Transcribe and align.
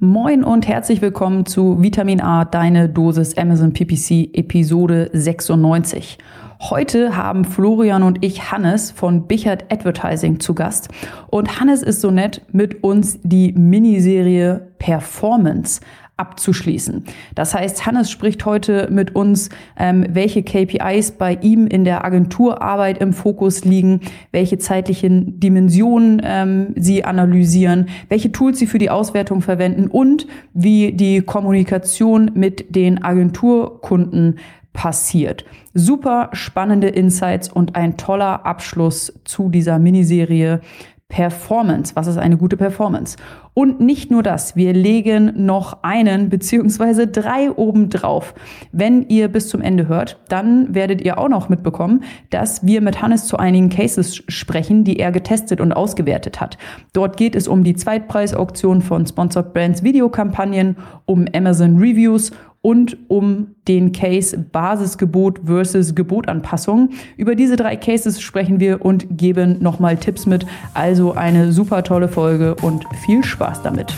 Moin 0.00 0.42
und 0.42 0.66
herzlich 0.66 1.00
willkommen 1.00 1.46
zu 1.46 1.80
Vitamin 1.80 2.20
A, 2.20 2.44
deine 2.44 2.88
Dosis 2.88 3.38
Amazon 3.38 3.72
PPC 3.72 4.28
Episode 4.36 5.08
96. 5.12 6.18
Heute 6.60 7.16
haben 7.16 7.44
Florian 7.44 8.02
und 8.02 8.24
ich 8.24 8.50
Hannes 8.50 8.90
von 8.90 9.28
Bichert 9.28 9.72
Advertising 9.72 10.40
zu 10.40 10.52
Gast. 10.52 10.88
Und 11.28 11.60
Hannes 11.60 11.84
ist 11.84 12.00
so 12.00 12.10
nett, 12.10 12.42
mit 12.50 12.82
uns 12.82 13.20
die 13.22 13.52
Miniserie 13.52 14.66
Performance 14.80 15.80
abzuschließen. 16.16 17.04
Das 17.34 17.54
heißt, 17.54 17.86
Hannes 17.86 18.10
spricht 18.10 18.44
heute 18.44 18.88
mit 18.90 19.16
uns, 19.16 19.48
ähm, 19.76 20.06
welche 20.08 20.42
KPIs 20.42 21.12
bei 21.12 21.34
ihm 21.40 21.66
in 21.66 21.84
der 21.84 22.04
Agenturarbeit 22.04 22.98
im 22.98 23.12
Fokus 23.12 23.64
liegen, 23.64 24.00
welche 24.30 24.58
zeitlichen 24.58 25.40
Dimensionen 25.40 26.22
ähm, 26.24 26.74
sie 26.76 27.04
analysieren, 27.04 27.88
welche 28.08 28.30
Tools 28.30 28.58
sie 28.58 28.66
für 28.66 28.78
die 28.78 28.90
Auswertung 28.90 29.40
verwenden 29.40 29.88
und 29.88 30.26
wie 30.52 30.92
die 30.92 31.20
Kommunikation 31.20 32.30
mit 32.34 32.74
den 32.74 33.02
Agenturkunden 33.02 34.38
passiert. 34.74 35.44
Super 35.72 36.30
spannende 36.32 36.88
Insights 36.88 37.50
und 37.50 37.74
ein 37.74 37.96
toller 37.96 38.44
Abschluss 38.44 39.12
zu 39.24 39.48
dieser 39.48 39.78
Miniserie 39.78 40.60
Performance. 41.08 41.94
Was 41.94 42.06
ist 42.06 42.16
eine 42.16 42.36
gute 42.36 42.56
Performance? 42.56 43.16
Und 43.52 43.80
nicht 43.80 44.10
nur 44.10 44.22
das, 44.22 44.56
wir 44.56 44.72
legen 44.72 45.44
noch 45.46 45.82
einen 45.82 46.28
beziehungsweise 46.30 47.06
drei 47.06 47.50
oben 47.52 47.88
drauf. 47.90 48.34
Wenn 48.72 49.08
ihr 49.08 49.28
bis 49.28 49.48
zum 49.48 49.60
Ende 49.60 49.86
hört, 49.86 50.18
dann 50.28 50.74
werdet 50.74 51.02
ihr 51.02 51.18
auch 51.18 51.28
noch 51.28 51.48
mitbekommen, 51.48 52.02
dass 52.30 52.66
wir 52.66 52.80
mit 52.80 53.00
Hannes 53.00 53.26
zu 53.26 53.36
einigen 53.36 53.68
Cases 53.68 54.16
sprechen, 54.28 54.82
die 54.82 54.98
er 54.98 55.12
getestet 55.12 55.60
und 55.60 55.72
ausgewertet 55.72 56.40
hat. 56.40 56.58
Dort 56.92 57.16
geht 57.16 57.36
es 57.36 57.46
um 57.46 57.62
die 57.62 57.76
Zweitpreisauktion 57.76 58.82
von 58.82 59.06
Sponsored 59.06 59.52
Brands 59.52 59.82
Videokampagnen, 59.82 60.76
um 61.04 61.26
Amazon 61.32 61.78
Reviews 61.78 62.32
und 62.64 62.96
um 63.08 63.48
den 63.68 63.92
Case 63.92 64.38
Basisgebot 64.38 65.40
versus 65.44 65.94
Gebotanpassung. 65.94 66.88
Über 67.18 67.34
diese 67.34 67.56
drei 67.56 67.76
Cases 67.76 68.18
sprechen 68.22 68.58
wir 68.58 68.82
und 68.82 69.18
geben 69.18 69.62
nochmal 69.62 69.98
Tipps 69.98 70.24
mit. 70.24 70.46
Also 70.72 71.12
eine 71.12 71.52
super 71.52 71.82
tolle 71.82 72.08
Folge 72.08 72.54
und 72.54 72.86
viel 73.04 73.22
Spaß 73.22 73.60
damit. 73.60 73.94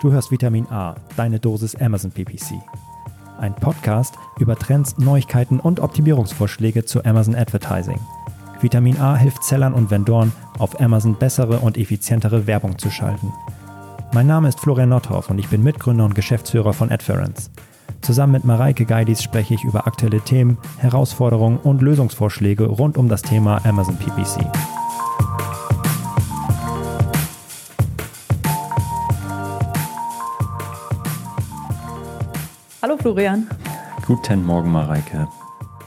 Du 0.00 0.10
hörst 0.10 0.30
Vitamin 0.30 0.66
A, 0.70 0.94
deine 1.18 1.38
Dosis 1.38 1.74
Amazon 1.74 2.10
PPC. 2.10 2.54
Ein 3.38 3.54
Podcast 3.54 4.14
über 4.38 4.56
Trends, 4.56 4.96
Neuigkeiten 4.96 5.60
und 5.60 5.78
Optimierungsvorschläge 5.78 6.86
zu 6.86 7.04
Amazon 7.04 7.34
Advertising. 7.34 8.00
Vitamin 8.62 8.98
A 8.98 9.14
hilft 9.14 9.44
Sellern 9.44 9.74
und 9.74 9.90
Vendoren, 9.90 10.32
auf 10.58 10.80
Amazon 10.80 11.16
bessere 11.18 11.58
und 11.58 11.76
effizientere 11.76 12.46
Werbung 12.46 12.78
zu 12.78 12.90
schalten. 12.90 13.30
Mein 14.12 14.26
Name 14.26 14.48
ist 14.48 14.58
Florian 14.58 14.88
Nordhoff 14.88 15.30
und 15.30 15.38
ich 15.38 15.48
bin 15.50 15.62
Mitgründer 15.62 16.04
und 16.04 16.16
Geschäftsführer 16.16 16.72
von 16.72 16.90
Adference. 16.90 17.48
Zusammen 18.00 18.32
mit 18.32 18.44
Mareike 18.44 18.84
Geidis 18.84 19.22
spreche 19.22 19.54
ich 19.54 19.62
über 19.62 19.86
aktuelle 19.86 20.20
Themen, 20.20 20.58
Herausforderungen 20.78 21.58
und 21.58 21.80
Lösungsvorschläge 21.80 22.66
rund 22.66 22.98
um 22.98 23.08
das 23.08 23.22
Thema 23.22 23.64
Amazon 23.64 23.96
PPC. 23.96 24.44
Hallo 32.82 32.96
Florian. 32.96 33.46
Guten 34.08 34.44
Morgen, 34.44 34.72
Mareike. 34.72 35.28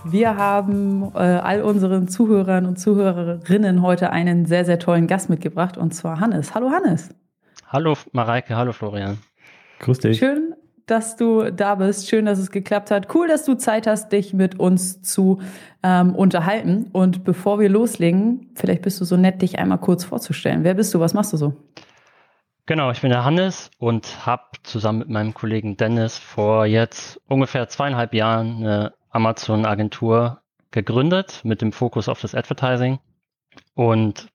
Wir 0.06 0.38
haben 0.38 1.12
äh, 1.14 1.18
all 1.18 1.62
unseren 1.62 2.08
Zuhörern 2.08 2.68
und 2.68 2.80
Zuhörerinnen 2.80 3.82
heute 3.82 4.12
einen 4.12 4.46
sehr, 4.46 4.64
sehr 4.64 4.80
tollen 4.80 5.08
Gast 5.08 5.30
mitgebracht 5.30 5.78
und 5.78 5.94
zwar 5.94 6.22
Hannes. 6.22 6.56
Hallo 6.56 6.72
Hannes. 6.72 7.10
Hallo 7.74 7.98
Mareike, 8.12 8.56
hallo 8.56 8.72
Florian. 8.72 9.18
Grüß 9.80 9.98
dich. 9.98 10.20
Schön, 10.20 10.54
dass 10.86 11.16
du 11.16 11.52
da 11.52 11.74
bist. 11.74 12.08
Schön, 12.08 12.28
dass 12.28 12.38
es 12.38 12.52
geklappt 12.52 12.92
hat. 12.92 13.16
Cool, 13.16 13.28
dass 13.28 13.46
du 13.46 13.56
Zeit 13.56 13.88
hast, 13.88 14.12
dich 14.12 14.32
mit 14.32 14.60
uns 14.60 15.02
zu 15.02 15.42
ähm, 15.82 16.14
unterhalten. 16.14 16.92
Und 16.92 17.24
bevor 17.24 17.60
wir 17.60 17.70
loslegen, 17.70 18.52
vielleicht 18.54 18.84
bist 18.84 19.02
du 19.02 19.06
so 19.06 19.18
nett, 19.18 19.42
dich 19.42 19.58
einmal 19.58 19.80
kurz 19.80 20.04
vorzustellen. 20.04 20.64
Wer 20.64 20.76
bist 20.76 20.94
du? 20.94 21.00
Was 21.00 21.16
machst 21.16 21.34
du 21.34 21.38
so? 21.38 21.54
Genau, 22.68 22.92
ich 22.92 23.02
bin 23.02 23.10
der 23.10 23.26
Hannes 23.26 23.72
und 23.80 24.24
habe 24.24 24.44
zusammen 24.62 25.00
mit 25.00 25.10
meinem 25.10 25.34
Kollegen 25.34 25.76
Dennis 25.76 26.20
vor 26.20 26.68
jetzt 26.68 27.20
ungefähr 27.28 27.70
zweieinhalb 27.70 28.14
Jahren 28.14 28.58
eine 28.58 28.94
Amazon-Agentur 29.10 30.44
gegründet 30.70 31.42
mit 31.44 31.64
dem 31.64 31.72
Fokus 31.72 32.08
auf 32.08 32.22
das 32.22 32.36
Advertising. 32.36 33.00
Und 33.74 34.28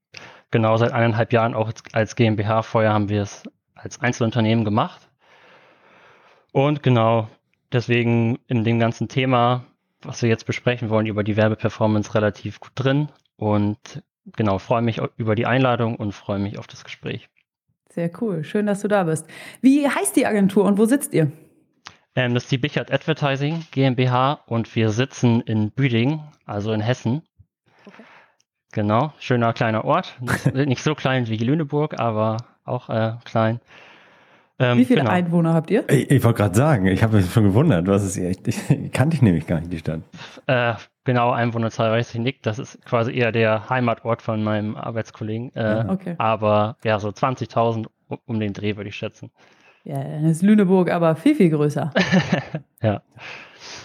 genau 0.51 0.77
seit 0.77 0.93
eineinhalb 0.93 1.33
Jahren 1.33 1.55
auch 1.55 1.73
als 1.93 2.17
GmbH. 2.17 2.63
Vorher 2.63 2.93
haben 2.93 3.09
wir 3.09 3.23
es 3.23 3.43
als 3.75 4.01
Einzelunternehmen 4.01 4.65
gemacht. 4.65 5.09
Und 6.53 6.83
genau 6.83 7.29
deswegen 7.73 8.39
in 8.47 8.65
dem 8.65 8.79
ganzen 8.79 9.09
Thema, 9.09 9.65
was 10.03 10.23
wir 10.23 10.29
jetzt 10.29 10.47
besprechen 10.47 10.91
wollen, 10.91 11.07
über 11.07 11.23
die 11.23 11.37
Werbeperformance 11.37 12.15
relativ 12.15 12.61
gut 12.61 12.73
drin. 12.75 13.09
Und 13.37 14.03
genau, 14.37 14.59
freue 14.59 14.83
mich 14.83 15.01
über 15.17 15.35
die 15.35 15.47
Einladung 15.47 15.97
und 15.97 16.13
freue 16.13 16.39
mich 16.39 16.59
auf 16.59 16.67
das 16.67 16.85
Gespräch. 16.85 17.29
Sehr 17.91 18.11
cool. 18.21 18.45
Schön, 18.45 18.67
dass 18.67 18.81
du 18.81 18.89
da 18.89 19.05
bist. 19.05 19.27
Wie 19.61 19.89
heißt 19.89 20.17
die 20.17 20.27
Agentur 20.27 20.65
und 20.65 20.79
wo 20.79 20.85
sitzt 20.85 21.15
ihr? 21.15 21.33
Ähm, 22.15 22.35
das 22.35 22.45
ist 22.45 22.53
die 22.53 22.59
Bichert 22.59 22.93
Advertising 22.93 23.65
GmbH 23.71 24.41
und 24.47 24.75
wir 24.75 24.91
sitzen 24.91 25.41
in 25.43 25.71
Büding, 25.71 26.21
also 26.47 26.73
in 26.73 26.81
Hessen. 26.81 27.23
Genau, 28.73 29.13
schöner 29.19 29.53
kleiner 29.53 29.85
Ort. 29.85 30.19
Nicht 30.55 30.83
so 30.83 30.95
klein 30.95 31.27
wie 31.29 31.37
Lüneburg, 31.37 31.99
aber 31.99 32.37
auch 32.65 32.89
äh, 32.91 33.13
klein. 33.25 33.61
Ähm, 34.61 34.79
wie 34.79 34.85
viele 34.85 35.01
genau. 35.01 35.13
Einwohner 35.13 35.55
habt 35.55 35.71
ihr? 35.71 35.89
Ich, 35.89 36.11
ich 36.11 36.25
wollte 36.25 36.39
gerade 36.39 36.57
sagen, 36.57 36.87
ich 36.87 37.03
habe 37.03 37.17
mich 37.17 37.33
schon 37.33 37.45
gewundert, 37.45 37.87
was 37.87 38.05
ist 38.05 38.17
echt, 38.17 38.49
ich, 38.49 38.59
kannte 38.93 39.17
ich 39.17 39.23
nämlich 39.23 39.47
gar 39.47 39.61
nicht 39.61 39.73
die 39.73 39.79
Stadt. 39.79 40.01
Äh, 40.47 40.75
genau, 41.05 41.31
Einwohnerzahl 41.31 41.93
weiß 41.93 42.15
ich 42.15 42.21
nicht. 42.21 42.45
Das 42.45 42.59
ist 42.59 42.85
quasi 42.85 43.13
eher 43.13 43.31
der 43.31 43.69
Heimatort 43.71 44.21
von 44.21 44.43
meinem 44.43 44.77
Arbeitskollegen. 44.77 45.55
Äh, 45.55 45.85
okay. 45.89 46.15
Aber 46.19 46.77
ja, 46.83 46.99
so 46.99 47.09
20.000 47.09 47.87
um 48.27 48.41
den 48.41 48.53
Dreh 48.53 48.77
würde 48.77 48.89
ich 48.89 48.97
schätzen. 48.97 49.31
Ja, 49.85 50.03
dann 50.03 50.25
ist 50.25 50.43
Lüneburg 50.43 50.91
aber 50.91 51.15
viel, 51.15 51.37
viel 51.37 51.51
größer. 51.51 51.93
ja. 52.83 53.01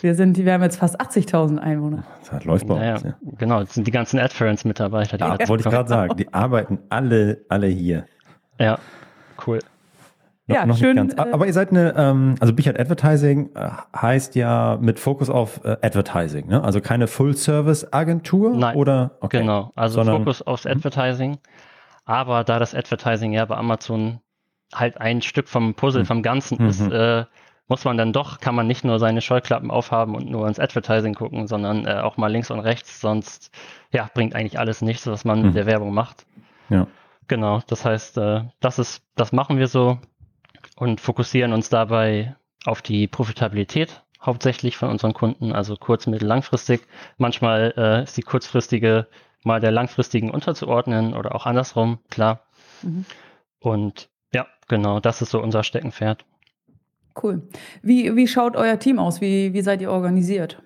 Wir, 0.03 0.16
sind, 0.16 0.38
wir 0.38 0.52
haben 0.52 0.64
jetzt 0.64 0.75
fast 0.75 1.00
80.000 1.00 1.59
Einwohner. 1.59 2.03
Das 2.30 2.44
läuft 2.44 2.68
bei 2.68 2.75
naja, 2.75 2.96
uns. 2.96 3.03
Ja. 3.03 3.14
Genau, 3.38 3.62
das 3.62 3.74
sind 3.74 3.88
die 3.88 3.91
ganzen 3.91 4.19
Adference-Mitarbeiter. 4.19 5.18
Ja, 5.18 5.47
wollte 5.47 5.64
ich 5.64 5.74
gerade 5.74 5.88
sagen. 5.88 6.18
Die 6.18 6.34
arbeiten 6.34 6.80
alle, 6.90 7.46
alle 7.47 7.68
hier. 7.68 8.06
Ja, 8.59 8.80
cool. 9.47 9.59
Noch, 10.47 10.56
ja, 10.58 10.66
noch 10.66 10.75
schön. 10.75 10.97
Nicht 10.97 11.16
ganz. 11.16 11.30
Äh, 11.30 11.31
Aber 11.31 11.47
ihr 11.47 11.53
seid 11.53 11.69
eine, 11.69 11.94
ähm, 11.96 12.36
also 12.42 12.53
Bichert 12.53 12.78
Advertising 12.78 13.52
äh, 13.56 13.69
heißt 13.96 14.36
ja 14.36 14.78
mit 14.81 15.00
Fokus 15.00 15.30
auf 15.30 15.63
äh, 15.63 15.78
Advertising, 15.81 16.50
ne? 16.50 16.62
Also 16.62 16.81
keine 16.81 17.08
Full-Service-Agentur 17.08 18.58
Nein, 18.58 18.75
oder? 18.75 19.12
Okay. 19.22 19.40
Genau, 19.40 19.72
also 19.75 19.96
Sondern, 19.96 20.18
Fokus 20.18 20.42
aufs 20.42 20.66
mhm. 20.66 20.72
Advertising. 20.72 21.38
Aber 22.03 22.44
da 22.44 22.59
das 22.59 22.75
Advertising 22.75 23.31
ja 23.31 23.46
bei 23.46 23.56
Amazon 23.56 24.19
halt 24.75 25.00
ein 25.00 25.22
Stück 25.22 25.47
vom 25.47 25.75
Puzzle, 25.75 26.02
mhm. 26.02 26.08
vom 26.08 26.24
Ganzen 26.24 26.59
ist, 26.68 26.81
mhm. 26.81 26.92
äh, 26.92 27.24
muss 27.68 27.85
man 27.85 27.97
dann 27.97 28.13
doch, 28.13 28.40
kann 28.40 28.56
man 28.56 28.68
nicht 28.68 28.84
nur 28.84 29.00
seine 29.00 29.22
Scheuklappen 29.22 29.72
aufhaben 29.72 30.16
und 30.16 30.29
nur 30.29 30.47
ins 30.47 30.59
Advertising 30.59 31.13
gucken, 31.13 31.47
sondern 31.47 31.85
äh, 31.88 32.01
auch 32.01 32.18
mal 32.18 32.31
links 32.31 32.51
und 32.51 32.59
rechts, 32.59 33.00
sonst 33.00 33.51
ja, 33.91 34.09
bringt 34.13 34.35
eigentlich 34.35 34.59
alles 34.59 34.81
nichts, 34.81 35.07
was 35.07 35.25
man 35.25 35.40
mhm. 35.40 35.46
mit 35.47 35.56
der 35.56 35.66
Werbung 35.66 35.94
macht. 35.94 36.25
Ja. 36.69 36.88
Genau, 37.28 37.62
das 37.68 37.85
heißt, 37.85 38.18
äh, 38.18 38.41
das 38.59 38.79
ist, 38.79 39.03
das 39.16 39.31
machen 39.31 39.57
wir 39.57 39.68
so 39.68 39.97
und 40.75 41.00
fokussieren 41.00 41.53
uns 41.53 41.69
dabei 41.69 42.35
auf 42.66 42.81
die 42.81 43.07
Profitabilität 43.07 44.03
hauptsächlich 44.22 44.78
von 44.78 44.90
unseren 44.90 45.13
Kunden, 45.13 45.51
also 45.51 45.75
kurz-, 45.75 46.07
mittel-, 46.07 46.28
langfristig. 46.28 46.88
Manchmal 47.18 47.74
äh, 47.78 48.03
ist 48.03 48.18
die 48.18 48.22
kurzfristige 48.22 49.07
mal 49.44 49.59
der 49.59 49.72
langfristigen 49.72 50.31
unterzuordnen 50.31 51.13
oder 51.13 51.35
auch 51.35 51.45
andersrum, 51.45 52.00
klar. 52.09 52.45
Mhm. 52.81 53.06
Und 53.59 54.09
ja, 54.34 54.47
genau, 54.68 55.00
das 55.00 55.22
ist 55.22 55.31
so 55.31 55.41
unser 55.41 55.63
Steckenpferd. 55.63 56.25
Cool. 57.21 57.48
Wie, 57.81 58.15
wie 58.15 58.27
schaut 58.27 58.56
euer 58.56 58.80
Team 58.80 59.00
aus? 59.00 59.21
Wie, 59.21 59.54
wie 59.54 59.62
seid 59.62 59.81
ihr 59.81 59.92
organisiert? 59.92 60.62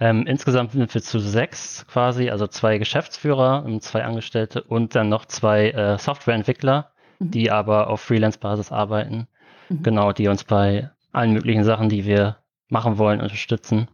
Ähm, 0.00 0.26
insgesamt 0.26 0.72
sind 0.72 0.92
wir 0.92 1.02
zu 1.02 1.18
sechs 1.18 1.86
quasi, 1.86 2.30
also 2.30 2.46
zwei 2.46 2.78
Geschäftsführer, 2.78 3.66
zwei 3.80 4.02
Angestellte 4.02 4.62
und 4.62 4.94
dann 4.94 5.10
noch 5.10 5.26
zwei 5.26 5.70
äh, 5.70 5.98
Softwareentwickler, 5.98 6.90
mhm. 7.18 7.30
die 7.30 7.50
aber 7.50 7.88
auf 7.88 8.00
Freelance-Basis 8.00 8.72
arbeiten. 8.72 9.28
Mhm. 9.68 9.82
Genau, 9.82 10.12
die 10.12 10.28
uns 10.28 10.44
bei 10.44 10.90
allen 11.12 11.32
möglichen 11.32 11.64
Sachen, 11.64 11.90
die 11.90 12.06
wir 12.06 12.38
machen 12.68 12.96
wollen, 12.96 13.20
unterstützen. 13.20 13.88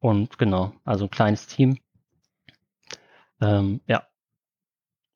Und 0.00 0.38
genau, 0.38 0.72
also 0.84 1.04
ein 1.04 1.10
kleines 1.10 1.46
Team. 1.46 1.78
Ähm, 3.40 3.80
ja. 3.86 4.04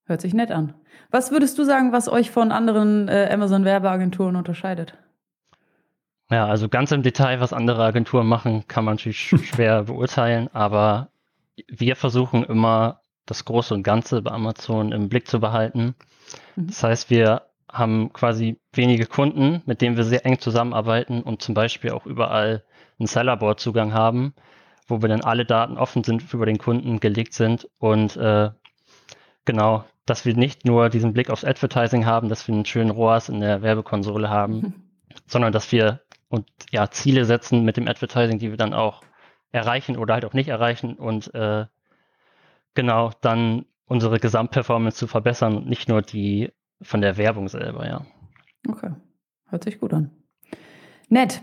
Hört 0.05 0.20
sich 0.20 0.35
nett 0.35 0.50
an. 0.50 0.75
Was 1.11 1.31
würdest 1.31 1.58
du 1.58 1.64
sagen, 1.64 1.93
was 1.93 2.08
euch 2.08 2.31
von 2.31 2.52
anderen 2.52 3.08
äh, 3.08 3.31
Amazon-Werbeagenturen 3.32 4.37
unterscheidet? 4.37 4.99
Ja, 6.32 6.46
also 6.46 6.70
ganz 6.70 6.90
im 6.93 7.02
Detail, 7.02 7.40
was 7.40 7.52
andere 7.52 7.84
Agenturen 7.84 8.26
machen, 8.26 8.67
kann 8.67 8.87
man 8.87 8.94
natürlich 8.94 9.20
schwer 9.49 9.82
beurteilen, 9.82 10.49
aber 10.55 11.11
wir 11.69 11.94
versuchen 11.94 12.43
immer 12.44 13.02
das 13.26 13.44
Große 13.44 13.75
und 13.75 13.82
Ganze 13.82 14.23
bei 14.23 14.31
Amazon 14.31 14.93
im 14.93 15.11
Blick 15.11 15.29
zu 15.29 15.40
behalten. 15.40 15.94
Mhm. 16.56 16.69
Das 16.69 16.82
heißt, 16.82 17.11
wir 17.11 17.43
haben 17.70 18.14
quasi 18.14 18.58
wenige 18.73 19.05
Kunden, 19.05 19.61
mit 19.67 19.82
denen 19.82 19.99
wir 19.99 20.05
sehr 20.05 20.25
eng 20.25 20.38
zusammenarbeiten 20.38 21.23
und 21.23 21.43
zum 21.43 21.55
Beispiel 21.55 21.90
auch 21.90 22.06
überall 22.06 22.64
einen 22.99 23.06
Sellerboard-Zugang 23.06 23.93
haben, 23.93 24.32
wo 24.88 25.02
wir 25.02 25.11
dann 25.11 25.20
alle 25.20 25.44
Daten 25.44 25.76
offen 25.76 26.02
sind, 26.02 26.32
über 26.32 26.46
den 26.46 26.58
Kunden 26.58 26.99
gelegt 26.99 27.35
sind 27.35 27.69
und 27.78 28.17
äh, 28.17 28.50
genau, 29.44 29.85
dass 30.06 30.25
wir 30.25 30.35
nicht 30.35 30.64
nur 30.64 30.88
diesen 30.88 31.12
Blick 31.12 31.28
aufs 31.28 31.44
Advertising 31.44 32.06
haben, 32.06 32.31
dass 32.31 32.49
wir 32.49 32.55
einen 32.55 32.64
schönen 32.64 32.90
ROAS 32.90 33.28
in 33.28 33.40
der 33.40 33.61
Werbekonsole 33.61 34.31
haben, 34.31 34.55
mhm. 34.55 34.75
sondern 35.26 35.52
dass 35.52 35.73
wir 35.73 36.00
und 36.32 36.46
ja 36.70 36.90
Ziele 36.90 37.26
setzen 37.26 37.62
mit 37.62 37.76
dem 37.76 37.87
Advertising, 37.87 38.38
die 38.38 38.50
wir 38.50 38.56
dann 38.56 38.73
auch 38.73 39.02
erreichen 39.52 39.99
oder 39.99 40.14
halt 40.14 40.25
auch 40.25 40.32
nicht 40.32 40.49
erreichen 40.49 40.94
und 40.94 41.32
äh, 41.34 41.67
genau 42.73 43.11
dann 43.20 43.67
unsere 43.84 44.19
Gesamtperformance 44.19 44.96
zu 44.96 45.06
verbessern 45.06 45.58
und 45.58 45.69
nicht 45.69 45.90
nur 45.90 46.00
die 46.00 46.50
von 46.81 47.02
der 47.02 47.19
Werbung 47.19 47.49
selber, 47.49 47.87
ja. 47.87 48.06
Okay, 48.67 48.93
hört 49.49 49.64
sich 49.64 49.79
gut 49.79 49.93
an. 49.93 50.11
Nett. 51.11 51.43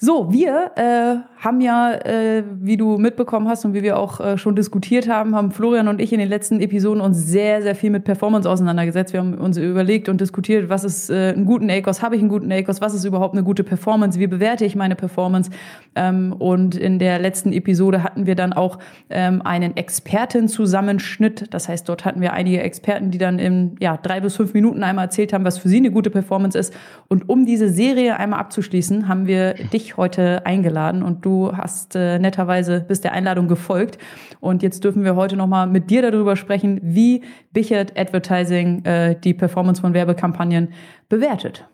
So, 0.00 0.32
wir 0.32 0.70
äh, 0.76 1.42
haben 1.42 1.60
ja, 1.60 1.92
äh, 1.92 2.44
wie 2.60 2.76
du 2.76 2.98
mitbekommen 2.98 3.48
hast 3.48 3.64
und 3.64 3.74
wie 3.74 3.82
wir 3.82 3.98
auch 3.98 4.20
äh, 4.20 4.38
schon 4.38 4.54
diskutiert 4.54 5.08
haben, 5.08 5.34
haben 5.34 5.50
Florian 5.50 5.88
und 5.88 6.00
ich 6.00 6.12
in 6.12 6.20
den 6.20 6.28
letzten 6.28 6.60
Episoden 6.60 7.00
uns 7.00 7.18
sehr, 7.18 7.62
sehr 7.62 7.74
viel 7.74 7.90
mit 7.90 8.04
Performance 8.04 8.48
auseinandergesetzt. 8.48 9.12
Wir 9.12 9.18
haben 9.18 9.34
uns 9.34 9.56
überlegt 9.56 10.08
und 10.08 10.20
diskutiert, 10.20 10.68
was 10.68 10.84
ist 10.84 11.10
äh, 11.10 11.32
einen 11.34 11.46
guten 11.46 11.68
ACOS, 11.68 12.00
habe 12.00 12.14
ich 12.14 12.20
einen 12.20 12.28
guten 12.28 12.52
ACOS, 12.52 12.80
was 12.80 12.94
ist 12.94 13.04
überhaupt 13.04 13.34
eine 13.34 13.42
gute 13.42 13.64
Performance, 13.64 14.20
wie 14.20 14.28
bewerte 14.28 14.64
ich 14.64 14.76
meine 14.76 14.94
Performance. 14.94 15.50
Ähm, 15.96 16.32
und 16.32 16.76
in 16.76 17.00
der 17.00 17.18
letzten 17.18 17.52
Episode 17.52 18.04
hatten 18.04 18.24
wir 18.24 18.36
dann 18.36 18.52
auch 18.52 18.78
ähm, 19.10 19.42
einen 19.42 19.76
Expertenzusammenschnitt. 19.76 21.52
Das 21.52 21.68
heißt, 21.68 21.88
dort 21.88 22.04
hatten 22.04 22.20
wir 22.20 22.34
einige 22.34 22.62
Experten, 22.62 23.10
die 23.10 23.18
dann 23.18 23.40
in 23.40 23.74
ja, 23.80 23.96
drei 23.96 24.20
bis 24.20 24.36
fünf 24.36 24.54
Minuten 24.54 24.84
einmal 24.84 25.06
erzählt 25.06 25.32
haben, 25.32 25.44
was 25.44 25.58
für 25.58 25.68
sie 25.68 25.78
eine 25.78 25.90
gute 25.90 26.10
Performance 26.10 26.56
ist. 26.56 26.72
Und 27.08 27.28
um 27.28 27.46
diese 27.46 27.68
Serie 27.68 28.16
einmal 28.16 28.38
abzuschließen, 28.38 29.08
haben 29.08 29.26
wir 29.26 29.54
dich 29.54 29.87
heute 29.96 30.44
eingeladen 30.46 31.02
und 31.02 31.24
du 31.24 31.56
hast 31.56 31.96
äh, 31.96 32.18
netterweise 32.18 32.80
bist 32.80 33.04
der 33.04 33.12
Einladung 33.12 33.48
gefolgt. 33.48 33.98
Und 34.40 34.62
jetzt 34.62 34.84
dürfen 34.84 35.04
wir 35.04 35.16
heute 35.16 35.36
nochmal 35.36 35.66
mit 35.66 35.90
dir 35.90 36.02
darüber 36.02 36.36
sprechen, 36.36 36.80
wie 36.82 37.24
Bichert 37.52 37.98
Advertising 37.98 38.84
äh, 38.84 39.18
die 39.18 39.34
Performance 39.34 39.80
von 39.80 39.94
Werbekampagnen 39.94 40.72
bewertet. 41.08 41.66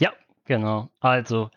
Ja, 0.00 0.10
genau. 0.44 0.88
Also 1.00 1.50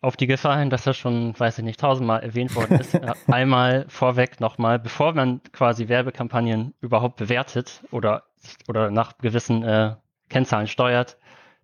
auf 0.00 0.16
die 0.16 0.26
Gefahr 0.26 0.58
hin, 0.58 0.70
dass 0.70 0.84
das 0.84 0.96
schon, 0.96 1.38
weiß 1.38 1.58
ich 1.58 1.64
nicht, 1.64 1.80
tausendmal 1.80 2.22
erwähnt 2.22 2.54
worden 2.54 2.78
ist, 2.78 2.94
äh, 2.94 3.12
einmal 3.26 3.86
vorweg 3.88 4.40
nochmal, 4.40 4.78
bevor 4.78 5.12
man 5.14 5.40
quasi 5.52 5.88
Werbekampagnen 5.88 6.74
überhaupt 6.80 7.16
bewertet 7.16 7.82
oder, 7.90 8.24
oder 8.68 8.90
nach 8.90 9.18
gewissen 9.18 9.62
äh, 9.62 9.96
Kennzahlen 10.28 10.66
steuert, 10.66 11.18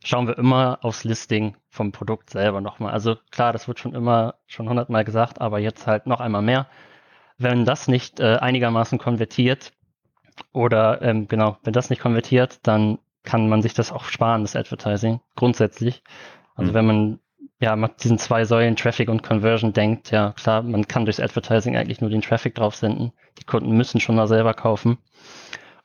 schauen 0.05 0.29
wir 0.29 0.39
immer 0.39 0.79
aufs 0.83 1.05
Listing 1.05 1.57
vom 1.69 1.91
Produkt 1.91 2.31
selber 2.31 2.61
nochmal. 2.61 2.93
Also 2.93 3.17
klar, 3.31 3.53
das 3.53 3.67
wird 3.67 3.81
schon 3.81 3.95
immer, 3.95 4.37
schon 4.47 4.69
hundertmal 4.69 5.05
gesagt, 5.05 5.41
aber 5.41 5.59
jetzt 5.59 5.87
halt 5.87 6.07
noch 6.07 6.21
einmal 6.21 6.43
mehr. 6.43 6.67
Wenn 7.39 7.65
das 7.65 7.89
nicht 7.89 8.21
äh, 8.21 8.37
einigermaßen 8.37 8.99
konvertiert 8.99 9.73
oder 10.53 11.03
ähm, 11.03 11.27
genau, 11.27 11.59
wenn 11.65 11.73
das 11.73 11.91
nicht 11.91 12.03
konvertiert, 12.03 12.61
dann 12.67 12.99
kann 13.25 13.49
man 13.49 13.63
sich 13.63 13.75
das 13.75 13.91
auch 13.91 14.05
sparen, 14.05 14.43
das 14.43 14.55
Advertising, 14.55 15.21
grundsätzlich. 15.35 16.03
Also 16.55 16.71
mhm. 16.71 16.75
wenn 16.75 16.87
man 16.87 17.21
ja 17.61 17.75
mit 17.75 18.05
diesen 18.05 18.19
zwei 18.19 18.45
Säulen 18.45 18.77
Traffic 18.77 19.09
und 19.09 19.23
Conversion 19.23 19.73
denkt, 19.73 20.11
ja 20.11 20.33
klar, 20.33 20.63
man 20.63 20.87
kann 20.87 21.07
durchs 21.07 21.21
Advertising 21.21 21.77
eigentlich 21.77 22.01
nur 22.03 22.11
den 22.11 22.21
Traffic 22.21 22.55
drauf 22.55 22.77
senden. 22.77 23.13
Die 23.39 23.45
Kunden 23.45 23.77
müssen 23.77 24.01
schon 24.01 24.17
mal 24.17 24.29
selber 24.29 24.53
kaufen. 24.53 24.99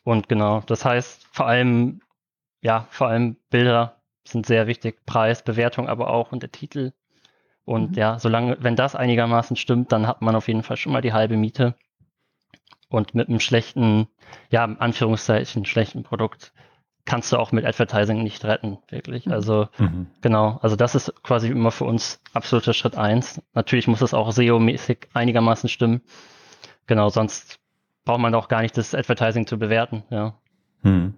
Und 0.03 0.27
genau, 0.27 0.61
das 0.65 0.83
heißt 0.83 1.25
vor 1.31 1.47
allem, 1.47 2.01
ja, 2.61 2.87
vor 2.89 3.07
allem 3.07 3.37
Bilder 3.49 3.98
sind 4.23 4.45
sehr 4.45 4.67
wichtig. 4.67 5.05
Preis, 5.05 5.43
Bewertung 5.43 5.87
aber 5.87 6.09
auch 6.09 6.31
und 6.31 6.43
der 6.43 6.51
Titel. 6.51 6.93
Und 7.65 7.91
mhm. 7.91 7.97
ja, 7.97 8.19
solange, 8.19 8.57
wenn 8.61 8.75
das 8.75 8.95
einigermaßen 8.95 9.55
stimmt, 9.55 9.91
dann 9.91 10.07
hat 10.07 10.21
man 10.21 10.35
auf 10.35 10.47
jeden 10.47 10.63
Fall 10.63 10.77
schon 10.77 10.91
mal 10.93 11.01
die 11.01 11.13
halbe 11.13 11.37
Miete. 11.37 11.75
Und 12.89 13.13
mit 13.13 13.29
einem 13.29 13.39
schlechten, 13.39 14.07
ja, 14.49 14.63
Anführungszeichen, 14.63 15.65
schlechten 15.65 16.03
Produkt 16.03 16.53
kannst 17.05 17.31
du 17.31 17.37
auch 17.37 17.51
mit 17.51 17.65
Advertising 17.65 18.23
nicht 18.23 18.45
retten, 18.45 18.77
wirklich. 18.89 19.25
Mhm. 19.25 19.33
Also, 19.33 19.67
mhm. 19.77 20.07
genau. 20.21 20.59
Also 20.61 20.75
das 20.75 20.95
ist 20.95 21.23
quasi 21.23 21.49
immer 21.49 21.71
für 21.71 21.85
uns 21.85 22.21
absoluter 22.33 22.73
Schritt 22.73 22.95
eins. 22.95 23.41
Natürlich 23.53 23.87
muss 23.87 24.01
es 24.01 24.13
auch 24.13 24.31
SEO-mäßig 24.31 25.07
einigermaßen 25.13 25.69
stimmen. 25.69 26.01
Genau, 26.87 27.09
sonst 27.09 27.59
braucht 28.05 28.19
man 28.19 28.33
auch 28.35 28.47
gar 28.47 28.61
nicht 28.61 28.77
das 28.77 28.95
Advertising 28.95 29.47
zu 29.47 29.57
bewerten, 29.59 30.03
ja. 30.09 30.33
Mhm. 30.81 31.13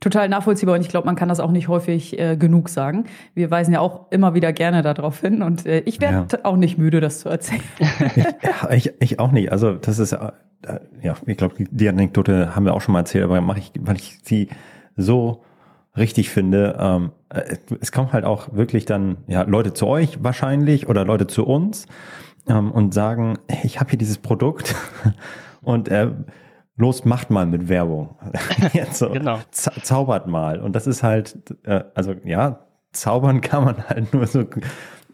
Total 0.00 0.28
nachvollziehbar 0.28 0.74
und 0.74 0.82
ich 0.82 0.88
glaube, 0.88 1.06
man 1.06 1.16
kann 1.16 1.28
das 1.28 1.40
auch 1.40 1.50
nicht 1.50 1.68
häufig 1.68 2.18
äh, 2.18 2.36
genug 2.36 2.68
sagen. 2.68 3.06
Wir 3.34 3.50
weisen 3.50 3.72
ja 3.72 3.80
auch 3.80 4.10
immer 4.10 4.34
wieder 4.34 4.52
gerne 4.52 4.82
darauf 4.82 5.20
hin 5.20 5.42
und 5.42 5.64
äh, 5.64 5.80
ich 5.80 6.00
werde 6.02 6.26
ja. 6.36 6.44
auch 6.44 6.56
nicht 6.56 6.76
müde, 6.76 7.00
das 7.00 7.20
zu 7.20 7.30
erzählen. 7.30 7.62
ich, 8.70 8.92
ich, 9.00 9.18
auch 9.18 9.32
nicht. 9.32 9.52
Also 9.52 9.72
das 9.72 9.98
ist, 9.98 10.12
äh, 10.12 10.32
ja, 11.02 11.14
ich 11.24 11.36
glaube, 11.38 11.54
die 11.58 11.88
Anekdote 11.88 12.54
haben 12.54 12.66
wir 12.66 12.74
auch 12.74 12.82
schon 12.82 12.92
mal 12.92 13.00
erzählt, 13.00 13.24
aber 13.24 13.40
mache 13.40 13.58
ich, 13.58 13.72
weil 13.80 13.96
ich 13.96 14.18
sie 14.22 14.48
so 14.96 15.42
richtig 15.96 16.30
finde. 16.30 16.76
Ähm, 16.78 17.12
äh, 17.30 17.56
es 17.80 17.90
kommen 17.90 18.12
halt 18.12 18.24
auch 18.24 18.54
wirklich 18.54 18.84
dann 18.84 19.16
ja 19.26 19.42
Leute 19.42 19.72
zu 19.72 19.86
euch 19.86 20.22
wahrscheinlich 20.22 20.88
oder 20.88 21.04
Leute 21.04 21.26
zu 21.26 21.46
uns 21.46 21.86
ähm, 22.48 22.70
und 22.70 22.94
sagen, 22.94 23.38
ich 23.62 23.80
habe 23.80 23.90
hier 23.90 23.98
dieses 23.98 24.18
Produkt 24.18 24.74
und 25.62 25.88
äh, 25.88 26.10
los, 26.76 27.04
macht 27.04 27.30
mal 27.30 27.46
mit 27.46 27.68
Werbung. 27.68 28.16
So, 28.92 29.10
genau. 29.10 29.38
zaubert 29.50 30.26
mal. 30.26 30.60
Und 30.60 30.74
das 30.74 30.86
ist 30.86 31.02
halt, 31.02 31.36
äh, 31.64 31.84
also 31.94 32.14
ja, 32.24 32.60
zaubern 32.92 33.40
kann 33.42 33.64
man 33.64 33.88
halt 33.88 34.12
nur 34.12 34.26
so 34.26 34.44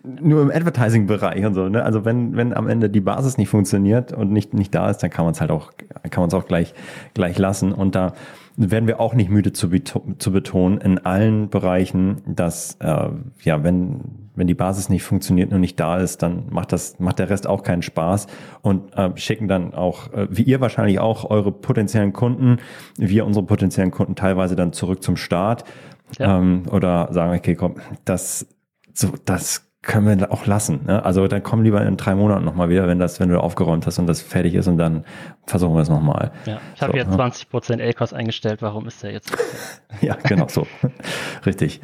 nur 0.04 0.42
im 0.42 0.50
Advertising-Bereich 0.50 1.44
und 1.44 1.54
so. 1.54 1.68
Ne? 1.68 1.84
Also 1.84 2.04
wenn 2.04 2.36
wenn 2.36 2.52
am 2.54 2.68
Ende 2.68 2.90
die 2.90 3.00
Basis 3.00 3.38
nicht 3.38 3.48
funktioniert 3.48 4.12
und 4.12 4.32
nicht 4.32 4.52
nicht 4.52 4.74
da 4.74 4.90
ist, 4.90 4.98
dann 4.98 5.10
kann 5.10 5.24
man 5.24 5.32
es 5.32 5.40
halt 5.40 5.52
auch 5.52 5.70
kann 6.10 6.22
man 6.22 6.28
es 6.28 6.34
auch 6.34 6.46
gleich 6.46 6.74
gleich 7.14 7.38
lassen. 7.38 7.72
Und 7.72 7.94
da 7.94 8.12
werden 8.56 8.86
wir 8.86 9.00
auch 9.00 9.14
nicht 9.14 9.30
müde 9.30 9.52
zu, 9.52 9.68
zu 9.70 10.32
betonen 10.32 10.78
in 10.78 10.98
allen 10.98 11.48
Bereichen, 11.48 12.22
dass 12.26 12.76
äh, 12.80 13.08
ja 13.42 13.64
wenn 13.64 14.22
wenn 14.34 14.46
die 14.46 14.54
Basis 14.54 14.88
nicht 14.88 15.02
funktioniert 15.02 15.52
und 15.52 15.60
nicht 15.60 15.78
da 15.78 15.98
ist, 15.98 16.22
dann 16.22 16.46
macht 16.50 16.72
das, 16.72 16.98
macht 16.98 17.18
der 17.18 17.28
Rest 17.28 17.46
auch 17.46 17.62
keinen 17.62 17.82
Spaß 17.82 18.26
und 18.62 18.96
äh, 18.96 19.10
schicken 19.16 19.46
dann 19.46 19.74
auch, 19.74 20.12
äh, 20.12 20.26
wie 20.30 20.42
ihr 20.42 20.60
wahrscheinlich 20.60 21.00
auch, 21.00 21.28
eure 21.28 21.52
potenziellen 21.52 22.12
Kunden, 22.12 22.58
wir 22.96 23.26
unsere 23.26 23.44
potenziellen 23.44 23.90
Kunden 23.90 24.14
teilweise 24.14 24.56
dann 24.56 24.72
zurück 24.72 25.02
zum 25.02 25.16
Start 25.16 25.64
ja. 26.18 26.38
ähm, 26.38 26.64
oder 26.70 27.12
sagen, 27.12 27.36
okay, 27.36 27.54
komm, 27.54 27.74
das, 28.04 28.46
so, 28.94 29.12
das 29.24 29.70
können 29.82 30.20
wir 30.20 30.32
auch 30.32 30.46
lassen. 30.46 30.82
Ne? 30.86 31.04
Also 31.04 31.26
dann 31.26 31.42
komm 31.42 31.62
lieber 31.62 31.84
in 31.84 31.96
drei 31.96 32.14
Monaten 32.14 32.44
nochmal 32.44 32.68
wieder, 32.68 32.86
wenn 32.86 33.00
das, 33.00 33.18
wenn 33.18 33.28
du 33.28 33.40
aufgeräumt 33.40 33.84
hast 33.86 33.98
und 33.98 34.06
das 34.06 34.22
fertig 34.22 34.54
ist 34.54 34.68
und 34.68 34.78
dann 34.78 35.04
versuchen 35.44 35.74
wir 35.74 35.82
es 35.82 35.88
nochmal. 35.88 36.30
Ja, 36.46 36.60
ich 36.74 36.82
habe 36.82 36.92
so, 36.92 36.98
jetzt 36.98 37.10
ne? 37.10 37.16
20 37.16 37.50
Prozent 37.50 37.82
LKOS 37.82 38.12
eingestellt, 38.12 38.62
warum 38.62 38.86
ist 38.86 39.02
der 39.02 39.10
jetzt? 39.10 39.36
ja, 40.00 40.16
genau 40.22 40.46
so. 40.48 40.66
Richtig. 41.46 41.80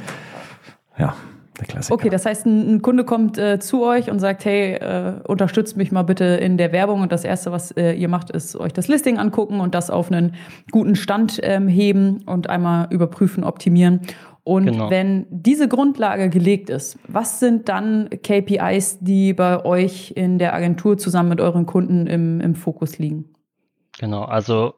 Ja. 0.96 1.14
Der 1.58 1.66
Klassiker. 1.66 1.94
Okay, 1.94 2.08
das 2.08 2.24
heißt, 2.24 2.46
ein, 2.46 2.76
ein 2.76 2.82
Kunde 2.82 3.04
kommt 3.04 3.36
äh, 3.36 3.58
zu 3.58 3.84
euch 3.84 4.10
und 4.10 4.20
sagt, 4.20 4.44
hey, 4.44 4.74
äh, 4.74 5.14
unterstützt 5.26 5.76
mich 5.76 5.90
mal 5.90 6.02
bitte 6.02 6.24
in 6.24 6.56
der 6.56 6.70
Werbung 6.70 7.00
und 7.02 7.10
das 7.10 7.24
Erste, 7.24 7.50
was 7.50 7.72
äh, 7.72 7.94
ihr 7.94 8.08
macht, 8.08 8.30
ist 8.30 8.54
euch 8.54 8.72
das 8.72 8.86
Listing 8.86 9.18
angucken 9.18 9.58
und 9.58 9.74
das 9.74 9.90
auf 9.90 10.12
einen 10.12 10.34
guten 10.70 10.94
Stand 10.94 11.40
ähm, 11.42 11.66
heben 11.66 12.22
und 12.26 12.48
einmal 12.48 12.86
überprüfen, 12.90 13.42
optimieren. 13.42 14.00
Und 14.48 14.64
genau. 14.64 14.88
wenn 14.88 15.26
diese 15.28 15.68
Grundlage 15.68 16.30
gelegt 16.30 16.70
ist, 16.70 16.98
was 17.06 17.38
sind 17.38 17.68
dann 17.68 18.08
KPIs, 18.08 18.98
die 18.98 19.34
bei 19.34 19.62
euch 19.62 20.12
in 20.16 20.38
der 20.38 20.54
Agentur 20.54 20.96
zusammen 20.96 21.28
mit 21.28 21.42
euren 21.42 21.66
Kunden 21.66 22.06
im, 22.06 22.40
im 22.40 22.54
Fokus 22.54 22.98
liegen? 22.98 23.34
Genau, 23.98 24.22
also 24.22 24.72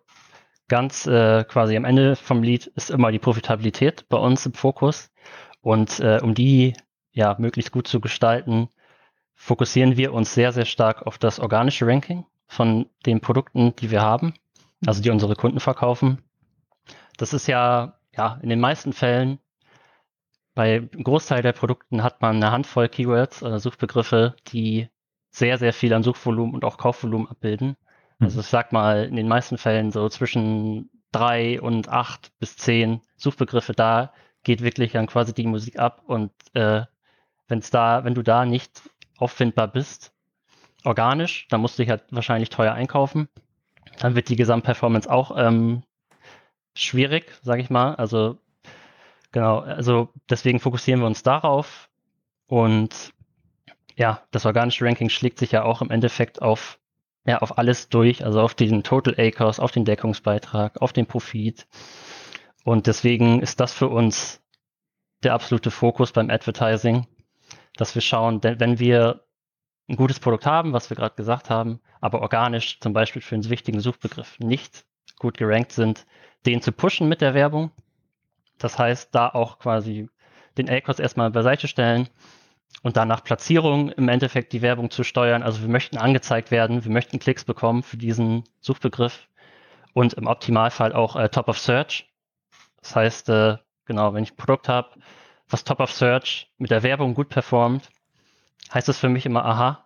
ganz 0.67 1.07
äh, 1.07 1.45
quasi 1.45 1.77
am 1.77 1.85
Ende 1.85 2.17
vom 2.17 2.43
Lied 2.43 2.67
ist 2.75 2.91
immer 2.91 3.13
die 3.13 3.21
Profitabilität 3.21 4.09
bei 4.09 4.19
uns 4.19 4.45
im 4.45 4.55
Fokus. 4.55 5.13
Und 5.61 6.01
äh, 6.01 6.19
um 6.21 6.35
die 6.35 6.73
ja 7.13 7.37
möglichst 7.39 7.71
gut 7.71 7.87
zu 7.87 8.01
gestalten, 8.01 8.71
fokussieren 9.37 9.97
wir 9.97 10.13
uns 10.13 10.35
sehr, 10.35 10.51
sehr 10.51 10.65
stark 10.65 11.07
auf 11.07 11.17
das 11.17 11.39
organische 11.39 11.87
Ranking 11.87 12.25
von 12.49 12.87
den 13.07 13.21
Produkten, 13.21 13.77
die 13.77 13.93
wir 13.93 14.01
haben, 14.03 14.35
also 14.85 15.01
die 15.01 15.11
unsere 15.11 15.37
Kunden 15.37 15.61
verkaufen. 15.61 16.19
Das 17.19 17.33
ist 17.33 17.47
ja, 17.47 18.01
ja, 18.17 18.41
in 18.43 18.49
den 18.49 18.59
meisten 18.59 18.93
Fällen, 18.93 19.39
bei 20.61 20.77
einem 20.77 20.91
Großteil 20.91 21.41
der 21.41 21.55
Produkten 21.55 22.03
hat 22.03 22.21
man 22.21 22.37
eine 22.37 22.53
Handvoll 22.53 22.91
Keywords 22.91 23.43
oder 23.43 23.61
Suchbegriffe, 23.61 24.35
die 24.49 24.91
sehr, 25.31 25.57
sehr 25.57 25.73
viel 25.73 25.95
an 25.95 26.03
Suchvolumen 26.03 26.55
und 26.55 26.67
auch 26.67 26.77
Kaufvolumen 26.77 27.29
abbilden. 27.29 27.79
Mhm. 28.19 28.27
Also 28.27 28.41
ich 28.41 28.47
sag 28.47 28.71
mal, 28.71 29.07
in 29.07 29.17
den 29.17 29.27
meisten 29.27 29.57
Fällen 29.57 29.91
so 29.91 30.07
zwischen 30.11 30.91
drei 31.13 31.63
und 31.63 31.89
acht 31.89 32.39
bis 32.41 32.59
zehn 32.59 33.01
Suchbegriffe 33.17 33.73
da, 33.73 34.13
geht 34.43 34.61
wirklich 34.61 34.93
dann 34.93 35.07
quasi 35.07 35.33
die 35.33 35.47
Musik 35.47 35.79
ab 35.79 36.03
und 36.07 36.31
äh, 36.53 36.83
wenn's 37.49 37.71
da, 37.71 38.05
wenn 38.05 38.15
du 38.15 38.23
da 38.23 38.45
nicht 38.45 38.83
auffindbar 39.17 39.69
bist, 39.69 40.13
organisch, 40.85 41.49
dann 41.49 41.63
musst 41.63 41.79
du 41.79 41.85
dich 41.85 41.89
halt 41.91 42.05
wahrscheinlich 42.11 42.51
teuer 42.51 42.75
einkaufen. 42.75 43.31
Dann 43.99 44.15
wird 44.15 44.29
die 44.29 44.37
Gesamtperformance 44.37 45.11
auch 45.11 45.39
ähm, 45.39 45.85
schwierig, 46.75 47.33
sage 47.41 47.63
ich 47.63 47.71
mal. 47.71 47.95
Also 47.95 48.37
Genau, 49.33 49.61
also 49.61 50.13
deswegen 50.29 50.59
fokussieren 50.59 51.01
wir 51.01 51.07
uns 51.07 51.23
darauf 51.23 51.89
und 52.47 53.13
ja, 53.97 54.23
das 54.31 54.47
organische 54.47 54.85
Ranking 54.85 55.09
schlägt 55.09 55.39
sich 55.39 55.53
ja 55.53 55.63
auch 55.63 55.83
im 55.83 55.91
Endeffekt 55.91 56.43
auf, 56.43 56.79
ja, 57.27 57.39
auf 57.39 57.59
alles 57.59 57.89
durch, 57.89 58.25
also 58.25 58.41
auf 58.41 58.55
den 58.55 58.83
Total 58.83 59.15
Acres, 59.19 59.61
auf 59.61 59.71
den 59.71 59.85
Deckungsbeitrag, 59.85 60.81
auf 60.81 60.93
den 60.93 61.07
Profit. 61.07 61.67
Und 62.65 62.87
deswegen 62.87 63.41
ist 63.41 63.61
das 63.61 63.73
für 63.73 63.89
uns 63.89 64.43
der 65.23 65.35
absolute 65.35 65.71
Fokus 65.71 66.13
beim 66.13 66.31
Advertising, 66.31 67.07
dass 67.77 67.95
wir 67.95 68.03
schauen, 68.03 68.41
denn 68.41 68.59
wenn 68.59 68.79
wir 68.79 69.25
ein 69.89 69.97
gutes 69.97 70.21
Produkt 70.21 70.47
haben, 70.47 70.73
was 70.73 70.89
wir 70.89 70.97
gerade 70.97 71.15
gesagt 71.15 71.51
haben, 71.51 71.81
aber 72.01 72.23
organisch 72.23 72.81
zum 72.81 72.93
Beispiel 72.93 73.23
für 73.23 73.35
einen 73.35 73.51
wichtigen 73.51 73.81
Suchbegriff 73.81 74.39
nicht 74.39 74.85
gut 75.19 75.37
gerankt 75.37 75.73
sind, 75.73 76.07
den 76.47 76.63
zu 76.63 76.73
pushen 76.73 77.09
mit 77.09 77.21
der 77.21 77.35
Werbung. 77.35 77.71
Das 78.61 78.79
heißt, 78.79 79.15
da 79.15 79.29
auch 79.29 79.59
quasi 79.59 80.09
den 80.57 80.71
A-Cost 80.71 81.01
erstmal 81.01 81.31
beiseite 81.31 81.67
stellen 81.67 82.09
und 82.83 82.97
dann 82.97 83.09
nach 83.09 83.25
Platzierung 83.25 83.91
im 83.91 84.09
Endeffekt 84.09 84.53
die 84.53 84.63
Werbung 84.63 84.91
zu 84.91 85.03
steuern. 85.03 85.43
Also 85.43 85.63
wir 85.63 85.69
möchten 85.69 85.97
angezeigt 85.97 86.51
werden, 86.51 86.85
wir 86.85 86.93
möchten 86.93 87.19
Klicks 87.19 87.45
bekommen 87.45 87.83
für 87.83 87.97
diesen 87.97 88.45
Suchbegriff 88.61 89.29
und 89.95 90.15
im 90.15 90.27
Optimalfall 90.27 90.93
auch 90.93 91.17
äh, 91.17 91.29
Top 91.29 91.49
of 91.49 91.59
Search. 91.59 92.09
Das 92.81 92.95
heißt, 92.95 93.29
äh, 93.31 93.57
genau, 93.87 94.15
wenn 94.15 94.23
ich 94.23 94.33
ein 94.33 94.37
Produkt 94.37 94.69
habe, 94.69 94.91
was 95.49 95.65
Top 95.65 95.81
of 95.81 95.91
Search 95.91 96.51
mit 96.59 96.71
der 96.71 96.83
Werbung 96.83 97.15
gut 97.15 97.29
performt, 97.29 97.89
heißt 98.73 98.89
das 98.89 98.99
für 98.99 99.09
mich 99.09 99.27
immer, 99.27 99.45
aha, 99.45 99.85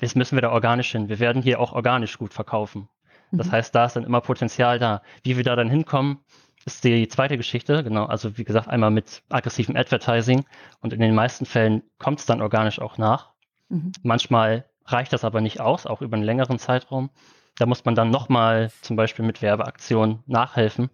jetzt 0.00 0.16
müssen 0.16 0.36
wir 0.36 0.42
da 0.42 0.50
organisch 0.50 0.92
hin. 0.92 1.08
Wir 1.08 1.18
werden 1.18 1.42
hier 1.42 1.60
auch 1.60 1.72
organisch 1.72 2.18
gut 2.18 2.32
verkaufen. 2.34 2.88
Das 3.32 3.48
mhm. 3.48 3.52
heißt, 3.52 3.74
da 3.74 3.86
ist 3.86 3.96
dann 3.96 4.04
immer 4.04 4.20
Potenzial 4.20 4.78
da. 4.78 5.02
Wie 5.22 5.36
wir 5.36 5.44
da 5.44 5.56
dann 5.56 5.70
hinkommen, 5.70 6.18
ist 6.66 6.84
die 6.84 7.08
zweite 7.08 7.36
Geschichte. 7.36 7.82
Genau, 7.82 8.04
also 8.04 8.36
wie 8.36 8.44
gesagt, 8.44 8.68
einmal 8.68 8.90
mit 8.90 9.22
aggressivem 9.30 9.76
Advertising 9.76 10.44
und 10.80 10.92
in 10.92 11.00
den 11.00 11.14
meisten 11.14 11.46
Fällen 11.46 11.82
kommt 11.98 12.20
es 12.20 12.26
dann 12.26 12.42
organisch 12.42 12.80
auch 12.80 12.98
nach. 12.98 13.32
Mhm. 13.68 13.92
Manchmal 14.02 14.66
reicht 14.84 15.12
das 15.12 15.24
aber 15.24 15.40
nicht 15.40 15.60
aus, 15.60 15.86
auch 15.86 16.02
über 16.02 16.16
einen 16.16 16.24
längeren 16.24 16.58
Zeitraum. 16.58 17.10
Da 17.56 17.66
muss 17.66 17.84
man 17.84 17.94
dann 17.94 18.10
nochmal 18.10 18.70
zum 18.82 18.96
Beispiel 18.96 19.24
mit 19.24 19.40
Werbeaktionen 19.42 20.22
nachhelfen. 20.26 20.90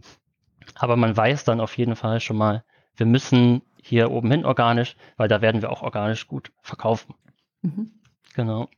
Aber 0.76 0.96
man 0.96 1.16
weiß 1.16 1.44
dann 1.44 1.60
auf 1.60 1.76
jeden 1.76 1.96
Fall 1.96 2.20
schon 2.20 2.36
mal, 2.36 2.64
wir 2.96 3.06
müssen 3.06 3.62
hier 3.82 4.10
oben 4.10 4.30
hin 4.30 4.44
organisch, 4.44 4.96
weil 5.16 5.28
da 5.28 5.40
werden 5.40 5.62
wir 5.62 5.70
auch 5.70 5.82
organisch 5.82 6.28
gut 6.28 6.52
verkaufen. 6.62 7.14
Mhm. 7.62 7.90
Genau. 8.34 8.68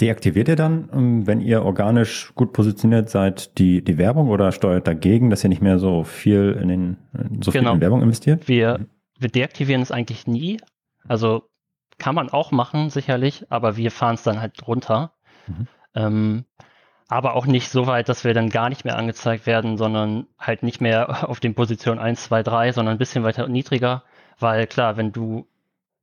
Deaktiviert 0.00 0.48
ihr 0.48 0.56
dann, 0.56 0.88
ähm, 0.92 1.26
wenn 1.26 1.40
ihr 1.40 1.62
organisch 1.62 2.32
gut 2.34 2.52
positioniert 2.52 3.10
seid, 3.10 3.58
die, 3.58 3.84
die 3.84 3.98
Werbung 3.98 4.28
oder 4.28 4.50
steuert 4.52 4.86
dagegen, 4.86 5.30
dass 5.30 5.44
ihr 5.44 5.50
nicht 5.50 5.62
mehr 5.62 5.78
so 5.78 6.04
viel 6.04 6.58
in 6.60 6.68
den 6.68 6.96
so 7.42 7.50
viel 7.50 7.60
genau. 7.60 7.74
in 7.74 7.80
Werbung 7.80 8.02
investiert? 8.02 8.48
Wir, 8.48 8.86
wir 9.18 9.28
deaktivieren 9.28 9.82
es 9.82 9.92
eigentlich 9.92 10.26
nie. 10.26 10.58
Also 11.06 11.44
kann 11.98 12.14
man 12.14 12.30
auch 12.30 12.50
machen, 12.50 12.90
sicherlich, 12.90 13.46
aber 13.50 13.76
wir 13.76 13.90
fahren 13.90 14.14
es 14.14 14.22
dann 14.22 14.40
halt 14.40 14.66
runter. 14.66 15.12
Mhm. 15.46 15.68
Ähm, 15.94 16.44
aber 17.08 17.34
auch 17.34 17.46
nicht 17.46 17.68
so 17.68 17.86
weit, 17.86 18.08
dass 18.08 18.24
wir 18.24 18.34
dann 18.34 18.50
gar 18.50 18.68
nicht 18.68 18.84
mehr 18.84 18.96
angezeigt 18.96 19.44
werden, 19.44 19.76
sondern 19.76 20.28
halt 20.38 20.62
nicht 20.62 20.80
mehr 20.80 21.28
auf 21.28 21.40
den 21.40 21.54
Positionen 21.54 21.98
1, 21.98 22.24
2, 22.24 22.42
3, 22.42 22.72
sondern 22.72 22.94
ein 22.94 22.98
bisschen 22.98 23.24
weiter 23.24 23.46
niedriger. 23.48 24.04
Weil 24.38 24.66
klar, 24.66 24.96
wenn 24.96 25.12
du, 25.12 25.46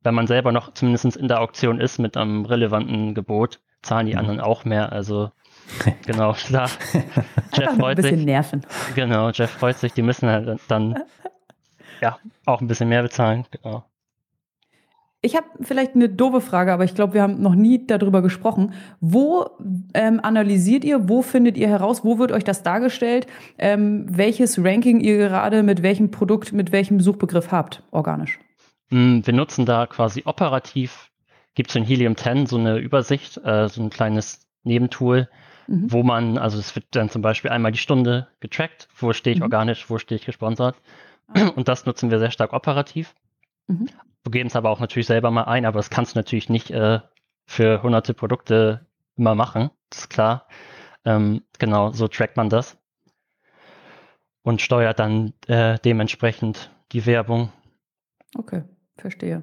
wenn 0.03 0.13
man 0.13 0.27
selber 0.27 0.51
noch 0.51 0.73
zumindest 0.73 1.15
in 1.17 1.27
der 1.27 1.41
Auktion 1.41 1.79
ist 1.79 1.97
mit 1.97 2.15
einem 2.15 2.45
relevanten 2.45 3.15
Gebot, 3.15 3.59
zahlen 3.87 4.05
die 4.05 4.13
mhm. 4.13 4.19
anderen 4.19 4.39
auch 4.41 4.65
mehr. 4.65 4.91
Also 4.91 5.31
genau, 6.05 6.33
klar. 6.33 6.69
Jeff 7.53 7.75
freut 7.77 7.97
ein 7.97 8.03
bisschen 8.03 8.17
sich. 8.17 8.25
Nerven. 8.25 8.65
Genau, 8.95 9.29
Jeff 9.31 9.51
freut 9.51 9.77
sich, 9.77 9.93
die 9.93 10.01
müssen 10.01 10.29
halt 10.29 10.59
dann 10.67 11.03
ja 12.01 12.17
auch 12.45 12.61
ein 12.61 12.67
bisschen 12.67 12.89
mehr 12.89 13.01
bezahlen. 13.01 13.45
Genau. 13.51 13.83
Ich 15.21 15.35
habe 15.35 15.47
vielleicht 15.61 15.95
eine 15.95 16.09
doofe 16.09 16.41
Frage, 16.41 16.71
aber 16.71 16.83
ich 16.83 16.93
glaube, 16.93 17.15
wir 17.15 17.23
haben 17.23 17.41
noch 17.41 17.55
nie 17.55 17.85
darüber 17.87 18.21
gesprochen. 18.21 18.73
Wo 19.01 19.49
ähm, 19.95 20.19
analysiert 20.21 20.85
ihr, 20.85 21.09
wo 21.09 21.23
findet 21.23 21.57
ihr 21.57 21.67
heraus, 21.67 22.05
wo 22.05 22.19
wird 22.19 22.31
euch 22.31 22.43
das 22.43 22.61
dargestellt, 22.61 23.25
ähm, 23.57 24.05
welches 24.09 24.63
Ranking 24.63 24.99
ihr 24.99 25.17
gerade 25.17 25.63
mit 25.63 25.81
welchem 25.81 26.11
Produkt, 26.11 26.53
mit 26.53 26.71
welchem 26.71 26.99
Suchbegriff 26.99 27.51
habt, 27.51 27.81
organisch? 27.89 28.39
Mm, 28.89 29.21
wir 29.23 29.33
nutzen 29.33 29.65
da 29.65 29.87
quasi 29.87 30.21
operativ 30.25 31.06
gibt 31.57 31.71
es 31.71 31.75
in 31.75 31.83
Helium 31.83 32.15
10 32.15 32.45
so 32.45 32.55
eine 32.55 32.77
Übersicht, 32.77 33.37
äh, 33.43 33.67
so 33.67 33.81
ein 33.81 33.89
kleines 33.89 34.47
Nebentool, 34.61 35.27
mhm. 35.65 35.91
wo 35.91 36.03
man, 36.03 36.37
also 36.37 36.59
es 36.59 36.75
wird 36.75 36.85
dann 36.91 37.09
zum 37.09 37.23
Beispiel 37.23 37.49
einmal 37.49 37.71
die 37.71 37.79
Stunde 37.79 38.27
getrackt, 38.39 38.87
wo 38.95 39.11
stehe 39.11 39.33
ich 39.33 39.39
mhm. 39.39 39.45
organisch, 39.45 39.89
wo 39.89 39.97
stehe 39.97 40.19
ich 40.19 40.25
gesponsert. 40.25 40.75
Ah. 41.27 41.47
Und 41.55 41.67
das 41.67 41.87
nutzen 41.87 42.11
wir 42.11 42.19
sehr 42.19 42.29
stark 42.29 42.53
operativ. 42.53 43.15
Mhm. 43.65 43.89
Wir 44.23 44.31
geben 44.31 44.47
es 44.47 44.55
aber 44.55 44.69
auch 44.69 44.79
natürlich 44.79 45.07
selber 45.07 45.31
mal 45.31 45.45
ein, 45.45 45.65
aber 45.65 45.79
das 45.79 45.89
kannst 45.89 46.13
du 46.13 46.19
natürlich 46.19 46.47
nicht 46.47 46.69
äh, 46.69 46.99
für 47.47 47.81
hunderte 47.81 48.13
Produkte 48.13 48.85
immer 49.15 49.33
machen, 49.33 49.71
das 49.89 50.01
ist 50.01 50.09
klar. 50.09 50.47
Ähm, 51.05 51.41
genau, 51.57 51.91
so 51.91 52.07
trackt 52.07 52.37
man 52.37 52.49
das 52.49 52.77
und 54.43 54.61
steuert 54.61 54.99
dann 54.99 55.33
äh, 55.47 55.79
dementsprechend 55.83 56.69
die 56.91 57.07
Werbung. 57.07 57.51
Okay, 58.35 58.63
verstehe. 58.95 59.41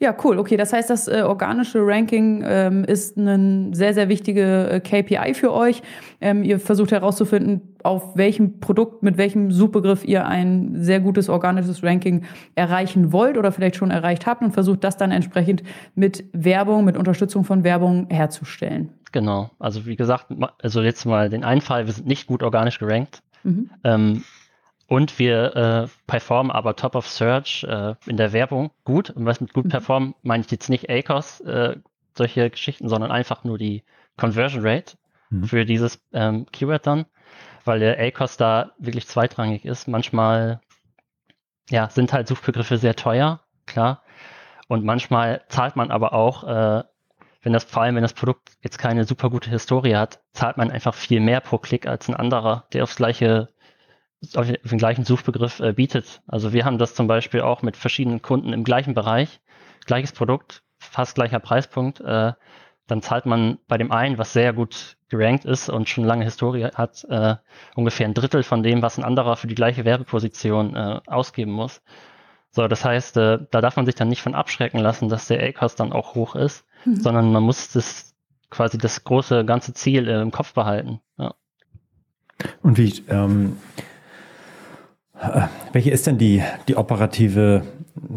Ja, 0.00 0.14
cool. 0.22 0.38
Okay, 0.38 0.56
das 0.56 0.72
heißt, 0.72 0.88
das 0.90 1.08
äh, 1.08 1.22
organische 1.22 1.80
Ranking 1.84 2.44
ähm, 2.46 2.84
ist 2.84 3.18
eine 3.18 3.70
sehr, 3.72 3.94
sehr 3.94 4.08
wichtige 4.08 4.70
äh, 4.70 4.80
KPI 4.80 5.34
für 5.34 5.52
euch. 5.52 5.82
Ähm, 6.20 6.44
ihr 6.44 6.60
versucht 6.60 6.92
herauszufinden, 6.92 7.76
auf 7.82 8.16
welchem 8.16 8.60
Produkt, 8.60 9.02
mit 9.02 9.16
welchem 9.16 9.50
Suchbegriff 9.50 10.04
ihr 10.04 10.24
ein 10.24 10.76
sehr 10.76 11.00
gutes 11.00 11.28
organisches 11.28 11.82
Ranking 11.82 12.22
erreichen 12.54 13.12
wollt 13.12 13.36
oder 13.36 13.50
vielleicht 13.50 13.74
schon 13.74 13.90
erreicht 13.90 14.26
habt 14.26 14.42
und 14.42 14.52
versucht 14.52 14.84
das 14.84 14.96
dann 14.96 15.10
entsprechend 15.10 15.64
mit 15.96 16.24
Werbung, 16.32 16.84
mit 16.84 16.96
Unterstützung 16.96 17.42
von 17.42 17.64
Werbung 17.64 18.06
herzustellen. 18.08 18.90
Genau. 19.10 19.50
Also 19.58 19.84
wie 19.84 19.96
gesagt, 19.96 20.26
also 20.62 20.80
jetzt 20.80 21.06
mal 21.06 21.28
den 21.28 21.42
Einfall, 21.42 21.86
wir 21.86 21.92
sind 21.92 22.06
nicht 22.06 22.28
gut 22.28 22.44
organisch 22.44 22.78
gerankt. 22.78 23.22
Mhm. 23.42 23.70
Ähm, 23.82 24.22
und 24.88 25.18
wir 25.18 25.54
äh, 25.54 25.88
performen 26.06 26.50
aber 26.50 26.74
Top 26.74 26.94
of 26.94 27.06
Search 27.06 27.62
äh, 27.64 27.94
in 28.06 28.16
der 28.16 28.32
Werbung 28.32 28.70
gut. 28.84 29.10
Und 29.10 29.26
was 29.26 29.40
mit 29.40 29.52
gut 29.52 29.66
mhm. 29.66 29.70
performen, 29.70 30.14
meine 30.22 30.42
ich 30.42 30.50
jetzt 30.50 30.70
nicht 30.70 30.88
ACOS, 30.88 31.40
äh, 31.42 31.76
solche 32.16 32.48
Geschichten, 32.48 32.88
sondern 32.88 33.12
einfach 33.12 33.44
nur 33.44 33.58
die 33.58 33.84
Conversion 34.16 34.66
Rate 34.66 34.96
mhm. 35.28 35.44
für 35.44 35.66
dieses 35.66 36.00
ähm, 36.14 36.46
Keyword 36.52 36.86
dann, 36.86 37.04
weil 37.66 37.80
der 37.80 38.00
ACOS 38.00 38.38
da 38.38 38.72
wirklich 38.78 39.06
zweitrangig 39.06 39.66
ist. 39.66 39.88
Manchmal 39.88 40.62
ja, 41.68 41.90
sind 41.90 42.14
halt 42.14 42.26
Suchbegriffe 42.26 42.78
sehr 42.78 42.96
teuer, 42.96 43.40
klar. 43.66 44.02
Und 44.68 44.86
manchmal 44.86 45.42
zahlt 45.48 45.76
man 45.76 45.90
aber 45.90 46.14
auch, 46.14 46.44
äh, 46.44 46.82
wenn 47.42 47.52
das, 47.52 47.64
vor 47.64 47.82
allem 47.82 47.94
wenn 47.94 48.02
das 48.02 48.14
Produkt 48.14 48.56
jetzt 48.62 48.78
keine 48.78 49.04
super 49.04 49.28
gute 49.28 49.50
Historie 49.50 49.96
hat, 49.96 50.20
zahlt 50.32 50.56
man 50.56 50.70
einfach 50.70 50.94
viel 50.94 51.20
mehr 51.20 51.42
pro 51.42 51.58
Klick 51.58 51.86
als 51.86 52.08
ein 52.08 52.16
anderer, 52.16 52.64
der 52.72 52.84
aufs 52.84 52.96
gleiche 52.96 53.50
auf 54.34 54.46
den 54.46 54.78
gleichen 54.78 55.04
Suchbegriff 55.04 55.60
äh, 55.60 55.72
bietet. 55.72 56.22
Also 56.26 56.52
wir 56.52 56.64
haben 56.64 56.78
das 56.78 56.94
zum 56.94 57.06
Beispiel 57.06 57.40
auch 57.40 57.62
mit 57.62 57.76
verschiedenen 57.76 58.20
Kunden 58.22 58.52
im 58.52 58.64
gleichen 58.64 58.94
Bereich, 58.94 59.40
gleiches 59.86 60.12
Produkt, 60.12 60.62
fast 60.78 61.14
gleicher 61.14 61.38
Preispunkt. 61.40 62.00
Äh, 62.00 62.32
dann 62.86 63.02
zahlt 63.02 63.26
man 63.26 63.58
bei 63.68 63.76
dem 63.78 63.92
einen, 63.92 64.18
was 64.18 64.32
sehr 64.32 64.52
gut 64.52 64.96
gerankt 65.08 65.44
ist 65.44 65.68
und 65.68 65.88
schon 65.88 66.04
lange 66.04 66.24
Historie 66.24 66.68
hat, 66.74 67.04
äh, 67.08 67.36
ungefähr 67.74 68.06
ein 68.06 68.14
Drittel 68.14 68.42
von 68.42 68.62
dem, 68.62 68.82
was 68.82 68.98
ein 68.98 69.04
anderer 69.04 69.36
für 69.36 69.46
die 69.46 69.54
gleiche 69.54 69.84
Werbeposition 69.84 70.74
äh, 70.74 71.00
ausgeben 71.06 71.52
muss. 71.52 71.82
So, 72.50 72.66
das 72.66 72.84
heißt, 72.84 73.16
äh, 73.18 73.38
da 73.50 73.60
darf 73.60 73.76
man 73.76 73.86
sich 73.86 73.94
dann 73.94 74.08
nicht 74.08 74.22
von 74.22 74.34
abschrecken 74.34 74.80
lassen, 74.80 75.08
dass 75.08 75.28
der 75.28 75.42
A-Cost 75.42 75.80
dann 75.80 75.92
auch 75.92 76.14
hoch 76.14 76.34
ist, 76.34 76.64
mhm. 76.84 76.96
sondern 76.96 77.32
man 77.32 77.42
muss 77.42 77.70
das 77.70 78.14
quasi 78.50 78.78
das 78.78 79.04
große 79.04 79.44
ganze 79.44 79.74
Ziel 79.74 80.08
äh, 80.08 80.20
im 80.20 80.30
Kopf 80.30 80.54
behalten. 80.54 81.00
Ja. 81.18 81.34
Und 82.62 82.78
wie 82.78 83.04
ähm, 83.08 83.58
welche 85.72 85.90
ist 85.90 86.06
denn 86.06 86.18
die, 86.18 86.42
die 86.68 86.76
operative 86.76 87.62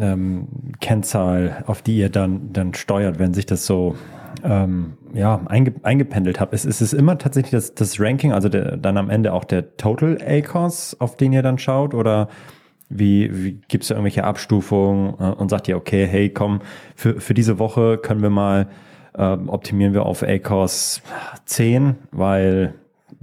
ähm, 0.00 0.46
Kennzahl, 0.80 1.64
auf 1.66 1.82
die 1.82 1.98
ihr 1.98 2.08
dann, 2.08 2.52
dann 2.52 2.74
steuert, 2.74 3.18
wenn 3.18 3.34
sich 3.34 3.46
das 3.46 3.66
so 3.66 3.96
ähm, 4.44 4.94
ja, 5.12 5.40
einge, 5.46 5.74
eingependelt 5.82 6.40
habt? 6.40 6.54
Ist, 6.54 6.64
ist 6.64 6.80
es 6.80 6.92
immer 6.92 7.18
tatsächlich 7.18 7.52
das, 7.52 7.74
das 7.74 8.00
Ranking, 8.00 8.32
also 8.32 8.48
der, 8.48 8.76
dann 8.76 8.96
am 8.96 9.10
Ende 9.10 9.32
auch 9.32 9.44
der 9.44 9.76
Total 9.76 10.18
ACOS, 10.24 10.96
auf 11.00 11.16
den 11.16 11.32
ihr 11.32 11.42
dann 11.42 11.58
schaut? 11.58 11.94
Oder 11.94 12.28
wie, 12.88 13.30
wie 13.44 13.52
gibt 13.68 13.84
es 13.84 13.88
da 13.88 13.94
irgendwelche 13.94 14.24
Abstufungen 14.24 15.14
äh, 15.18 15.32
und 15.34 15.48
sagt 15.48 15.68
ihr, 15.68 15.76
okay, 15.76 16.06
hey, 16.06 16.30
komm, 16.30 16.60
für, 16.94 17.20
für 17.20 17.34
diese 17.34 17.58
Woche 17.58 17.98
können 17.98 18.22
wir 18.22 18.30
mal 18.30 18.68
ähm, 19.16 19.48
optimieren 19.48 19.92
wir 19.92 20.06
auf 20.06 20.22
ACOS 20.22 21.02
10, 21.44 21.96
weil 22.12 22.74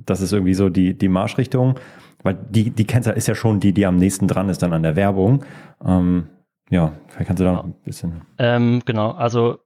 das 0.06 0.22
ist 0.22 0.34
irgendwie 0.34 0.54
so 0.54 0.70
die, 0.70 0.98
die 0.98 1.08
Marschrichtung. 1.08 1.76
Weil 2.24 2.38
die, 2.50 2.72
die 2.72 2.86
Kennzahl 2.86 3.16
ist 3.16 3.28
ja 3.28 3.36
schon 3.36 3.60
die, 3.60 3.74
die 3.74 3.86
am 3.86 3.96
nächsten 3.96 4.28
dran 4.28 4.50
ist 4.50 4.62
dann 4.62 4.74
an 4.74 4.84
der 4.84 4.96
Werbung. 4.96 5.46
Ähm, 5.86 6.28
ja, 6.70 6.94
vielleicht 7.08 7.28
kannst 7.28 7.40
du 7.40 7.46
da 7.46 7.54
noch 7.54 7.64
ein 7.64 7.74
bisschen. 7.84 8.22
Ähm, 8.38 8.82
genau, 8.86 9.12
also 9.12 9.60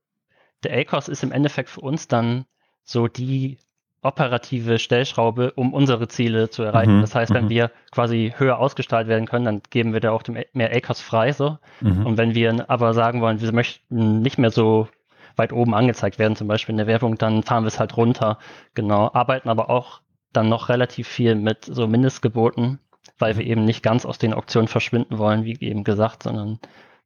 der 0.64 0.78
ACOS 0.78 1.08
ist 1.08 1.24
im 1.24 1.32
Endeffekt 1.32 1.70
für 1.70 1.82
uns 1.82 2.08
dann 2.08 2.46
so 2.84 3.08
die 3.08 3.58
operative 4.02 4.80
Stellschraube, 4.80 5.54
um 5.54 5.74
unsere 5.74 6.08
Ziele 6.08 6.50
zu 6.50 6.64
erreichen. 6.64 6.98
Mhm, 6.98 7.02
das 7.02 7.16
heißt, 7.16 7.34
wenn 7.34 7.46
mhm. 7.46 7.50
wir 7.50 7.72
quasi 7.92 8.34
höher 8.38 8.60
ausgestaltet 8.60 9.10
werden 9.10 9.28
können, 9.28 9.46
dann 9.46 9.62
geben 9.70 9.94
wir 9.94 10.02
da 10.02 10.12
auch 10.12 10.24
mehr 10.54 10.76
ACOS 10.76 11.02
frei. 11.02 11.32
So. 11.32 11.58
Mhm. 11.82 12.06
Und 12.06 12.18
wenn 12.18 12.36
wir 12.36 12.70
aber 12.70 12.94
sagen 12.94 13.22
wollen, 13.22 13.42
wir 13.42 13.54
möchten 13.54 14.22
nicht 14.22 14.38
mehr 14.38 14.52
so 14.52 14.88
weit 15.36 15.54
oben 15.54 15.74
angezeigt 15.74 16.20
werden, 16.20 16.36
zum 16.36 16.48
Beispiel 16.48 16.74
in 16.74 16.78
der 16.78 16.88
Werbung, 16.88 17.18
dann 17.18 17.44
fahren 17.44 17.64
wir 17.64 17.70
es 17.70 17.80
halt 17.80 17.98
runter. 17.98 18.38
Genau. 18.76 19.10
Arbeiten 19.14 19.50
aber 19.50 19.70
auch 19.70 20.02
dann 20.34 20.50
noch 20.50 20.70
relativ 20.70 21.08
viel 21.08 21.36
mit 21.36 21.66
so 21.66 21.88
Mindestgeboten, 21.88 22.80
weil 23.20 23.38
wir 23.38 23.46
eben 23.46 23.66
nicht 23.66 23.84
ganz 23.84 24.06
aus 24.06 24.18
den 24.18 24.34
Auktionen 24.34 24.68
verschwinden 24.68 25.18
wollen, 25.18 25.46
wie 25.46 25.58
eben 25.62 25.84
gesagt, 25.84 26.24
sondern 26.24 26.60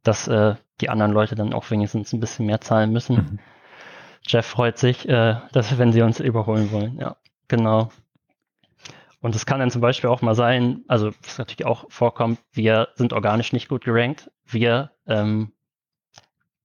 dass 0.03 0.27
äh, 0.27 0.55
die 0.81 0.89
anderen 0.89 1.11
Leute 1.11 1.35
dann 1.35 1.53
auch 1.53 1.69
wenigstens 1.69 2.13
ein 2.13 2.19
bisschen 2.19 2.45
mehr 2.45 2.61
zahlen 2.61 2.91
müssen. 2.91 3.15
Mhm. 3.15 3.39
Jeff 4.25 4.45
freut 4.45 4.77
sich, 4.77 5.07
äh, 5.07 5.35
dass 5.51 5.77
wenn 5.77 5.91
sie 5.91 6.01
uns 6.01 6.19
überholen 6.19 6.71
wollen. 6.71 6.97
Ja, 6.99 7.17
genau. 7.47 7.89
Und 9.19 9.35
es 9.35 9.45
kann 9.45 9.59
dann 9.59 9.71
zum 9.71 9.81
Beispiel 9.81 10.09
auch 10.09 10.21
mal 10.21 10.35
sein, 10.35 10.83
also 10.87 11.11
was 11.23 11.37
natürlich 11.37 11.65
auch 11.65 11.85
vorkommt, 11.89 12.39
wir 12.53 12.89
sind 12.95 13.13
organisch 13.13 13.51
nicht 13.51 13.67
gut 13.67 13.83
gerankt. 13.83 14.31
Wir 14.45 14.91
ähm, 15.07 15.51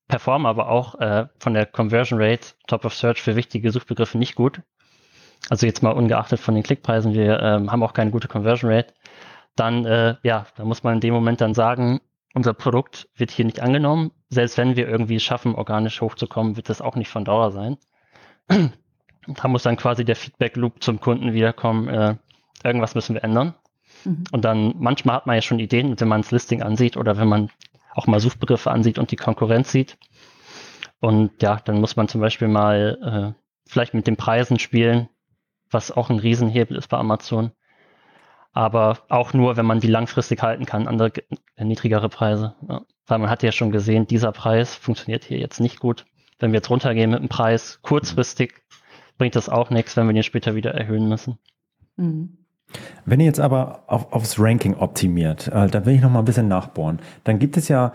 performen 0.06 0.46
aber 0.46 0.68
auch 0.68 0.96
äh, 1.00 1.26
von 1.38 1.54
der 1.54 1.66
Conversion 1.66 2.20
Rate 2.20 2.48
Top 2.66 2.84
of 2.84 2.94
Search 2.94 3.22
für 3.22 3.36
wichtige 3.36 3.70
Suchbegriffe 3.70 4.18
nicht 4.18 4.34
gut. 4.34 4.60
Also 5.50 5.66
jetzt 5.66 5.82
mal 5.82 5.90
ungeachtet 5.90 6.40
von 6.40 6.54
den 6.54 6.62
Klickpreisen, 6.62 7.14
wir 7.14 7.40
ähm, 7.40 7.70
haben 7.70 7.82
auch 7.82 7.94
keine 7.94 8.10
gute 8.10 8.28
Conversion 8.28 8.70
Rate. 8.70 8.94
Dann, 9.56 9.84
äh, 9.84 10.16
ja, 10.22 10.46
da 10.56 10.64
muss 10.64 10.82
man 10.82 10.94
in 10.94 11.00
dem 11.00 11.12
Moment 11.12 11.40
dann 11.40 11.54
sagen, 11.54 12.00
unser 12.34 12.54
Produkt 12.54 13.08
wird 13.16 13.30
hier 13.30 13.44
nicht 13.44 13.60
angenommen. 13.60 14.12
Selbst 14.30 14.56
wenn 14.56 14.76
wir 14.76 14.88
irgendwie 14.88 15.20
schaffen, 15.20 15.54
organisch 15.54 16.00
hochzukommen, 16.00 16.56
wird 16.56 16.70
das 16.70 16.80
auch 16.80 16.96
nicht 16.96 17.08
von 17.08 17.24
Dauer 17.24 17.50
sein. 17.50 17.76
da 19.26 19.48
muss 19.48 19.62
dann 19.62 19.76
quasi 19.76 20.04
der 20.04 20.16
Feedback-Loop 20.16 20.82
zum 20.82 21.00
Kunden 21.00 21.32
wiederkommen, 21.32 21.88
äh, 21.88 22.16
irgendwas 22.64 22.94
müssen 22.94 23.14
wir 23.14 23.24
ändern. 23.24 23.54
Mhm. 24.04 24.24
Und 24.32 24.44
dann 24.44 24.74
manchmal 24.78 25.16
hat 25.16 25.26
man 25.26 25.36
ja 25.36 25.42
schon 25.42 25.58
Ideen, 25.58 25.98
wenn 26.00 26.08
man 26.08 26.22
das 26.22 26.30
Listing 26.30 26.62
ansieht 26.62 26.96
oder 26.96 27.18
wenn 27.18 27.28
man 27.28 27.50
auch 27.94 28.06
mal 28.06 28.20
Suchbegriffe 28.20 28.70
ansieht 28.70 28.98
und 28.98 29.10
die 29.10 29.16
Konkurrenz 29.16 29.70
sieht. 29.70 29.98
Und 31.00 31.42
ja, 31.42 31.60
dann 31.64 31.80
muss 31.80 31.96
man 31.96 32.08
zum 32.08 32.20
Beispiel 32.20 32.48
mal 32.48 33.34
äh, 33.36 33.42
vielleicht 33.68 33.92
mit 33.92 34.06
den 34.06 34.16
Preisen 34.16 34.58
spielen, 34.58 35.08
was 35.72 35.90
auch 35.90 36.10
ein 36.10 36.18
Riesenhebel 36.18 36.76
ist 36.76 36.88
bei 36.88 36.98
Amazon 36.98 37.52
aber 38.52 38.98
auch 39.08 39.32
nur, 39.32 39.56
wenn 39.56 39.66
man 39.66 39.80
die 39.80 39.88
langfristig 39.88 40.42
halten 40.42 40.66
kann, 40.66 40.86
andere 40.86 41.12
äh, 41.56 41.64
niedrigere 41.64 42.08
Preise. 42.08 42.54
Ja. 42.68 42.82
Weil 43.06 43.18
man 43.18 43.30
hat 43.30 43.42
ja 43.42 43.52
schon 43.52 43.72
gesehen, 43.72 44.06
dieser 44.06 44.32
Preis 44.32 44.74
funktioniert 44.74 45.24
hier 45.24 45.38
jetzt 45.38 45.60
nicht 45.60 45.80
gut. 45.80 46.06
Wenn 46.38 46.52
wir 46.52 46.58
jetzt 46.58 46.70
runtergehen 46.70 47.10
mit 47.10 47.20
dem 47.20 47.28
Preis, 47.28 47.80
kurzfristig 47.82 48.54
bringt 49.18 49.36
das 49.36 49.48
auch 49.48 49.70
nichts, 49.70 49.96
wenn 49.96 50.06
wir 50.06 50.14
den 50.14 50.22
später 50.22 50.54
wieder 50.54 50.74
erhöhen 50.74 51.08
müssen. 51.08 51.38
Mhm. 51.96 52.38
Wenn 53.04 53.20
ihr 53.20 53.26
jetzt 53.26 53.40
aber 53.40 53.84
auf, 53.86 54.12
aufs 54.12 54.38
Ranking 54.38 54.74
optimiert, 54.74 55.48
äh, 55.48 55.68
da 55.68 55.84
will 55.84 55.94
ich 55.94 56.00
noch 56.00 56.10
mal 56.10 56.20
ein 56.20 56.24
bisschen 56.24 56.48
nachbohren, 56.48 57.00
dann 57.24 57.38
gibt 57.38 57.56
es 57.56 57.68
ja 57.68 57.92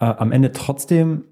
äh, 0.00 0.04
am 0.04 0.32
Ende 0.32 0.52
trotzdem 0.52 1.24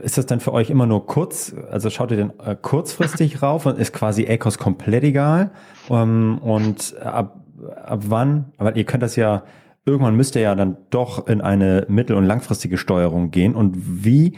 ist 0.00 0.18
das 0.18 0.26
dann 0.26 0.40
für 0.40 0.52
euch 0.52 0.70
immer 0.70 0.86
nur 0.86 1.06
kurz, 1.06 1.54
also 1.70 1.90
schaut 1.90 2.10
ihr 2.10 2.16
denn 2.16 2.32
äh, 2.44 2.56
kurzfristig 2.60 3.42
rauf 3.42 3.66
und 3.66 3.78
ist 3.78 3.92
quasi 3.92 4.26
ACOS 4.28 4.58
komplett 4.58 5.04
egal? 5.04 5.50
Um, 5.88 5.98
ähm, 5.98 6.38
und 6.42 6.96
ab, 7.02 7.44
ab 7.84 8.00
wann, 8.06 8.52
weil 8.58 8.76
ihr 8.76 8.84
könnt 8.84 9.02
das 9.02 9.16
ja, 9.16 9.44
irgendwann 9.84 10.16
müsst 10.16 10.36
ihr 10.36 10.42
ja 10.42 10.54
dann 10.54 10.76
doch 10.90 11.26
in 11.26 11.40
eine 11.40 11.86
mittel- 11.88 12.16
und 12.16 12.24
langfristige 12.24 12.78
Steuerung 12.78 13.30
gehen. 13.30 13.54
Und 13.54 14.04
wie, 14.04 14.36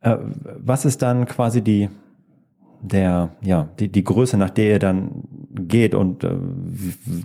äh, 0.00 0.16
was 0.58 0.84
ist 0.84 1.02
dann 1.02 1.26
quasi 1.26 1.62
die, 1.62 1.88
der, 2.82 3.30
ja, 3.42 3.68
die, 3.78 3.88
die 3.88 4.04
Größe, 4.04 4.36
nach 4.36 4.50
der 4.50 4.72
ihr 4.72 4.78
dann 4.78 5.24
geht 5.54 5.94
und 5.94 6.24
äh, 6.24 6.30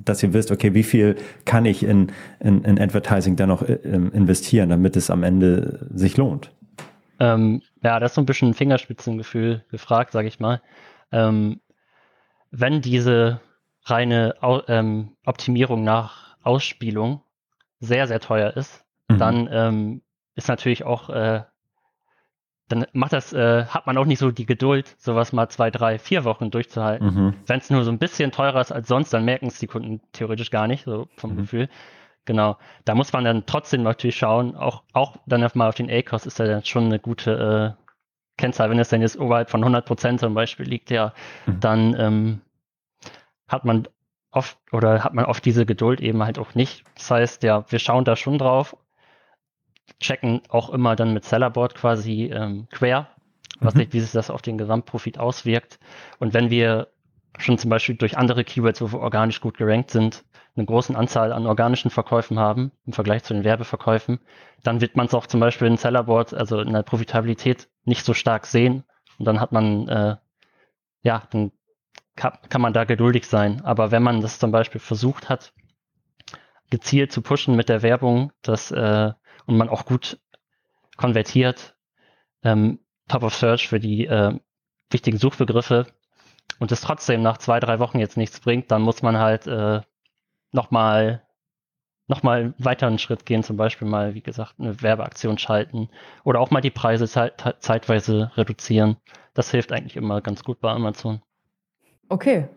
dass 0.05 0.23
ihr 0.23 0.33
wisst, 0.33 0.51
okay, 0.51 0.73
wie 0.73 0.83
viel 0.83 1.15
kann 1.45 1.65
ich 1.65 1.83
in, 1.83 2.11
in, 2.39 2.63
in 2.63 2.79
Advertising 2.79 3.35
dann 3.35 3.49
noch 3.49 3.63
äh, 3.63 3.73
investieren, 3.73 4.69
damit 4.69 4.95
es 4.95 5.09
am 5.09 5.23
Ende 5.23 5.89
sich 5.93 6.15
lohnt? 6.17 6.51
Ähm, 7.23 7.61
ja, 7.81 8.01
das 8.01 8.11
ist 8.11 8.15
so 8.15 8.21
ein 8.21 8.25
bisschen 8.25 8.49
ein 8.49 8.53
Fingerspitzengefühl 8.53 9.63
gefragt, 9.71 10.11
sage 10.11 10.27
ich 10.27 10.41
mal. 10.41 10.61
Ähm, 11.11 11.61
wenn 12.51 12.81
diese 12.81 13.39
reine 13.85 14.35
ähm, 14.67 15.15
Optimierung 15.25 15.83
nach 15.83 16.35
Ausspielung 16.43 17.21
sehr, 17.79 18.07
sehr 18.07 18.19
teuer 18.19 18.57
ist, 18.57 18.83
mhm. 19.07 19.17
dann 19.17 19.49
ähm, 19.51 20.01
ist 20.35 20.49
natürlich 20.49 20.83
auch, 20.83 21.09
äh, 21.09 21.43
dann 22.67 22.85
macht 22.91 23.13
das, 23.13 23.31
äh, 23.31 23.65
hat 23.65 23.87
man 23.87 23.97
auch 23.97 24.05
nicht 24.05 24.19
so 24.19 24.31
die 24.31 24.45
Geduld, 24.45 24.93
sowas 24.97 25.31
mal 25.31 25.47
zwei, 25.47 25.71
drei, 25.71 25.99
vier 25.99 26.25
Wochen 26.25 26.51
durchzuhalten. 26.51 27.07
Mhm. 27.07 27.33
Wenn 27.45 27.59
es 27.59 27.69
nur 27.69 27.85
so 27.85 27.91
ein 27.91 27.99
bisschen 27.99 28.31
teurer 28.31 28.59
ist 28.59 28.73
als 28.73 28.89
sonst, 28.89 29.13
dann 29.13 29.23
merken 29.23 29.47
es 29.47 29.59
die 29.59 29.67
Kunden 29.67 30.01
theoretisch 30.11 30.51
gar 30.51 30.67
nicht, 30.67 30.83
so 30.83 31.07
vom 31.15 31.31
mhm. 31.31 31.37
Gefühl. 31.37 31.69
Genau. 32.25 32.57
Da 32.85 32.95
muss 32.95 33.11
man 33.11 33.25
dann 33.25 33.45
trotzdem 33.45 33.83
natürlich 33.83 34.15
schauen, 34.15 34.55
auch, 34.55 34.83
auch 34.93 35.17
dann 35.25 35.47
mal 35.55 35.67
auf 35.67 35.75
den 35.75 35.91
A-Cost 35.91 36.25
ist 36.25 36.39
ja 36.39 36.45
dann 36.45 36.63
schon 36.63 36.85
eine 36.85 36.99
gute 36.99 37.75
äh, 37.77 37.83
Kennzahl. 38.37 38.69
Wenn 38.69 38.79
es 38.79 38.89
dann 38.89 39.01
jetzt 39.01 39.19
oberhalb 39.19 39.49
von 39.49 39.61
100 39.61 39.85
Prozent 39.85 40.19
zum 40.19 40.33
Beispiel 40.33 40.67
liegt, 40.67 40.89
ja, 40.89 41.13
mhm. 41.45 41.59
dann 41.59 41.99
ähm, 41.99 42.41
hat 43.47 43.65
man 43.65 43.87
oft 44.31 44.57
oder 44.71 45.03
hat 45.03 45.13
man 45.13 45.25
oft 45.25 45.45
diese 45.45 45.65
Geduld 45.65 46.01
eben 46.01 46.23
halt 46.23 46.39
auch 46.39 46.55
nicht. 46.55 46.83
Das 46.95 47.11
heißt, 47.11 47.43
ja, 47.43 47.65
wir 47.69 47.79
schauen 47.79 48.05
da 48.05 48.15
schon 48.15 48.37
drauf, 48.37 48.75
checken 49.99 50.41
auch 50.49 50.69
immer 50.69 50.95
dann 50.95 51.13
mit 51.13 51.25
Sellerboard 51.25 51.75
quasi 51.75 52.31
ähm, 52.33 52.67
quer, 52.71 53.09
was 53.59 53.75
mhm. 53.75 53.79
sich, 53.79 53.93
wie 53.93 53.99
sich 53.99 54.11
das 54.11 54.29
auf 54.29 54.41
den 54.41 54.57
Gesamtprofit 54.57 55.19
auswirkt. 55.19 55.79
Und 56.19 56.33
wenn 56.33 56.49
wir 56.49 56.87
schon 57.37 57.57
zum 57.57 57.69
Beispiel 57.69 57.95
durch 57.95 58.17
andere 58.17 58.43
Keywords, 58.43 58.81
wo 58.81 58.91
wir 58.91 58.99
organisch 58.99 59.41
gut 59.41 59.57
gerankt 59.57 59.91
sind, 59.91 60.23
eine 60.55 60.65
großen 60.65 60.95
Anzahl 60.95 61.33
an 61.33 61.47
organischen 61.47 61.89
Verkäufen 61.89 62.39
haben 62.39 62.71
im 62.85 62.93
Vergleich 62.93 63.23
zu 63.23 63.33
den 63.33 63.43
Werbeverkäufen, 63.43 64.19
dann 64.63 64.81
wird 64.81 64.95
man 64.95 65.07
es 65.07 65.13
auch 65.13 65.25
zum 65.25 65.39
Beispiel 65.39 65.67
in 65.67 65.77
Sellerboard, 65.77 66.33
also 66.33 66.61
in 66.61 66.73
der 66.73 66.83
Profitabilität, 66.83 67.69
nicht 67.85 68.05
so 68.05 68.13
stark 68.13 68.45
sehen. 68.45 68.83
Und 69.17 69.25
dann 69.25 69.39
hat 69.39 69.51
man, 69.51 69.87
äh, 69.87 70.15
ja, 71.01 71.23
dann 71.31 71.51
kann, 72.15 72.37
kann 72.49 72.61
man 72.61 72.73
da 72.73 72.83
geduldig 72.83 73.25
sein. 73.25 73.61
Aber 73.61 73.91
wenn 73.91 74.03
man 74.03 74.21
das 74.21 74.39
zum 74.39 74.51
Beispiel 74.51 74.79
versucht 74.79 75.29
hat, 75.29 75.53
gezielt 76.69 77.11
zu 77.11 77.21
pushen 77.21 77.55
mit 77.55 77.69
der 77.69 77.81
Werbung, 77.81 78.31
dass 78.41 78.71
äh, 78.71 79.11
und 79.45 79.57
man 79.57 79.69
auch 79.69 79.85
gut 79.85 80.19
konvertiert, 80.97 81.75
ähm, 82.43 82.79
Top 83.07 83.23
of 83.23 83.35
Search 83.35 83.67
für 83.67 83.79
die 83.79 84.05
äh, 84.05 84.39
wichtigen 84.89 85.17
Suchbegriffe 85.17 85.87
und 86.59 86.71
es 86.71 86.81
trotzdem 86.81 87.21
nach 87.21 87.37
zwei, 87.37 87.59
drei 87.59 87.79
Wochen 87.79 87.99
jetzt 87.99 88.17
nichts 88.17 88.39
bringt, 88.39 88.71
dann 88.71 88.81
muss 88.81 89.01
man 89.01 89.17
halt 89.17 89.47
äh, 89.47 89.81
nochmal 90.51 91.23
noch 92.07 92.21
mal 92.21 92.53
weiter 92.57 92.95
Schritt 92.99 93.25
gehen, 93.25 93.43
zum 93.43 93.55
Beispiel 93.57 93.87
mal, 93.87 94.13
wie 94.13 94.21
gesagt, 94.21 94.55
eine 94.59 94.81
Werbeaktion 94.81 95.37
schalten 95.37 95.89
oder 96.23 96.41
auch 96.41 96.51
mal 96.51 96.61
die 96.61 96.69
Preise 96.69 97.07
zeit 97.07 97.55
zeitweise 97.59 98.31
reduzieren. 98.35 98.97
Das 99.33 99.51
hilft 99.51 99.71
eigentlich 99.71 99.95
immer 99.95 100.21
ganz 100.21 100.43
gut 100.43 100.59
bei 100.59 100.69
Amazon. 100.69 101.21
Okay. 102.09 102.49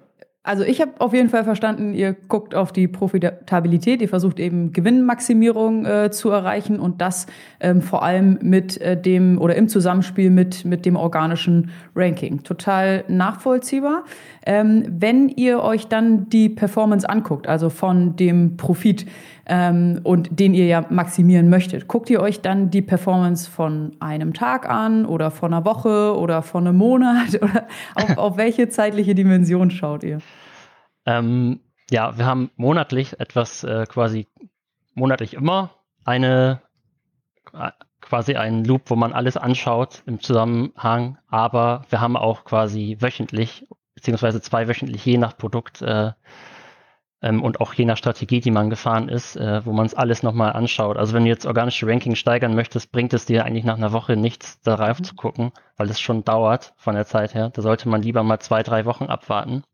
Also 0.47 0.63
ich 0.63 0.81
habe 0.81 0.93
auf 1.01 1.13
jeden 1.13 1.29
Fall 1.29 1.43
verstanden, 1.43 1.93
ihr 1.93 2.13
guckt 2.13 2.55
auf 2.55 2.73
die 2.73 2.87
Profitabilität, 2.87 4.01
ihr 4.01 4.09
versucht 4.09 4.39
eben 4.39 4.73
Gewinnmaximierung 4.73 5.85
äh, 5.85 6.11
zu 6.13 6.31
erreichen 6.31 6.79
und 6.79 7.01
das 7.01 7.27
ähm, 7.59 7.83
vor 7.83 8.05
allem 8.05 8.39
mit 8.43 8.81
äh, 8.81 8.97
dem 9.01 9.41
oder 9.41 9.57
im 9.57 9.69
Zusammenspiel 9.69 10.31
mit, 10.31 10.65
mit 10.65 10.87
dem 10.87 10.95
organischen 10.95 11.71
Ranking. 11.97 12.45
Total 12.45 13.03
nachvollziehbar. 13.09 14.05
Ähm, 14.47 14.85
wenn 14.89 15.29
ihr 15.31 15.65
euch 15.65 15.89
dann 15.89 16.29
die 16.29 16.49
Performance 16.49 17.09
anguckt, 17.09 17.49
also 17.49 17.69
von 17.69 18.15
dem 18.15 18.57
Profit, 18.57 19.05
ähm, 19.47 20.01
und 20.03 20.41
den 20.41 20.55
ihr 20.55 20.67
ja 20.67 20.85
maximieren 20.91 21.49
möchtet. 21.49 21.87
Guckt 21.87 22.11
ihr 22.11 22.21
euch 22.21 22.41
dann 22.41 22.71
die 22.71 22.83
Performance 22.83 23.49
von 23.49 23.93
einem 24.01 24.35
Tag 24.35 24.69
an 24.69 25.07
oder 25.07 25.31
von 25.31 25.55
einer 25.55 25.65
Woche 25.65 26.17
oder 26.19 26.43
von 26.43 26.67
einem 26.67 26.77
Monat 26.77 27.35
oder 27.41 27.67
auf, 27.95 28.19
auf 28.19 28.37
welche 28.37 28.69
zeitliche 28.69 29.15
Dimension 29.15 29.71
schaut 29.71 30.03
ihr? 30.03 30.19
Ähm, 31.07 31.61
ja, 31.91 32.19
wir 32.19 32.27
haben 32.27 32.51
monatlich 32.57 33.21
etwas 33.21 33.65
äh, 33.65 33.87
quasi 33.87 34.27
monatlich 34.95 35.35
immer 35.35 35.71
eine 36.05 36.61
äh, 37.53 37.71
quasi 38.01 38.37
einen 38.37 38.65
Loop, 38.65 38.91
wo 38.91 38.97
man 38.97 39.13
alles 39.13 39.37
anschaut 39.37 40.03
im 40.07 40.21
Zusammenhang, 40.21 41.19
aber 41.29 41.85
wir 41.89 42.01
haben 42.01 42.17
auch 42.17 42.45
quasi 42.45 42.97
wöchentlich 43.01 43.67
beziehungsweise 43.95 44.41
zweiwöchentlich 44.41 45.05
je 45.05 45.19
nach 45.19 45.37
Produkt 45.37 45.83
äh, 45.83 46.13
ähm, 47.23 47.43
und 47.43 47.61
auch 47.61 47.73
je 47.75 47.85
nach 47.85 47.97
Strategie, 47.97 48.41
die 48.41 48.51
man 48.51 48.71
gefahren 48.71 49.09
ist, 49.09 49.37
äh, 49.37 49.65
wo 49.65 49.73
man 49.73 49.87
es 49.87 49.95
alles 49.95 50.23
nochmal 50.23 50.53
anschaut. 50.53 50.97
Also 50.97 51.15
wenn 51.15 51.25
du 51.25 51.31
jetzt 51.31 51.47
organische 51.47 51.87
Ranking 51.87 52.15
steigern 52.15 52.55
möchtest, 52.55 52.93
bringt 52.93 53.15
es 53.15 53.27
dir 53.27 53.45
eigentlich 53.45 53.65
nach 53.65 53.77
einer 53.77 53.93
Woche 53.93 54.17
nichts, 54.17 54.61
darauf 54.61 55.01
mhm. 55.01 55.05
zu 55.05 55.15
gucken, 55.15 55.53
weil 55.77 55.91
es 55.91 56.01
schon 56.01 56.25
dauert 56.25 56.75
von 56.77 56.95
der 56.95 57.07
Zeit 57.07 57.35
her. 57.35 57.51
Da 57.51 57.63
sollte 57.63 57.89
man 57.89 58.03
lieber 58.03 58.23
mal 58.23 58.39
zwei, 58.39 58.63
drei 58.63 58.85
Wochen 58.85 59.05
abwarten. 59.07 59.65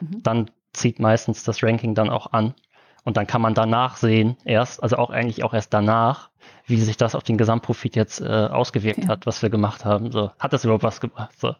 Mhm. 0.00 0.22
Dann 0.22 0.50
zieht 0.72 0.98
meistens 0.98 1.44
das 1.44 1.62
Ranking 1.62 1.94
dann 1.94 2.10
auch 2.10 2.32
an. 2.32 2.54
Und 3.04 3.16
dann 3.16 3.26
kann 3.26 3.40
man 3.40 3.54
danach 3.54 3.96
sehen, 3.96 4.36
erst, 4.44 4.82
also 4.82 4.96
auch 4.96 5.10
eigentlich 5.10 5.42
auch 5.42 5.54
erst 5.54 5.72
danach, 5.72 6.28
wie 6.66 6.76
sich 6.76 6.96
das 6.96 7.14
auf 7.14 7.22
den 7.22 7.38
Gesamtprofit 7.38 7.96
jetzt 7.96 8.20
äh, 8.20 8.26
ausgewirkt 8.26 9.04
ja. 9.04 9.08
hat, 9.08 9.26
was 9.26 9.42
wir 9.42 9.48
gemacht 9.48 9.84
haben. 9.84 10.12
So, 10.12 10.30
hat 10.38 10.52
das 10.52 10.64
überhaupt 10.64 10.84
was 10.84 11.00
gebracht? 11.00 11.38
So. 11.38 11.54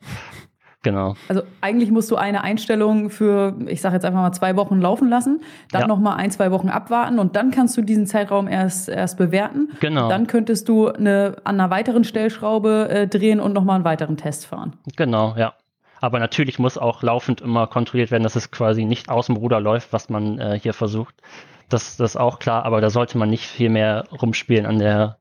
Genau. 0.82 1.14
Also 1.28 1.42
eigentlich 1.60 1.90
musst 1.90 2.10
du 2.10 2.16
eine 2.16 2.42
Einstellung 2.42 3.10
für, 3.10 3.54
ich 3.66 3.82
sage 3.82 3.96
jetzt 3.96 4.04
einfach 4.04 4.20
mal 4.20 4.32
zwei 4.32 4.56
Wochen 4.56 4.80
laufen 4.80 5.10
lassen, 5.10 5.42
dann 5.72 5.82
Ja. 5.82 5.86
noch 5.86 5.98
mal 5.98 6.16
ein, 6.16 6.30
zwei 6.30 6.50
Wochen 6.50 6.70
abwarten 6.70 7.18
und 7.18 7.36
dann 7.36 7.50
kannst 7.50 7.76
du 7.76 7.82
diesen 7.82 8.06
Zeitraum 8.06 8.48
erst, 8.48 8.88
erst 8.88 9.18
bewerten. 9.18 9.70
Genau. 9.80 10.08
Dann 10.08 10.26
könntest 10.26 10.68
du 10.70 10.88
eine, 10.88 11.36
an 11.44 11.60
einer 11.60 11.70
weiteren 11.70 12.04
Stellschraube 12.04 12.88
äh, 12.88 13.06
drehen 13.08 13.40
und 13.40 13.52
noch 13.52 13.64
mal 13.64 13.74
einen 13.74 13.84
weiteren 13.84 14.16
Test 14.16 14.46
fahren. 14.46 14.74
Genau, 14.96 15.34
ja. 15.36 15.52
Aber 16.00 16.18
natürlich 16.18 16.58
muss 16.58 16.78
auch 16.78 17.02
laufend 17.02 17.40
immer 17.40 17.66
kontrolliert 17.66 18.10
werden, 18.10 18.22
dass 18.22 18.36
es 18.36 18.50
quasi 18.50 18.84
nicht 18.84 19.08
aus 19.08 19.26
dem 19.26 19.36
Ruder 19.36 19.60
läuft, 19.60 19.92
was 19.92 20.08
man 20.08 20.38
äh, 20.38 20.58
hier 20.60 20.72
versucht. 20.72 21.14
Das, 21.68 21.96
das 21.96 22.12
ist 22.12 22.16
auch 22.16 22.38
klar, 22.38 22.64
aber 22.64 22.80
da 22.80 22.90
sollte 22.90 23.18
man 23.18 23.30
nicht 23.30 23.46
viel 23.46 23.68
mehr 23.68 24.06
rumspielen 24.10 24.66
an 24.66 24.78
der 24.78 25.18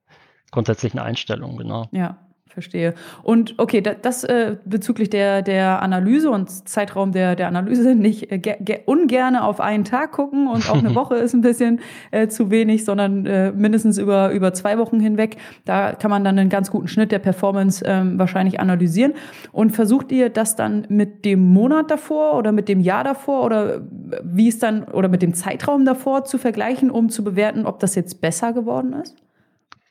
grundsätzlichen 0.51 0.99
Einstellung, 0.99 1.57
genau. 1.57 1.87
Ja, 1.91 2.17
verstehe. 2.49 2.93
Und 3.23 3.55
okay, 3.57 3.81
da, 3.81 3.93
das 3.93 4.23
äh, 4.23 4.57
bezüglich 4.65 5.09
der, 5.09 5.41
der 5.41 5.81
Analyse 5.81 6.29
und 6.29 6.49
Zeitraum 6.67 7.12
der, 7.12 7.35
der 7.35 7.47
Analyse 7.47 7.95
nicht 7.95 8.31
äh, 8.31 8.39
ge, 8.39 8.55
ge, 8.59 8.79
ungerne 8.85 9.43
auf 9.43 9.62
einen 9.62 9.83
Tag 9.83 10.12
gucken 10.12 10.47
und 10.47 10.69
auch 10.69 10.77
eine 10.77 10.95
Woche 10.99 11.15
ist 11.15 11.33
ein 11.33 11.41
bisschen 11.41 11.79
äh, 12.12 12.27
zu 12.27 12.51
wenig, 12.51 12.85
sondern 12.85 13.25
äh, 13.25 13.51
mindestens 13.51 13.97
über, 13.97 14.31
über 14.31 14.53
zwei 14.53 14.77
Wochen 14.77 14.99
hinweg. 14.99 15.38
Da 15.65 15.93
kann 15.93 16.12
man 16.12 16.23
dann 16.23 16.38
einen 16.38 16.49
ganz 16.49 16.71
guten 16.71 16.88
Schnitt 16.88 17.12
der 17.12 17.19
Performance 17.19 17.83
ähm, 17.85 18.17
wahrscheinlich 18.17 18.59
analysieren. 18.59 19.13
Und 19.51 19.71
versucht 19.71 20.12
ihr 20.12 20.29
das 20.29 20.55
dann 20.55 20.85
mit 20.89 21.25
dem 21.25 21.41
Monat 21.41 21.91
davor 21.91 22.35
oder 22.35 22.51
mit 22.51 22.67
dem 22.67 22.79
Jahr 22.79 23.03
davor 23.03 23.45
oder 23.45 23.81
wie 24.23 24.47
es 24.47 24.59
dann 24.59 24.83
oder 24.83 25.07
mit 25.07 25.21
dem 25.21 25.33
Zeitraum 25.33 25.85
davor 25.85 26.25
zu 26.25 26.38
vergleichen, 26.38 26.89
um 26.91 27.09
zu 27.09 27.23
bewerten, 27.23 27.65
ob 27.65 27.79
das 27.79 27.95
jetzt 27.95 28.21
besser 28.21 28.53
geworden 28.53 28.93
ist? 28.93 29.15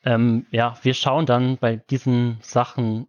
Ähm, 0.04 0.46
ja, 0.50 0.76
wir 0.82 0.94
schauen 0.94 1.26
dann 1.26 1.58
bei 1.58 1.76
diesen 1.76 2.38
Sachen 2.40 3.08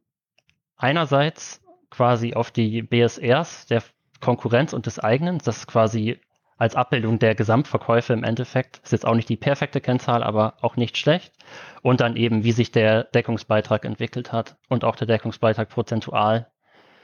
einerseits 0.78 1.62
quasi 1.90 2.34
auf 2.34 2.52
die 2.52 2.82
BSRs 2.82 3.68
der 3.68 3.84
Konkurrenz 4.20 4.74
und 4.74 4.86
des 4.86 5.00
eigenen, 5.00 5.40
das 5.40 5.58
ist 5.58 5.68
quasi 5.68 6.20
als 6.58 6.76
Abbildung 6.76 7.20
der 7.20 7.36
Gesamtverkäufe 7.36 8.12
im 8.12 8.24
Endeffekt. 8.24 8.82
Ist 8.84 8.92
jetzt 8.92 9.06
auch 9.06 9.16
nicht 9.16 9.30
die 9.30 9.38
perfekte 9.38 9.80
Kennzahl, 9.80 10.24
aber 10.24 10.56
auch 10.62 10.76
nicht 10.76 10.98
schlecht. 10.98 11.34
Und 11.82 12.02
dann 12.02 12.18
eben, 12.18 12.44
wie 12.44 12.52
sich 12.52 12.72
der 12.72 13.06
Deckungsbeitrag 13.06 13.86
entwickelt 13.86 14.34
hat 14.34 14.58
und 14.68 14.84
auch 14.84 14.98
der 14.98 15.08
Deckungsbeitrag 15.08 15.70
prozentual. 15.70 16.48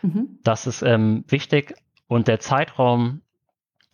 Mhm. 0.02 0.40
Das 0.44 0.68
ist 0.68 0.82
ähm, 0.82 1.24
wichtig. 1.30 1.74
Und 2.08 2.28
der 2.28 2.42
Zeitraum 2.42 3.22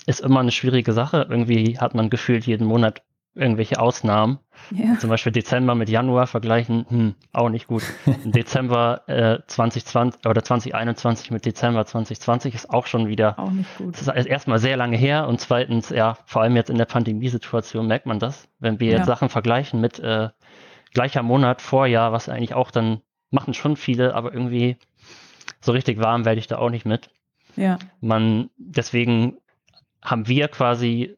ist 0.08 0.20
immer 0.20 0.40
eine 0.40 0.52
schwierige 0.52 0.94
Sache. 0.94 1.28
Irgendwie 1.30 1.78
hat 1.78 1.94
man 1.94 2.10
gefühlt 2.10 2.48
jeden 2.48 2.66
Monat 2.66 3.04
irgendwelche 3.34 3.80
Ausnahmen. 3.80 4.40
Ja. 4.72 4.98
Zum 5.00 5.10
Beispiel 5.10 5.32
Dezember 5.32 5.74
mit 5.74 5.90
Januar 5.90 6.28
vergleichen, 6.28 6.86
hm, 6.90 7.16
auch 7.32 7.50
nicht 7.50 7.68
gut. 7.68 7.84
Dezember 8.26 9.02
äh, 9.08 9.40
2020 9.48 10.26
oder 10.26 10.44
2021 10.44 11.32
mit 11.32 11.46
Dezember 11.46 11.86
2020 11.86 12.54
ist 12.56 12.70
auch 12.70 12.88
schon 12.88 13.08
wieder, 13.08 13.40
Auch 13.40 13.52
nicht 13.52 13.78
gut. 13.78 13.94
das 13.96 14.08
ist 14.08 14.26
erstmal 14.28 14.60
sehr 14.60 14.76
lange 14.76 14.98
her 14.98 15.28
und 15.28 15.40
zweitens, 15.40 15.90
ja, 15.90 16.18
vor 16.26 16.42
allem 16.42 16.56
jetzt 16.58 16.70
in 16.70 16.78
der 16.78 16.86
Pandemiesituation 16.86 17.88
merkt 17.88 18.06
man 18.06 18.20
das, 18.20 18.48
wenn 18.60 18.80
wir 18.80 18.92
Ja. 18.92 18.98
jetzt 18.98 19.08
Sachen 19.08 19.30
vergleichen 19.30 19.80
mit 19.80 20.00
äh, 20.00 20.30
gleicher 20.94 21.24
Monat, 21.24 21.62
Vorjahr, 21.62 22.12
was 22.12 22.28
eigentlich 22.28 22.54
auch 22.54 22.70
dann 22.72 23.02
machen 23.30 23.54
schon 23.54 23.78
viele, 23.78 24.14
aber 24.14 24.34
irgendwie 24.34 24.78
so 25.62 25.72
richtig 25.72 26.00
warm 26.00 26.26
werde 26.26 26.40
ich 26.40 26.48
da 26.48 26.58
auch 26.58 26.70
nicht 26.70 26.86
mit. 26.86 27.10
Ja. 27.56 27.80
Man, 28.02 28.50
deswegen 28.58 29.38
haben 30.04 30.28
wir 30.28 30.48
quasi 30.50 31.18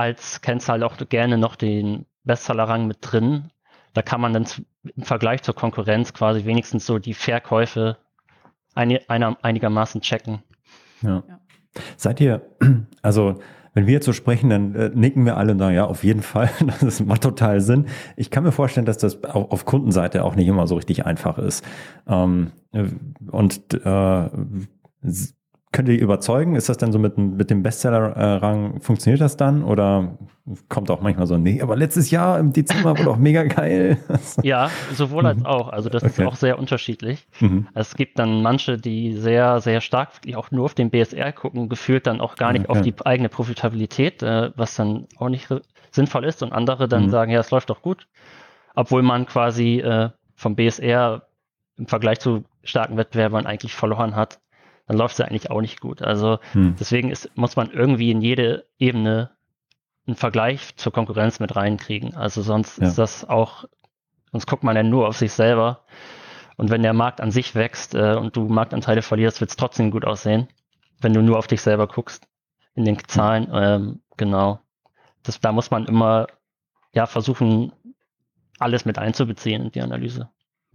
als 0.00 0.40
Kennzahl 0.40 0.82
auch 0.82 0.96
gerne 1.08 1.38
noch 1.38 1.56
den 1.56 2.06
Bestsellerrang 2.24 2.86
mit 2.86 2.98
drin. 3.00 3.50
Da 3.92 4.02
kann 4.02 4.20
man 4.20 4.32
dann 4.32 4.46
im 4.96 5.02
Vergleich 5.02 5.42
zur 5.42 5.54
Konkurrenz 5.54 6.12
quasi 6.12 6.44
wenigstens 6.44 6.86
so 6.86 6.98
die 6.98 7.14
Verkäufe 7.14 7.98
eine, 8.74 9.00
einer, 9.08 9.36
einigermaßen 9.42 10.00
checken. 10.00 10.42
Ja. 11.02 11.22
Ja. 11.28 11.40
Seid 11.96 12.20
ihr, 12.20 12.42
also 13.02 13.40
wenn 13.74 13.86
wir 13.86 13.94
jetzt 13.94 14.06
so 14.06 14.12
sprechen, 14.12 14.50
dann 14.50 14.74
äh, 14.74 14.90
nicken 14.94 15.24
wir 15.24 15.36
alle 15.36 15.52
und 15.52 15.58
sagen, 15.58 15.74
ja, 15.74 15.84
auf 15.84 16.02
jeden 16.02 16.22
Fall, 16.22 16.50
das 16.80 17.00
macht 17.04 17.22
total 17.22 17.60
Sinn. 17.60 17.86
Ich 18.16 18.30
kann 18.30 18.42
mir 18.42 18.52
vorstellen, 18.52 18.86
dass 18.86 18.98
das 18.98 19.22
auf, 19.24 19.52
auf 19.52 19.64
Kundenseite 19.64 20.24
auch 20.24 20.34
nicht 20.34 20.48
immer 20.48 20.66
so 20.66 20.76
richtig 20.76 21.06
einfach 21.06 21.38
ist. 21.38 21.64
Ähm, 22.08 22.52
äh, 22.72 22.86
und 23.30 23.74
äh, 23.74 24.30
könnt 25.72 25.88
ihr 25.88 26.00
überzeugen? 26.00 26.56
Ist 26.56 26.68
das 26.68 26.78
dann 26.78 26.90
so 26.92 26.98
mit, 26.98 27.16
dem- 27.16 27.36
mit 27.36 27.48
dem 27.50 27.62
Bestseller-Rang, 27.62 28.80
funktioniert 28.80 29.20
das 29.20 29.36
dann? 29.36 29.62
Oder 29.62 30.18
kommt 30.68 30.90
auch 30.90 31.00
manchmal 31.00 31.26
so, 31.28 31.36
nee, 31.38 31.62
aber 31.62 31.76
letztes 31.76 32.10
Jahr 32.10 32.38
im 32.40 32.52
Dezember 32.52 32.98
war 32.98 33.04
doch 33.04 33.16
mega 33.18 33.44
geil. 33.44 33.98
Ja, 34.42 34.68
sowohl 34.92 35.26
als 35.26 35.44
auch. 35.44 35.68
Also 35.68 35.88
das 35.88 36.02
Okay. 36.02 36.22
ist 36.22 36.28
auch 36.28 36.34
sehr 36.34 36.58
unterschiedlich. 36.58 37.26
Mhm. 37.40 37.68
Es 37.74 37.94
gibt 37.94 38.18
dann 38.18 38.42
manche, 38.42 38.78
die 38.78 39.12
sehr, 39.12 39.60
sehr 39.60 39.80
stark 39.80 40.16
wirklich 40.16 40.34
auch 40.36 40.50
nur 40.50 40.64
auf 40.64 40.74
den 40.74 40.90
BSR 40.90 41.32
gucken, 41.32 41.68
gefühlt 41.68 42.06
dann 42.06 42.20
auch 42.20 42.34
gar 42.34 42.52
nicht 42.52 42.68
Okay. 42.68 42.78
auf 42.78 42.80
die 42.82 42.94
eigene 43.04 43.28
Profitabilität, 43.28 44.22
äh, 44.22 44.50
was 44.56 44.74
dann 44.74 45.06
auch 45.18 45.28
nicht 45.28 45.48
sinnvoll 45.92 46.24
ist. 46.24 46.42
Und 46.42 46.52
andere 46.52 46.88
dann 46.88 47.04
Mhm. 47.04 47.10
sagen, 47.10 47.30
ja, 47.30 47.38
es 47.40 47.50
läuft 47.52 47.70
doch 47.70 47.82
gut. 47.82 48.08
Obwohl 48.74 49.02
man 49.02 49.26
quasi 49.26 49.78
äh, 49.80 50.10
vom 50.34 50.56
BSR 50.56 51.22
im 51.76 51.86
Vergleich 51.86 52.18
zu 52.18 52.44
starken 52.64 52.96
Wettbewerbern 52.96 53.46
eigentlich 53.46 53.74
verloren 53.74 54.16
hat, 54.16 54.38
dann 54.90 54.98
läuft 54.98 55.12
es 55.12 55.18
ja 55.18 55.26
eigentlich 55.26 55.52
auch 55.52 55.60
nicht 55.60 55.80
gut. 55.80 56.02
Also 56.02 56.40
Hm. 56.50 56.74
deswegen 56.80 57.12
ist, 57.12 57.30
muss 57.36 57.54
man 57.54 57.70
irgendwie 57.70 58.10
in 58.10 58.20
jede 58.20 58.66
Ebene 58.76 59.30
einen 60.08 60.16
Vergleich 60.16 60.74
zur 60.74 60.92
Konkurrenz 60.92 61.38
mit 61.38 61.54
reinkriegen. 61.54 62.16
Also 62.16 62.42
sonst 62.42 62.78
Ja. 62.80 62.88
ist 62.88 62.98
das 62.98 63.28
auch, 63.28 63.66
sonst 64.32 64.48
guckt 64.48 64.64
man 64.64 64.74
ja 64.74 64.82
nur 64.82 65.06
auf 65.06 65.16
sich 65.16 65.30
selber. 65.32 65.84
Und 66.56 66.70
wenn 66.70 66.82
der 66.82 66.92
Markt 66.92 67.20
an 67.20 67.30
sich 67.30 67.54
wächst 67.54 67.94
äh, 67.94 68.16
und 68.16 68.34
du 68.34 68.48
Marktanteile 68.48 69.02
verlierst, 69.02 69.40
wird 69.40 69.50
es 69.50 69.56
trotzdem 69.56 69.92
gut 69.92 70.04
aussehen, 70.04 70.48
wenn 71.00 71.12
du 71.12 71.22
nur 71.22 71.38
auf 71.38 71.46
dich 71.46 71.62
selber 71.62 71.86
guckst 71.86 72.26
in 72.74 72.84
den 72.84 72.98
Zahlen. 73.06 73.46
Ähm, 73.52 74.00
genau. 74.16 74.58
Das, 75.22 75.38
da 75.38 75.52
muss 75.52 75.70
man 75.70 75.86
immer 75.86 76.26
ja 76.92 77.06
versuchen, 77.06 77.72
alles 78.58 78.84
mit 78.84 78.98
einzubeziehen 78.98 79.66
in 79.66 79.70
die 79.70 79.82
Analyse. 79.82 80.30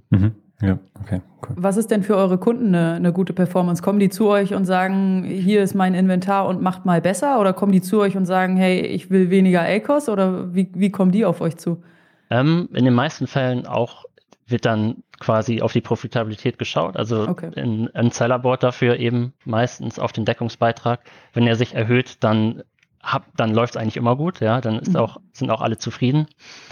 Mhm. 0.09 0.35
Ja, 0.61 0.77
okay, 1.01 1.21
cool. 1.43 1.55
Was 1.57 1.75
ist 1.77 1.91
denn 1.91 2.01
für 2.03 2.15
eure 2.15 2.37
Kunden 2.37 2.73
eine, 2.73 2.93
eine 2.93 3.11
gute 3.13 3.33
Performance? 3.33 3.83
Kommen 3.83 3.99
die 3.99 4.09
zu 4.09 4.27
euch 4.29 4.53
und 4.53 4.65
sagen, 4.65 5.23
hier 5.25 5.61
ist 5.61 5.75
mein 5.75 5.93
Inventar 5.93 6.47
und 6.47 6.61
macht 6.61 6.85
mal 6.85 7.01
besser? 7.01 7.39
Oder 7.41 7.51
kommen 7.53 7.71
die 7.73 7.81
zu 7.81 7.99
euch 7.99 8.15
und 8.15 8.25
sagen, 8.25 8.55
hey, 8.55 8.79
ich 8.81 9.09
will 9.09 9.29
weniger 9.29 9.61
ACOS? 9.61 10.07
Oder 10.09 10.53
wie, 10.55 10.69
wie 10.73 10.91
kommen 10.91 11.11
die 11.11 11.25
auf 11.25 11.41
euch 11.41 11.57
zu? 11.57 11.83
Ähm, 12.29 12.69
in 12.73 12.85
den 12.85 12.93
meisten 12.93 13.27
Fällen 13.27 13.67
auch 13.67 14.05
wird 14.47 14.65
dann 14.65 15.03
quasi 15.19 15.61
auf 15.61 15.73
die 15.73 15.81
Profitabilität 15.81 16.57
geschaut. 16.57 16.95
Also 16.95 17.27
Okay. 17.27 17.51
in, 17.55 17.89
ein 17.93 18.11
Sellerboard 18.11 18.63
dafür 18.63 18.97
eben 18.97 19.33
meistens 19.43 19.99
auf 19.99 20.13
den 20.13 20.23
Deckungsbeitrag. 20.23 21.01
Wenn 21.33 21.47
er 21.47 21.55
sich 21.55 21.73
erhöht, 21.75 22.23
dann 22.23 22.63
hab, 23.03 23.25
dann 23.35 23.53
läuft 23.53 23.75
es 23.75 23.81
eigentlich 23.81 23.97
immer 23.97 24.15
gut, 24.15 24.39
ja. 24.39 24.61
Dann 24.61 24.79
ist 24.79 24.89
Mhm. 24.93 24.95
auch, 24.97 25.17
sind 25.33 25.49
auch 25.51 25.61
alle 25.61 25.77
zufrieden. 25.77 26.27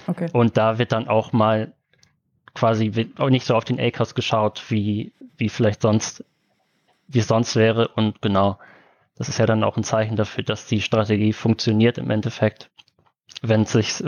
Okay. 0.07 0.27
Und 0.33 0.55
da 0.57 0.77
wird 0.79 0.91
dann 0.93 1.07
auch 1.07 1.33
mal 1.33 1.73
quasi 2.53 2.91
nicht 3.29 3.45
so 3.45 3.55
auf 3.55 3.65
den 3.65 3.79
ACOS 3.79 4.15
geschaut, 4.15 4.63
wie, 4.69 5.11
wie 5.37 5.49
vielleicht 5.49 5.81
sonst, 5.81 6.23
wie 7.07 7.19
es 7.19 7.27
sonst 7.27 7.55
wäre. 7.55 7.87
Und 7.89 8.21
genau, 8.21 8.57
das 9.15 9.29
ist 9.29 9.39
ja 9.39 9.45
dann 9.45 9.63
auch 9.63 9.77
ein 9.77 9.83
Zeichen 9.83 10.15
dafür, 10.15 10.43
dass 10.43 10.67
die 10.67 10.81
Strategie 10.81 11.33
funktioniert 11.33 11.97
im 11.97 12.09
Endeffekt, 12.09 12.69
wenn 13.41 13.65
sich, 13.65 14.03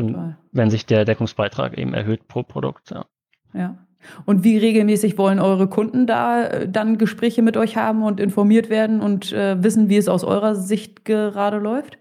wenn 0.52 0.70
sich 0.70 0.86
der 0.86 1.06
Deckungsbeitrag 1.06 1.78
eben 1.78 1.94
erhöht 1.94 2.28
pro 2.28 2.44
Produkt. 2.44 2.92
Ja. 2.92 3.06
Ja. 3.54 3.78
Und 4.26 4.44
wie 4.44 4.58
regelmäßig 4.58 5.18
wollen 5.18 5.40
eure 5.40 5.68
Kunden 5.68 6.06
da 6.06 6.46
äh, 6.46 6.70
dann 6.70 6.98
Gespräche 6.98 7.42
mit 7.42 7.58
euch 7.58 7.76
haben 7.78 8.04
und 8.04 8.20
informiert 8.20 8.70
werden 8.70 9.02
und 9.02 9.32
äh, 9.32 9.62
wissen, 9.64 9.90
wie 9.90 9.98
es 9.98 10.08
aus 10.08 10.24
eurer 10.24 10.56
Sicht 10.56 11.06
gerade 11.06 11.58
läuft? 11.58 11.98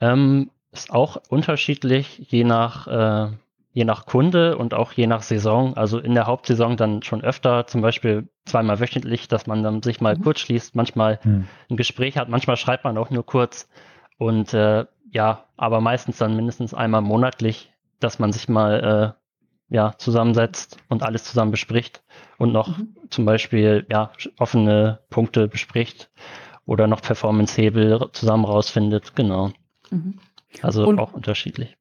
Ähm, 0.00 0.50
ist 0.72 0.92
auch 0.92 1.16
unterschiedlich, 1.28 2.26
je 2.30 2.44
nach, 2.44 2.86
äh, 2.86 3.32
je 3.76 3.84
nach 3.84 4.06
Kunde 4.06 4.56
und 4.56 4.72
auch 4.72 4.92
je 4.92 5.06
nach 5.06 5.20
Saison. 5.22 5.76
Also 5.76 5.98
in 5.98 6.14
der 6.14 6.26
Hauptsaison 6.26 6.78
dann 6.78 7.02
schon 7.02 7.22
öfter, 7.22 7.66
zum 7.66 7.82
Beispiel 7.82 8.26
zweimal 8.46 8.80
wöchentlich, 8.80 9.28
dass 9.28 9.46
man 9.46 9.62
dann 9.62 9.82
sich 9.82 10.00
mal 10.00 10.16
Mhm. 10.16 10.22
kurz 10.22 10.40
schließt, 10.40 10.74
manchmal 10.74 11.18
Hm. 11.22 11.46
ein 11.70 11.76
Gespräch 11.76 12.16
hat, 12.16 12.30
manchmal 12.30 12.56
schreibt 12.56 12.84
man 12.84 12.96
auch 12.96 13.10
nur 13.10 13.26
kurz. 13.26 13.68
Und 14.16 14.54
äh, 14.54 14.86
ja, 15.12 15.44
aber 15.58 15.82
meistens 15.82 16.16
dann 16.16 16.34
mindestens 16.36 16.72
einmal 16.72 17.02
monatlich, 17.02 17.70
dass 18.00 18.18
man 18.18 18.32
sich 18.32 18.48
mal 18.48 19.14
äh, 19.70 19.74
ja, 19.74 19.92
zusammensetzt 19.98 20.78
und 20.88 21.02
alles 21.02 21.24
zusammen 21.24 21.50
bespricht 21.50 22.02
und 22.38 22.52
noch 22.54 22.78
Mhm. 22.78 22.96
zum 23.10 23.26
Beispiel 23.26 23.84
ja, 23.90 24.10
offene 24.38 25.00
Punkte 25.10 25.48
bespricht 25.48 26.08
oder 26.64 26.86
noch 26.86 27.02
Performance-Hebel 27.02 28.08
zusammen 28.12 28.46
rausfindet. 28.46 29.14
Genau. 29.16 29.50
Mhm. 29.90 30.18
Also 30.62 30.86
Und- 30.86 30.98
auch 30.98 31.12
unterschiedlich. 31.12 31.76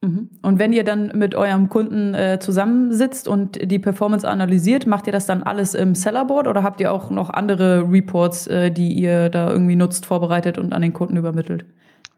Mhm. 0.00 0.30
Und 0.42 0.58
wenn 0.58 0.72
ihr 0.72 0.84
dann 0.84 1.08
mit 1.14 1.34
eurem 1.34 1.68
Kunden 1.68 2.14
äh, 2.14 2.38
zusammensitzt 2.38 3.26
und 3.26 3.70
die 3.70 3.78
Performance 3.80 4.28
analysiert, 4.28 4.86
macht 4.86 5.06
ihr 5.06 5.12
das 5.12 5.26
dann 5.26 5.42
alles 5.42 5.74
im 5.74 5.94
Sellerboard 5.94 6.46
oder 6.46 6.62
habt 6.62 6.80
ihr 6.80 6.92
auch 6.92 7.10
noch 7.10 7.30
andere 7.30 7.82
Reports, 7.90 8.46
äh, 8.46 8.70
die 8.70 8.92
ihr 8.92 9.28
da 9.28 9.50
irgendwie 9.50 9.76
nutzt, 9.76 10.06
vorbereitet 10.06 10.56
und 10.56 10.72
an 10.72 10.82
den 10.82 10.92
Kunden 10.92 11.16
übermittelt? 11.16 11.64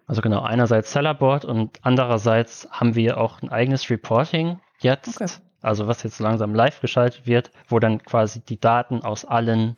Also 0.07 0.21
genau, 0.21 0.43
einerseits 0.43 0.93
Sellerboard 0.93 1.45
und 1.45 1.79
andererseits 1.83 2.69
haben 2.71 2.97
wir 2.97 3.19
auch 3.19 3.41
ein 3.43 3.49
eigenes 3.49 3.89
Reporting 3.89 4.59
jetzt, 4.81 5.21
Okay. 5.21 5.31
also 5.63 5.87
was 5.87 6.03
jetzt 6.03 6.19
langsam 6.19 6.55
live 6.55 6.81
geschaltet 6.81 7.27
wird, 7.27 7.51
wo 7.69 7.79
dann 7.79 8.03
quasi 8.03 8.41
die 8.41 8.59
Daten 8.59 9.03
aus 9.03 9.25
allen 9.25 9.77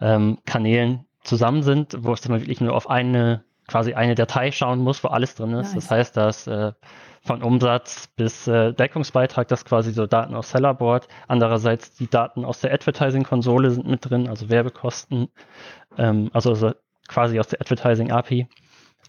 ähm, 0.00 0.38
Kanälen 0.44 1.04
zusammen 1.22 1.62
sind, 1.62 1.96
wo 2.00 2.12
es 2.12 2.20
dann 2.20 2.38
wirklich 2.38 2.60
nur 2.60 2.74
auf 2.74 2.90
eine, 2.90 3.44
quasi 3.68 3.94
eine 3.94 4.16
Datei 4.16 4.50
schauen 4.50 4.80
muss, 4.80 5.04
wo 5.04 5.08
alles 5.08 5.36
drin 5.36 5.52
ist. 5.52 5.74
Nice. 5.74 5.84
Das 5.84 5.90
heißt, 5.90 6.16
dass 6.16 6.46
äh, 6.48 6.72
von 7.22 7.42
Umsatz 7.42 8.08
bis 8.16 8.48
äh, 8.48 8.72
Deckungsbeitrag, 8.72 9.46
das 9.46 9.64
quasi 9.64 9.92
so 9.92 10.06
Daten 10.06 10.34
aus 10.34 10.50
Sellerboard. 10.50 11.06
Andererseits 11.28 11.94
die 11.94 12.08
Daten 12.08 12.44
aus 12.44 12.60
der 12.60 12.72
Advertising-Konsole 12.72 13.70
sind 13.70 13.86
mit 13.86 14.08
drin, 14.08 14.28
also 14.28 14.48
Werbekosten, 14.48 15.28
ähm, 15.96 16.30
also, 16.32 16.50
also 16.50 16.72
quasi 17.06 17.38
aus 17.38 17.48
der 17.48 17.60
Advertising-API. 17.60 18.48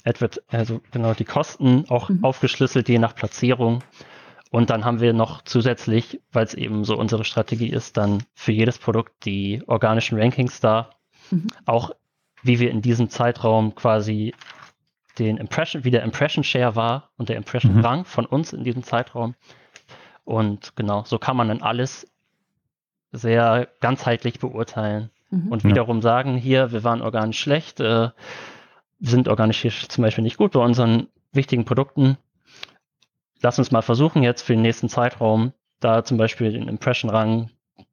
Advert, 0.05 0.41
also 0.47 0.81
genau 0.91 1.13
die 1.13 1.25
Kosten 1.25 1.85
auch 1.89 2.09
mhm. 2.09 2.23
aufgeschlüsselt 2.23 2.87
je 2.87 2.99
nach 2.99 3.15
Platzierung. 3.15 3.83
Und 4.51 4.69
dann 4.69 4.83
haben 4.83 4.99
wir 4.99 5.13
noch 5.13 5.43
zusätzlich, 5.43 6.21
weil 6.31 6.45
es 6.45 6.53
eben 6.53 6.83
so 6.83 6.97
unsere 6.97 7.23
Strategie 7.23 7.69
ist, 7.69 7.97
dann 7.97 8.23
für 8.33 8.51
jedes 8.51 8.79
Produkt 8.79 9.25
die 9.25 9.61
organischen 9.67 10.19
Rankings 10.19 10.59
da. 10.59 10.89
Mhm. 11.29 11.47
Auch 11.65 11.91
wie 12.43 12.59
wir 12.59 12.71
in 12.71 12.81
diesem 12.81 13.09
Zeitraum 13.09 13.75
quasi 13.75 14.33
den 15.17 15.37
Impression, 15.37 15.83
wie 15.83 15.91
der 15.91 16.03
Impression 16.03 16.43
Share 16.43 16.75
war 16.75 17.09
und 17.17 17.29
der 17.29 17.35
Impression 17.35 17.75
mhm. 17.75 17.85
Rang 17.85 18.05
von 18.05 18.25
uns 18.25 18.53
in 18.53 18.63
diesem 18.63 18.83
Zeitraum. 18.83 19.35
Und 20.23 20.75
genau, 20.75 21.03
so 21.05 21.17
kann 21.17 21.35
man 21.35 21.47
dann 21.49 21.61
alles 21.61 22.07
sehr 23.11 23.67
ganzheitlich 23.79 24.39
beurteilen 24.39 25.09
mhm. 25.29 25.51
und 25.51 25.63
wiederum 25.63 25.97
ja. 25.97 26.01
sagen, 26.03 26.37
hier, 26.37 26.71
wir 26.71 26.83
waren 26.83 27.01
organisch 27.01 27.39
schlecht, 27.39 27.79
äh, 27.79 28.09
sind 28.99 29.27
organisch 29.27 29.61
hier 29.61 29.71
zum 29.71 30.03
Beispiel 30.03 30.23
nicht 30.23 30.37
gut 30.37 30.51
bei 30.51 30.59
unseren 30.59 31.07
wichtigen 31.31 31.65
Produkten. 31.65 32.17
Lass 33.41 33.57
uns 33.57 33.71
mal 33.71 33.81
versuchen, 33.81 34.23
jetzt 34.23 34.41
für 34.41 34.53
den 34.53 34.61
nächsten 34.61 34.89
Zeitraum 34.89 35.53
da 35.79 36.03
zum 36.03 36.17
Beispiel 36.17 36.51
den 36.51 36.67
Impression-Rang 36.67 37.49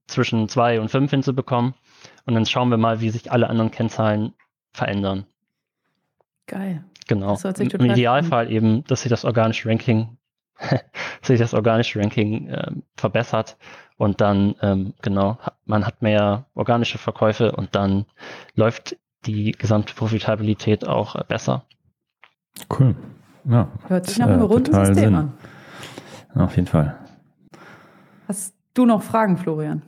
zwischen 0.07 0.49
zwei 0.49 0.81
und 0.81 0.91
fünf 0.91 1.11
hinzubekommen. 1.11 1.75
Und 2.27 2.35
dann 2.35 2.45
schauen 2.45 2.71
wir 2.71 2.77
mal, 2.77 3.01
wie 3.01 3.11
sich 3.11 3.33
alle 3.33 3.49
anderen 3.49 3.71
Kennzahlen 3.71 4.35
verändern. 4.73 5.27
Geil. 6.47 6.85
Genau. 7.09 7.39
Im 7.59 7.85
Idealfall 7.85 8.51
eben, 8.51 8.85
dass 8.85 9.03
sich 9.03 9.11
das 9.11 9.25
organische 9.25 9.69
Ranking, 9.69 10.19
sich 11.23 11.39
das 11.39 11.55
organische 11.55 12.01
Ranking 12.01 12.49
äh, 12.49 12.73
verbessert 12.97 13.57
und 13.97 14.21
dann 14.21 14.57
ähm, 14.61 14.95
genau, 15.03 15.39
man 15.65 15.87
hat 15.87 16.03
mehr 16.03 16.47
organische 16.55 16.99
Verkäufe 16.99 17.53
und 17.53 17.75
dann 17.75 18.07
läuft 18.55 18.97
die 19.25 19.53
gesamte 19.53 19.95
Profitabilität 19.95 20.87
auch 20.87 21.15
äh, 21.15 21.25
besser. 21.27 21.65
Cool. 22.71 22.95
Ja, 23.45 23.69
Hört 23.87 24.07
sich 24.07 24.19
nach 24.19 24.27
einem 24.29 24.41
äh, 24.41 24.45
runden 24.45 24.73
System 24.75 24.95
Sinn. 24.95 25.15
an. 25.15 25.33
Auf 26.35 26.57
jeden 26.57 26.69
Fall. 26.69 26.99
Hast 28.27 28.55
du 28.75 28.85
noch 28.85 29.03
Fragen, 29.03 29.37
Florian? 29.37 29.83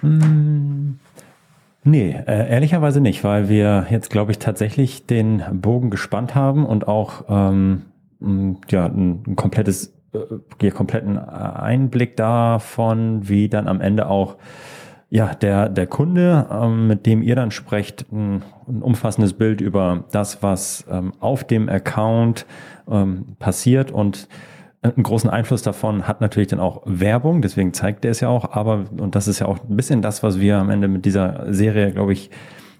Hm, 0.00 0.98
Nee, 1.86 2.16
äh, 2.26 2.50
ehrlicherweise 2.50 3.02
nicht, 3.02 3.22
weil 3.24 3.50
wir 3.50 3.86
jetzt, 3.90 4.08
glaube 4.08 4.32
ich, 4.32 4.38
tatsächlich 4.38 5.06
den 5.06 5.42
Bogen 5.52 5.90
gespannt 5.90 6.34
haben 6.34 6.64
und 6.64 6.88
auch 6.88 7.24
ähm, 7.28 7.82
ja, 8.70 8.86
ein, 8.86 9.36
komplettes, 9.36 9.94
äh, 10.14 10.70
kompletten 10.70 11.18
Einblick 11.18 12.16
davon, 12.16 13.28
wie 13.28 13.50
dann 13.50 13.68
am 13.68 13.82
Ende 13.82 14.08
auch 14.08 14.36
ja, 15.10 15.34
der, 15.34 15.68
der 15.68 15.86
Kunde, 15.86 16.46
ähm, 16.50 16.88
mit 16.88 17.04
dem 17.04 17.22
ihr 17.22 17.36
dann 17.36 17.50
sprecht, 17.50 18.10
ein, 18.10 18.42
ein 18.66 18.80
umfassendes 18.82 19.34
Bild 19.34 19.60
über 19.60 20.04
das, 20.10 20.42
was 20.42 20.86
ähm, 20.90 21.12
auf 21.20 21.44
dem 21.44 21.68
Account 21.68 22.46
ähm, 22.90 23.36
passiert 23.38 23.90
und 23.90 24.26
einen 24.84 25.02
großen 25.02 25.30
Einfluss 25.30 25.62
davon 25.62 26.06
hat 26.06 26.20
natürlich 26.20 26.48
dann 26.48 26.60
auch 26.60 26.82
Werbung, 26.84 27.40
deswegen 27.40 27.72
zeigt 27.72 28.04
er 28.04 28.10
es 28.10 28.20
ja 28.20 28.28
auch, 28.28 28.52
aber, 28.52 28.84
und 28.98 29.14
das 29.14 29.28
ist 29.28 29.38
ja 29.38 29.46
auch 29.46 29.58
ein 29.68 29.76
bisschen 29.76 30.02
das, 30.02 30.22
was 30.22 30.40
wir 30.40 30.58
am 30.58 30.70
Ende 30.70 30.88
mit 30.88 31.04
dieser 31.06 31.52
Serie, 31.52 31.90
glaube 31.92 32.12
ich, 32.12 32.30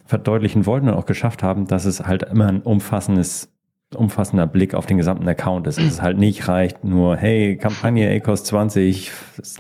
verdeutlichen 0.04 0.66
wollten 0.66 0.88
und 0.88 0.94
auch 0.94 1.06
geschafft 1.06 1.42
haben, 1.42 1.66
dass 1.66 1.86
es 1.86 2.06
halt 2.06 2.24
immer 2.24 2.46
ein 2.46 2.60
umfassendes, 2.60 3.50
umfassender 3.94 4.46
Blick 4.46 4.74
auf 4.74 4.84
den 4.84 4.98
gesamten 4.98 5.26
Account 5.26 5.66
ist. 5.66 5.78
Es 5.78 6.02
halt 6.02 6.18
nicht 6.18 6.46
reicht 6.46 6.84
nur, 6.84 7.16
hey, 7.16 7.56
Kampagne 7.56 8.14
ACOS 8.14 8.44
20, 8.44 9.10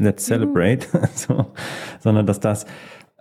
let's 0.00 0.26
celebrate, 0.26 0.86
so, 1.14 1.46
sondern 2.00 2.26
dass 2.26 2.40
das 2.40 2.66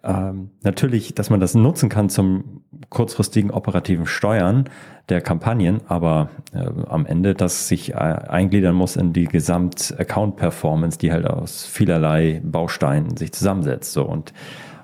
ähm, 0.04 0.52
natürlich, 0.64 1.16
dass 1.16 1.30
man 1.30 1.40
das 1.40 1.56
nutzen 1.56 1.88
kann 1.90 2.10
zum 2.10 2.62
kurzfristigen 2.90 3.52
operativen 3.52 4.06
Steuern 4.06 4.66
der 5.10 5.22
Kampagnen, 5.22 5.82
aber 5.88 6.30
äh, 6.54 6.68
am 6.88 7.06
Ende, 7.06 7.34
dass 7.34 7.68
sich 7.68 7.94
äh, 7.94 7.96
eingliedern 7.96 8.76
muss 8.76 8.96
in 8.96 9.14
die 9.14 9.26
Gesamt-Account-Performance, 9.26 10.98
die 10.98 11.12
halt 11.12 11.26
aus 11.26 11.66
vielerlei 11.66 12.42
Bausteinen 12.44 13.16
sich 13.16 13.32
zusammensetzt. 13.32 13.94
So 13.94 14.04
und 14.04 14.34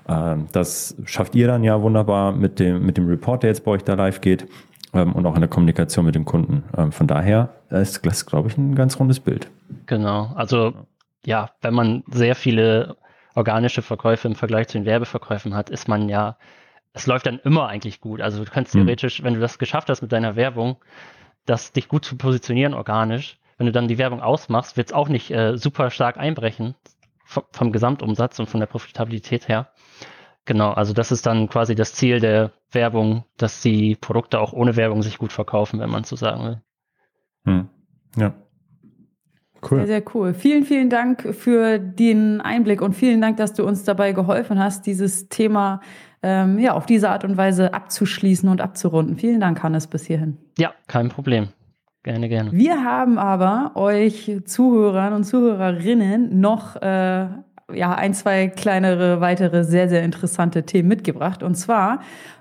äh, 0.08 0.36
das 0.52 0.96
schafft 1.04 1.34
ihr 1.34 1.46
dann 1.46 1.64
ja 1.64 1.82
wunderbar 1.82 2.32
mit 2.32 2.58
dem 2.58 2.84
mit 2.84 2.96
dem 2.96 3.06
Report, 3.06 3.42
der 3.42 3.50
jetzt 3.50 3.64
bei 3.64 3.72
euch 3.72 3.84
da 3.84 3.94
live 3.94 4.22
geht 4.22 4.46
ähm, 4.94 5.12
und 5.12 5.26
auch 5.26 5.34
in 5.34 5.40
der 5.40 5.50
Kommunikation 5.50 6.06
mit 6.06 6.14
dem 6.14 6.24
Kunden. 6.24 6.64
Ähm, 6.76 6.92
von 6.92 7.06
daher 7.06 7.50
ist 7.68 8.04
das, 8.06 8.24
glaube 8.24 8.48
ich, 8.48 8.56
ein 8.56 8.74
ganz 8.74 8.98
rundes 8.98 9.20
Bild. 9.20 9.50
Genau. 9.84 10.32
Also 10.34 10.72
ja, 11.24 11.50
wenn 11.60 11.74
man 11.74 12.04
sehr 12.10 12.34
viele 12.34 12.96
organische 13.40 13.82
Verkäufe 13.82 14.28
im 14.28 14.34
Vergleich 14.34 14.68
zu 14.68 14.78
den 14.78 14.84
Werbeverkäufen 14.84 15.54
hat, 15.54 15.70
ist 15.70 15.88
man 15.88 16.08
ja, 16.08 16.36
es 16.92 17.06
läuft 17.06 17.26
dann 17.26 17.38
immer 17.40 17.68
eigentlich 17.68 18.00
gut. 18.00 18.20
Also 18.20 18.44
du 18.44 18.50
kannst 18.50 18.74
hm. 18.74 18.82
theoretisch, 18.82 19.20
mhm. 19.20 19.24
wenn 19.24 19.34
du 19.34 19.40
das 19.40 19.58
geschafft 19.58 19.88
hast 19.88 20.02
mit 20.02 20.12
deiner 20.12 20.36
Werbung, 20.36 20.76
das 21.46 21.72
dich 21.72 21.88
gut 21.88 22.04
zu 22.04 22.16
positionieren 22.16 22.74
organisch, 22.74 23.38
wenn 23.56 23.66
du 23.66 23.72
dann 23.72 23.88
die 23.88 23.98
Werbung 23.98 24.20
ausmachst, 24.20 24.76
wird 24.76 24.88
es 24.88 24.92
auch 24.92 25.08
nicht 25.08 25.30
äh, 25.30 25.56
super 25.56 25.90
stark 25.90 26.16
einbrechen 26.16 26.74
vom, 27.24 27.44
vom 27.50 27.72
Gesamtumsatz 27.72 28.38
und 28.38 28.48
von 28.48 28.60
der 28.60 28.66
Profitabilität 28.66 29.48
her. 29.48 29.70
Genau, 30.44 30.70
also 30.72 30.92
das 30.92 31.12
ist 31.12 31.26
dann 31.26 31.48
quasi 31.48 31.74
das 31.74 31.94
Ziel 31.94 32.20
der 32.20 32.52
Werbung, 32.72 33.24
dass 33.36 33.62
die 33.62 33.96
Produkte 33.96 34.40
auch 34.40 34.52
ohne 34.52 34.76
Werbung 34.76 35.02
sich 35.02 35.18
gut 35.18 35.32
verkaufen, 35.32 35.80
wenn 35.80 35.90
man 35.90 36.04
so 36.04 36.16
sagen 36.16 36.44
will. 36.44 36.62
Hm. 37.44 37.68
Ja. 38.16 38.34
Cool. 39.62 39.78
Sehr, 39.78 39.86
sehr 39.86 40.02
cool. 40.14 40.34
Vielen, 40.34 40.64
vielen 40.64 40.90
Dank 40.90 41.34
für 41.34 41.78
den 41.78 42.40
Einblick 42.40 42.80
und 42.82 42.94
vielen 42.94 43.20
Dank, 43.20 43.36
dass 43.36 43.52
du 43.52 43.64
uns 43.64 43.84
dabei 43.84 44.12
geholfen 44.12 44.58
hast, 44.58 44.86
dieses 44.86 45.28
Thema 45.28 45.80
ähm, 46.22 46.58
ja, 46.58 46.74
auf 46.74 46.86
diese 46.86 47.10
Art 47.10 47.24
und 47.24 47.36
Weise 47.36 47.74
abzuschließen 47.74 48.48
und 48.48 48.60
abzurunden. 48.60 49.16
Vielen 49.16 49.40
Dank, 49.40 49.62
Hannes, 49.62 49.86
bis 49.86 50.06
hierhin. 50.06 50.38
Ja, 50.58 50.72
kein 50.86 51.08
Problem. 51.08 51.48
Gerne, 52.02 52.28
gerne. 52.30 52.52
Wir 52.52 52.82
haben 52.82 53.18
aber 53.18 53.72
euch 53.74 54.40
Zuhörern 54.46 55.12
und 55.12 55.24
Zuhörerinnen 55.24 56.40
noch 56.40 56.76
äh, 56.76 57.26
ja, 57.74 57.94
ein, 57.94 58.14
zwei 58.14 58.48
kleinere, 58.48 59.20
weitere, 59.20 59.64
sehr, 59.64 59.88
sehr 59.88 60.02
interessante 60.02 60.64
Themen 60.64 60.88
mitgebracht. 60.88 61.42
Und 61.42 61.54
zwar 61.54 62.00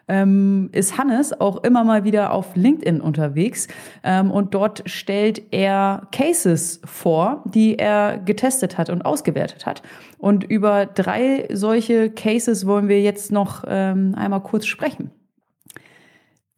ähm, 0.09 0.69
ist 0.73 0.97
Hannes 0.97 1.39
auch 1.39 1.63
immer 1.63 1.83
mal 1.83 2.03
wieder 2.03 2.33
auf 2.33 2.55
LinkedIn 2.55 2.99
unterwegs 2.99 3.67
ähm, 4.03 4.31
und 4.31 4.53
dort 4.53 4.81
stellt 4.89 5.41
er 5.51 6.07
Cases 6.11 6.81
vor, 6.83 7.43
die 7.45 7.77
er 7.77 8.17
getestet 8.17 8.77
hat 8.77 8.89
und 8.89 9.03
ausgewertet 9.03 9.65
hat. 9.65 9.83
Und 10.17 10.43
über 10.43 10.85
drei 10.85 11.47
solche 11.51 12.09
Cases 12.09 12.65
wollen 12.65 12.89
wir 12.89 13.01
jetzt 13.01 13.31
noch 13.31 13.63
ähm, 13.67 14.15
einmal 14.17 14.41
kurz 14.41 14.65
sprechen. 14.65 15.11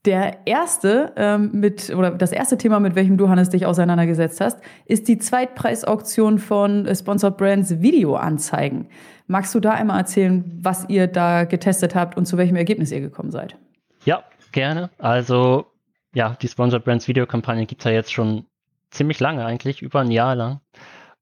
Der 0.05 0.47
erste 0.47 1.13
ähm, 1.15 1.51
mit 1.53 1.91
oder 1.91 2.09
das 2.11 2.31
erste 2.31 2.57
Thema, 2.57 2.79
mit 2.79 2.95
welchem 2.95 3.17
du 3.17 3.29
Hannes 3.29 3.49
dich 3.49 3.67
auseinandergesetzt 3.67 4.41
hast, 4.41 4.59
ist 4.85 5.07
die 5.07 5.19
Zweitpreisauktion 5.19 6.39
von 6.39 6.87
Sponsored 6.95 7.37
Brands 7.37 7.81
Videoanzeigen. 7.81 8.87
Magst 9.27 9.53
du 9.53 9.59
da 9.59 9.71
einmal 9.71 9.99
erzählen, 9.99 10.43
was 10.59 10.89
ihr 10.89 11.05
da 11.05 11.43
getestet 11.43 11.93
habt 11.93 12.17
und 12.17 12.25
zu 12.25 12.37
welchem 12.37 12.55
Ergebnis 12.55 12.91
ihr 12.91 12.99
gekommen 12.99 13.29
seid? 13.29 13.57
Ja, 14.03 14.23
gerne. 14.51 14.89
Also 14.97 15.67
ja, 16.15 16.35
die 16.41 16.47
Sponsored 16.47 16.83
Brands 16.83 17.07
Videokampagne 17.07 17.67
gibt 17.67 17.81
es 17.81 17.85
ja 17.85 17.91
jetzt 17.91 18.11
schon 18.11 18.45
ziemlich 18.89 19.19
lange 19.19 19.45
eigentlich, 19.45 19.83
über 19.83 20.01
ein 20.01 20.11
Jahr 20.11 20.35
lang. 20.35 20.61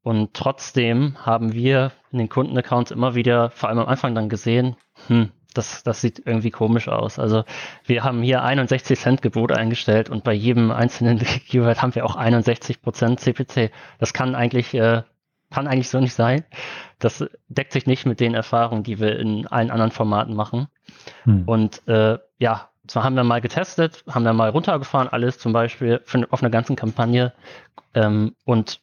Und 0.01 0.33
trotzdem 0.33 1.17
haben 1.25 1.53
wir 1.53 1.91
in 2.11 2.19
den 2.19 2.29
Kundenaccounts 2.29 2.91
immer 2.91 3.15
wieder, 3.15 3.51
vor 3.51 3.69
allem 3.69 3.79
am 3.79 3.87
Anfang 3.87 4.15
dann 4.15 4.29
gesehen, 4.29 4.77
hm, 5.07 5.31
das, 5.53 5.83
das 5.83 6.01
sieht 6.01 6.21
irgendwie 6.25 6.51
komisch 6.51 6.87
aus. 6.87 7.17
Also 7.19 7.43
wir 7.85 8.03
haben 8.03 8.21
hier 8.21 8.43
61 8.43 8.99
Cent 8.99 9.21
Gebot 9.21 9.51
eingestellt 9.51 10.09
und 10.09 10.23
bei 10.23 10.33
jedem 10.33 10.71
einzelnen 10.71 11.17
Keyword 11.47 11.81
haben 11.81 11.95
wir 11.95 12.05
auch 12.05 12.15
61 12.15 12.81
Prozent 12.81 13.19
CPC. 13.19 13.71
Das 13.97 14.13
kann 14.13 14.35
eigentlich, 14.35 14.73
äh, 14.73 15.03
kann 15.49 15.67
eigentlich 15.67 15.89
so 15.89 15.99
nicht 15.99 16.13
sein. 16.13 16.43
Das 16.99 17.25
deckt 17.47 17.73
sich 17.73 17.87
nicht 17.87 18.05
mit 18.05 18.19
den 18.19 18.35
Erfahrungen, 18.35 18.83
die 18.83 18.99
wir 18.99 19.17
in 19.19 19.47
allen 19.47 19.71
anderen 19.71 19.91
Formaten 19.91 20.35
machen. 20.35 20.67
Hm. 21.23 21.43
Und 21.47 21.87
äh, 21.87 22.19
ja, 22.37 22.69
zwar 22.87 23.03
haben 23.03 23.15
wir 23.15 23.23
mal 23.23 23.41
getestet, 23.41 24.03
haben 24.07 24.25
wir 24.25 24.33
mal 24.33 24.49
runtergefahren, 24.49 25.07
alles 25.07 25.39
zum 25.39 25.53
Beispiel 25.53 26.01
für, 26.05 26.27
auf 26.31 26.41
einer 26.43 26.51
ganzen 26.51 26.75
Kampagne 26.75 27.33
ähm, 27.95 28.35
und 28.45 28.81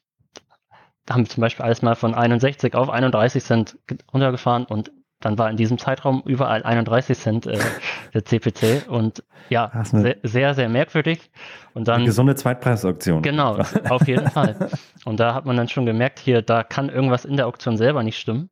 haben 1.09 1.27
zum 1.27 1.41
Beispiel 1.41 1.65
alles 1.65 1.83
mal 1.83 1.95
von 1.95 2.15
61 2.15 2.75
auf 2.75 2.91
31 2.91 3.45
Cent 3.45 3.79
runtergefahren 4.13 4.65
und 4.65 4.91
dann 5.27 5.39
war 5.39 5.51
in 5.51 5.57
diesem 5.57 5.77
Zeitraum 5.77 6.23
überall 6.25 6.63
31 6.63 7.19
Cent 7.19 7.47
äh, 7.47 7.59
der 8.15 8.25
CPC 8.25 8.89
und 8.89 9.25
ja, 9.49 9.73
sehr, 9.85 10.17
sehr, 10.23 10.55
sehr 10.55 10.69
merkwürdig. 10.69 11.31
Und 11.75 11.89
dann, 11.89 11.97
eine 11.97 12.05
gesunde 12.07 12.37
Zweitpreisauktion. 12.37 13.23
Genau, 13.23 13.59
auf 13.89 14.07
jeden 14.07 14.31
Fall. 14.31 14.71
Und 15.05 15.19
da 15.19 15.35
hat 15.35 15.45
man 15.45 15.57
dann 15.57 15.69
schon 15.69 15.85
gemerkt, 15.85 16.21
hier, 16.21 16.43
da 16.43 16.63
kann 16.63 16.89
irgendwas 16.89 17.25
in 17.25 17.37
der 17.37 17.47
Auktion 17.49 17.77
selber 17.77 18.03
nicht 18.05 18.19
stimmen. 18.19 18.51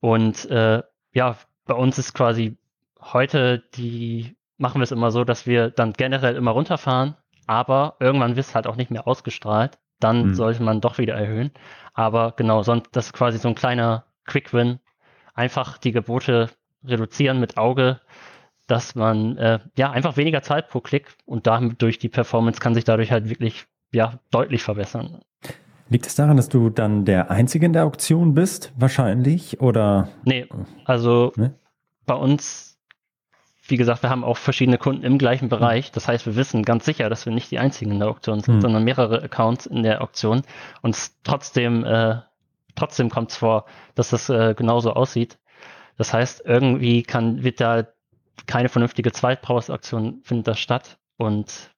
Und 0.00 0.50
äh, 0.50 0.82
ja, 1.12 1.36
bei 1.66 1.74
uns 1.74 1.98
ist 1.98 2.14
quasi 2.14 2.56
heute 3.00 3.62
die 3.74 4.36
machen 4.56 4.80
wir 4.80 4.84
es 4.84 4.92
immer 4.92 5.10
so, 5.10 5.24
dass 5.24 5.46
wir 5.46 5.70
dann 5.70 5.92
generell 5.92 6.36
immer 6.36 6.52
runterfahren, 6.52 7.16
aber 7.46 7.96
irgendwann 8.00 8.36
wird 8.36 8.46
es 8.46 8.54
halt 8.54 8.66
auch 8.66 8.76
nicht 8.76 8.90
mehr 8.90 9.06
ausgestrahlt. 9.06 9.78
Dann 9.98 10.28
mhm. 10.28 10.34
sollte 10.34 10.62
man 10.62 10.80
doch 10.80 10.96
wieder 10.98 11.14
erhöhen. 11.14 11.50
Aber 11.92 12.32
genau, 12.32 12.62
sonst 12.62 12.88
das 12.92 13.06
ist 13.06 13.12
quasi 13.12 13.38
so 13.38 13.48
ein 13.48 13.54
kleiner 13.54 14.04
Quick 14.26 14.54
Win. 14.54 14.80
Einfach 15.34 15.78
die 15.78 15.92
Gebote 15.92 16.50
reduzieren 16.84 17.40
mit 17.40 17.56
Auge, 17.56 18.00
dass 18.66 18.94
man 18.94 19.36
äh, 19.36 19.58
ja 19.76 19.90
einfach 19.90 20.16
weniger 20.16 20.42
Zeit 20.42 20.68
pro 20.68 20.80
Klick 20.80 21.08
und 21.26 21.46
damit 21.46 21.82
durch 21.82 21.98
die 21.98 22.08
Performance 22.08 22.60
kann 22.60 22.74
sich 22.74 22.84
dadurch 22.84 23.10
halt 23.10 23.28
wirklich 23.28 23.66
ja 23.92 24.20
deutlich 24.30 24.62
verbessern. 24.62 25.20
Liegt 25.88 26.06
es 26.06 26.14
daran, 26.14 26.36
dass 26.36 26.48
du 26.48 26.70
dann 26.70 27.04
der 27.04 27.32
Einzige 27.32 27.66
in 27.66 27.72
der 27.72 27.84
Auktion 27.84 28.32
bist, 28.32 28.72
wahrscheinlich? 28.76 29.60
Oder? 29.60 30.08
Nee, 30.24 30.46
also 30.84 31.32
nee? 31.34 31.50
bei 32.06 32.14
uns, 32.14 32.78
wie 33.66 33.76
gesagt, 33.76 34.04
wir 34.04 34.10
haben 34.10 34.22
auch 34.22 34.36
verschiedene 34.36 34.78
Kunden 34.78 35.02
im 35.02 35.18
gleichen 35.18 35.46
hm. 35.46 35.48
Bereich. 35.48 35.90
Das 35.90 36.06
heißt, 36.06 36.26
wir 36.26 36.36
wissen 36.36 36.62
ganz 36.62 36.84
sicher, 36.84 37.10
dass 37.10 37.26
wir 37.26 37.32
nicht 37.32 37.50
die 37.50 37.58
Einzigen 37.58 37.90
in 37.90 37.98
der 37.98 38.08
Auktion 38.08 38.40
sind, 38.40 38.54
hm. 38.54 38.60
sondern 38.60 38.84
mehrere 38.84 39.20
Accounts 39.20 39.66
in 39.66 39.82
der 39.82 40.00
Auktion. 40.00 40.42
Und 40.80 40.96
trotzdem, 41.24 41.84
äh, 41.84 42.18
trotzdem 42.74 43.10
kommt 43.10 43.30
es 43.30 43.36
vor, 43.36 43.66
dass 43.94 44.10
das 44.10 44.28
äh, 44.28 44.54
genauso 44.54 44.92
aussieht. 44.92 45.38
Das 45.96 46.12
heißt, 46.12 46.42
irgendwie 46.44 47.02
kann, 47.02 47.42
wird 47.42 47.60
da 47.60 47.86
keine 48.46 48.68
vernünftige 48.68 49.12
Zweitpause-Aktion 49.12 50.20
findet 50.22 50.48
da 50.48 50.54
statt. 50.54 50.98
Und 51.16 51.70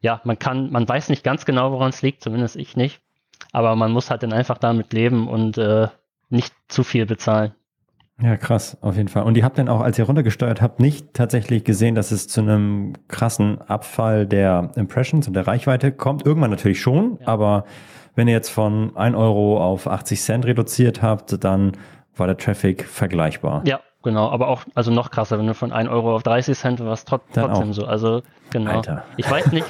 ja, 0.00 0.20
man 0.24 0.38
kann, 0.38 0.70
man 0.70 0.88
weiß 0.88 1.08
nicht 1.08 1.24
ganz 1.24 1.44
genau, 1.44 1.72
woran 1.72 1.90
es 1.90 2.02
liegt, 2.02 2.22
zumindest 2.22 2.56
ich 2.56 2.76
nicht. 2.76 3.00
Aber 3.52 3.76
man 3.76 3.92
muss 3.92 4.10
halt 4.10 4.22
dann 4.22 4.32
einfach 4.32 4.58
damit 4.58 4.92
leben 4.92 5.28
und 5.28 5.56
äh, 5.58 5.88
nicht 6.28 6.52
zu 6.68 6.82
viel 6.82 7.06
bezahlen. 7.06 7.54
Ja, 8.20 8.36
krass, 8.36 8.78
auf 8.80 8.96
jeden 8.96 9.08
Fall. 9.08 9.24
Und 9.24 9.36
ihr 9.36 9.44
habt 9.44 9.58
dann 9.58 9.68
auch, 9.68 9.80
als 9.80 9.98
ihr 9.98 10.04
runtergesteuert 10.04 10.62
habt, 10.62 10.78
nicht 10.78 11.14
tatsächlich 11.14 11.64
gesehen, 11.64 11.96
dass 11.96 12.12
es 12.12 12.28
zu 12.28 12.42
einem 12.42 12.92
krassen 13.08 13.60
Abfall 13.62 14.26
der 14.26 14.70
Impressions 14.76 15.26
und 15.26 15.34
der 15.34 15.46
Reichweite 15.48 15.90
kommt. 15.90 16.24
Irgendwann 16.24 16.50
natürlich 16.50 16.80
schon, 16.80 17.18
ja. 17.20 17.26
aber 17.26 17.64
wenn 18.14 18.28
ihr 18.28 18.34
jetzt 18.34 18.50
von 18.50 18.96
1 18.96 19.16
Euro 19.16 19.62
auf 19.62 19.86
80 19.86 20.20
Cent 20.20 20.44
reduziert 20.46 21.02
habt, 21.02 21.42
dann 21.42 21.72
war 22.16 22.26
der 22.26 22.36
Traffic 22.36 22.84
vergleichbar. 22.84 23.62
Ja, 23.66 23.80
genau. 24.02 24.30
Aber 24.30 24.48
auch, 24.48 24.64
also 24.74 24.90
noch 24.92 25.10
krasser, 25.10 25.38
wenn 25.38 25.46
du 25.46 25.54
von 25.54 25.72
1 25.72 25.88
Euro 25.88 26.14
auf 26.14 26.22
30 26.22 26.56
Cent 26.56 26.80
warst, 26.84 27.08
trot 27.08 27.22
trotzdem 27.32 27.70
auch. 27.70 27.74
so. 27.74 27.86
Also, 27.86 28.22
genau. 28.50 28.70
Alter. 28.70 29.04
Ich 29.16 29.28
weiß 29.28 29.52
nicht, 29.52 29.66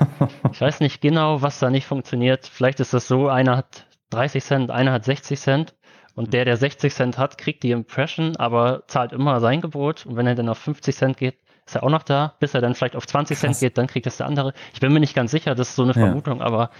ich 0.52 0.60
weiß 0.60 0.80
nicht 0.80 1.00
genau, 1.00 1.42
was 1.42 1.58
da 1.58 1.70
nicht 1.70 1.86
funktioniert. 1.86 2.46
Vielleicht 2.46 2.80
ist 2.80 2.92
das 2.94 3.06
so, 3.06 3.28
einer 3.28 3.56
hat 3.56 3.86
30 4.10 4.42
Cent, 4.42 4.70
einer 4.70 4.92
hat 4.92 5.04
60 5.04 5.40
Cent. 5.40 5.74
Und 6.16 6.32
der, 6.32 6.44
der 6.44 6.56
60 6.56 6.94
Cent 6.94 7.18
hat, 7.18 7.38
kriegt 7.38 7.64
die 7.64 7.72
Impression, 7.72 8.36
aber 8.36 8.84
zahlt 8.86 9.12
immer 9.12 9.40
sein 9.40 9.60
Gebot. 9.60 10.06
Und 10.06 10.16
wenn 10.16 10.28
er 10.28 10.36
dann 10.36 10.48
auf 10.48 10.58
50 10.58 10.94
Cent 10.94 11.16
geht, 11.16 11.38
ist 11.66 11.74
er 11.74 11.82
auch 11.82 11.90
noch 11.90 12.04
da. 12.04 12.34
Bis 12.38 12.54
er 12.54 12.60
dann 12.60 12.74
vielleicht 12.74 12.94
auf 12.94 13.06
20 13.06 13.36
Krass. 13.36 13.40
Cent 13.40 13.60
geht, 13.60 13.78
dann 13.78 13.88
kriegt 13.88 14.06
es 14.06 14.18
der 14.18 14.26
andere. 14.26 14.52
Ich 14.72 14.80
bin 14.80 14.92
mir 14.92 15.00
nicht 15.00 15.14
ganz 15.14 15.32
sicher, 15.32 15.54
das 15.54 15.70
ist 15.70 15.76
so 15.76 15.82
eine 15.82 15.94
Vermutung, 15.94 16.38
ja. 16.38 16.44
aber 16.44 16.70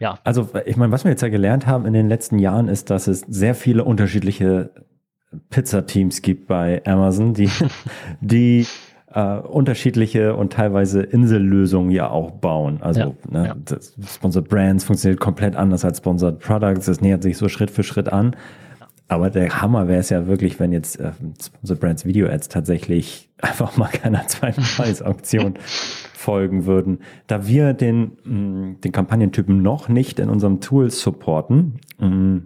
ja. 0.00 0.18
Also 0.24 0.48
ich 0.64 0.76
meine, 0.76 0.90
was 0.92 1.04
wir 1.04 1.10
jetzt 1.10 1.20
ja 1.20 1.28
gelernt 1.28 1.66
haben 1.66 1.86
in 1.86 1.92
den 1.92 2.08
letzten 2.08 2.38
Jahren 2.38 2.68
ist, 2.68 2.90
dass 2.90 3.06
es 3.06 3.20
sehr 3.28 3.54
viele 3.54 3.84
unterschiedliche 3.84 4.70
Pizza-Teams 5.50 6.22
gibt 6.22 6.48
bei 6.48 6.82
Amazon, 6.84 7.34
die, 7.34 7.50
die 8.20 8.66
äh, 9.12 9.36
unterschiedliche 9.36 10.34
und 10.34 10.52
teilweise 10.52 11.02
Insellösungen 11.02 11.90
ja 11.90 12.08
auch 12.08 12.30
bauen. 12.32 12.78
Also 12.80 13.00
ja, 13.00 13.12
ne, 13.30 13.46
ja. 13.48 13.56
Das 13.64 13.94
Sponsored 14.08 14.48
Brands 14.48 14.84
funktioniert 14.84 15.20
komplett 15.20 15.54
anders 15.54 15.84
als 15.84 15.98
Sponsored 15.98 16.38
Products. 16.38 16.86
Das 16.86 17.00
nähert 17.00 17.22
sich 17.22 17.36
so 17.36 17.48
Schritt 17.48 17.70
für 17.70 17.82
Schritt 17.82 18.12
an. 18.12 18.34
Aber 19.08 19.28
der 19.28 19.60
Hammer 19.60 19.88
wäre 19.88 19.98
es 19.98 20.08
ja 20.08 20.28
wirklich, 20.28 20.60
wenn 20.60 20.72
jetzt 20.72 21.00
äh, 21.00 21.10
Sponsored 21.42 21.80
Brands 21.80 22.04
Video 22.04 22.28
Ads 22.28 22.48
tatsächlich 22.48 23.28
einfach 23.40 23.76
mal 23.76 23.88
keiner 23.88 24.26
zweiten 24.28 24.62
Preisauktion 24.76 25.54
folgen 26.20 26.66
würden. 26.66 26.98
Da 27.26 27.46
wir 27.46 27.72
den, 27.72 28.18
mm, 28.24 28.80
den 28.82 28.92
Kampagnentypen 28.92 29.62
noch 29.62 29.88
nicht 29.88 30.20
in 30.20 30.28
unserem 30.28 30.60
Tool 30.60 30.90
supporten, 30.90 31.80
mm, 31.98 32.38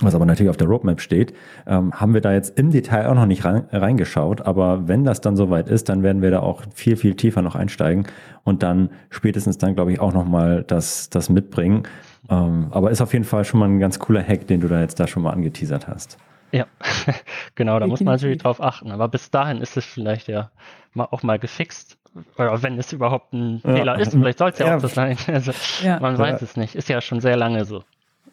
was 0.00 0.14
aber 0.14 0.26
natürlich 0.26 0.50
auf 0.50 0.56
der 0.56 0.68
Roadmap 0.68 1.00
steht, 1.00 1.32
ähm, 1.66 1.92
haben 1.92 2.14
wir 2.14 2.20
da 2.20 2.32
jetzt 2.32 2.58
im 2.58 2.70
Detail 2.70 3.08
auch 3.08 3.14
noch 3.14 3.26
nicht 3.26 3.44
rein, 3.44 3.64
reingeschaut. 3.72 4.42
Aber 4.42 4.86
wenn 4.86 5.04
das 5.04 5.20
dann 5.20 5.36
soweit 5.36 5.68
ist, 5.68 5.88
dann 5.88 6.02
werden 6.02 6.22
wir 6.22 6.30
da 6.30 6.40
auch 6.40 6.62
viel, 6.74 6.96
viel 6.96 7.16
tiefer 7.16 7.42
noch 7.42 7.56
einsteigen 7.56 8.06
und 8.44 8.62
dann 8.62 8.90
spätestens 9.10 9.58
dann, 9.58 9.74
glaube 9.74 9.92
ich, 9.92 10.00
auch 10.00 10.12
nochmal 10.12 10.62
das, 10.64 11.10
das 11.10 11.30
mitbringen. 11.30 11.84
Ähm, 12.28 12.68
aber 12.70 12.90
ist 12.90 13.00
auf 13.00 13.12
jeden 13.12 13.24
Fall 13.24 13.44
schon 13.44 13.58
mal 13.58 13.68
ein 13.68 13.80
ganz 13.80 13.98
cooler 13.98 14.22
Hack, 14.22 14.46
den 14.46 14.60
du 14.60 14.68
da 14.68 14.80
jetzt 14.80 15.00
da 15.00 15.06
schon 15.06 15.22
mal 15.22 15.32
angeteasert 15.32 15.88
hast. 15.88 16.18
Ja, 16.52 16.66
genau, 17.54 17.78
da 17.78 17.86
muss 17.86 18.00
man 18.00 18.14
natürlich 18.14 18.38
drauf 18.38 18.62
achten. 18.62 18.90
Aber 18.90 19.08
bis 19.08 19.30
dahin 19.30 19.58
ist 19.58 19.76
es 19.76 19.84
vielleicht 19.84 20.28
ja 20.28 20.50
mal 20.94 21.08
auch 21.10 21.22
mal 21.22 21.38
gefixt. 21.38 21.97
Oder 22.36 22.62
wenn 22.62 22.78
es 22.78 22.92
überhaupt 22.92 23.32
ein 23.32 23.60
ja. 23.64 23.74
Fehler 23.74 23.98
ist, 23.98 24.12
vielleicht 24.12 24.38
soll 24.38 24.50
es 24.50 24.58
ja, 24.58 24.66
ja, 24.66 24.76
auch 24.76 24.80
so 24.80 24.88
sein. 24.88 25.16
Also, 25.28 25.52
ja. 25.82 26.00
Man 26.00 26.18
weiß 26.18 26.42
es 26.42 26.56
nicht. 26.56 26.74
Ist 26.74 26.88
ja 26.88 27.00
schon 27.00 27.20
sehr 27.20 27.36
lange 27.36 27.64
so. 27.64 27.82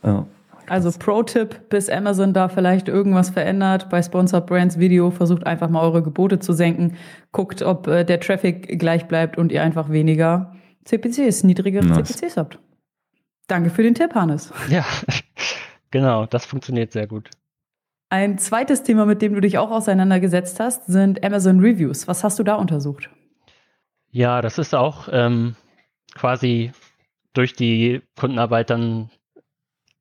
Ja. 0.04 0.26
Also 0.68 0.92
Pro-Tipp, 0.92 1.70
bis 1.70 1.90
Amazon 1.90 2.34
da 2.34 2.50
vielleicht 2.50 2.88
irgendwas 2.88 3.30
verändert, 3.30 3.90
bei 3.90 4.02
Sponsored 4.02 4.48
Brands 4.48 4.80
Video 4.80 5.12
versucht 5.12 5.46
einfach 5.46 5.70
mal 5.70 5.82
eure 5.82 6.02
Gebote 6.02 6.40
zu 6.40 6.54
senken, 6.54 6.98
guckt, 7.32 7.62
ob 7.62 7.88
äh, 7.88 8.04
der 8.04 8.20
Traffic 8.20 8.80
gleich 8.80 9.08
bleibt 9.08 9.38
und 9.38 9.52
ihr 9.52 9.62
einfach 9.62 9.90
weniger 9.90 10.56
CPCs, 10.86 11.44
niedrigere 11.44 11.86
nice. 11.86 12.08
CPCs 12.08 12.38
habt. 12.38 12.60
Danke 13.48 13.70
für 13.70 13.84
den 13.84 13.94
Tipp, 13.94 14.16
Hannes. 14.16 14.52
Ja, 14.70 14.86
genau, 15.92 16.26
das 16.26 16.46
funktioniert 16.46 16.92
sehr 16.92 17.08
gut. 17.08 17.30
Ein 18.10 18.38
zweites 18.38 18.84
Thema, 18.84 19.06
mit 19.06 19.22
dem 19.22 19.34
du 19.34 19.42
dich 19.42 19.58
auch 19.58 19.72
auseinandergesetzt 19.72 20.60
hast, 20.60 20.86
sind 20.88 21.24
Amazon 21.24 21.60
Reviews. 21.60 22.08
Was 22.08 22.24
hast 22.24 22.40
du 22.40 22.44
da 22.44 22.56
untersucht? 22.56 23.10
Ja, 24.16 24.42
das 24.42 24.58
ist 24.60 24.74
auch 24.74 25.10
ähm, 25.12 25.58
quasi 26.14 26.72
durch 27.34 27.52
die 27.52 28.02
Kundenarbeit 28.16 28.70
dann 28.70 29.10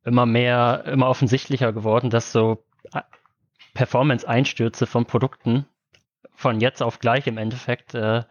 immer 0.05 0.25
mehr, 0.25 0.85
immer 0.87 1.09
offensichtlicher 1.09 1.73
geworden, 1.73 2.11
dass 2.11 2.31
so 2.31 2.65
äh, 2.93 3.01
Performance-Einstürze 3.75 4.87
von 4.87 5.05
Produkten 5.07 5.67
von 6.31 6.61
jetzt 6.61 6.81
auf 6.81 7.01
gleich 7.01 7.27
im 7.27 7.39
Endeffekt 7.39 7.97
äh, 7.97 8.23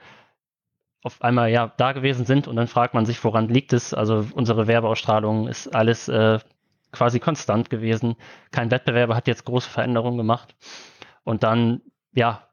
auf 1.04 1.22
einmal 1.22 1.50
ja 1.52 1.74
da 1.76 1.92
gewesen 1.92 2.26
sind 2.26 2.48
und 2.48 2.56
dann 2.56 2.68
fragt 2.70 2.94
man 2.94 3.06
sich, 3.06 3.22
woran 3.22 3.50
liegt 3.50 3.74
es? 3.74 3.94
Also 3.94 4.26
unsere 4.36 4.68
Werbeausstrahlung 4.68 5.50
ist 5.50 5.76
alles 5.76 6.08
äh, 6.08 6.40
quasi 6.94 7.20
konstant 7.20 7.70
gewesen. 7.70 8.16
Kein 8.52 8.72
Wettbewerber 8.72 9.18
hat 9.18 9.28
jetzt 9.28 9.44
große 9.44 9.70
Veränderungen 9.70 10.18
gemacht. 10.18 10.56
Und 11.26 11.44
dann, 11.44 11.82
ja, 12.14 12.48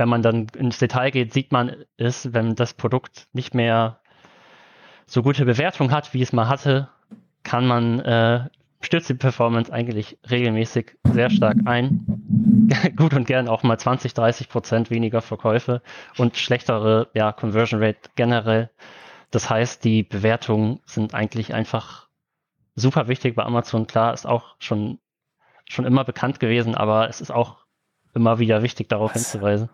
wenn 0.00 0.08
man 0.08 0.22
dann 0.22 0.46
ins 0.56 0.78
Detail 0.78 1.10
geht, 1.10 1.32
sieht 1.32 1.52
man 1.52 1.84
es, 1.96 2.32
wenn 2.32 2.56
das 2.56 2.74
Produkt 2.74 3.28
nicht 3.32 3.54
mehr 3.54 4.00
so 5.06 5.22
gute 5.22 5.44
Bewertung 5.44 5.92
hat, 5.92 6.14
wie 6.14 6.22
es 6.22 6.32
mal 6.32 6.48
hatte, 6.48 6.88
kann 7.42 7.66
man 7.66 8.00
äh, 8.00 8.48
stürzt 8.80 9.08
die 9.08 9.14
Performance 9.14 9.72
eigentlich 9.72 10.18
regelmäßig 10.28 10.96
sehr 11.04 11.30
stark 11.30 11.58
ein. 11.66 12.68
Gut 12.96 13.14
und 13.14 13.26
gern 13.26 13.48
auch 13.48 13.62
mal 13.62 13.78
20, 13.78 14.14
30 14.14 14.48
Prozent 14.48 14.90
weniger 14.90 15.20
Verkäufe 15.20 15.82
und 16.16 16.36
schlechtere 16.36 17.08
ja, 17.14 17.32
Conversion 17.32 17.82
Rate 17.82 18.10
generell. 18.16 18.70
Das 19.30 19.50
heißt, 19.50 19.84
die 19.84 20.02
Bewertungen 20.02 20.80
sind 20.86 21.14
eigentlich 21.14 21.52
einfach 21.52 22.08
super 22.74 23.08
wichtig 23.08 23.36
bei 23.36 23.44
Amazon. 23.44 23.86
Klar, 23.86 24.14
ist 24.14 24.26
auch 24.26 24.56
schon, 24.58 24.98
schon 25.68 25.84
immer 25.84 26.04
bekannt 26.04 26.40
gewesen, 26.40 26.74
aber 26.74 27.08
es 27.08 27.20
ist 27.20 27.30
auch 27.30 27.59
immer 28.14 28.38
wieder 28.38 28.62
wichtig, 28.62 28.88
darauf 28.88 29.14
Was? 29.14 29.30
hinzuweisen. 29.30 29.68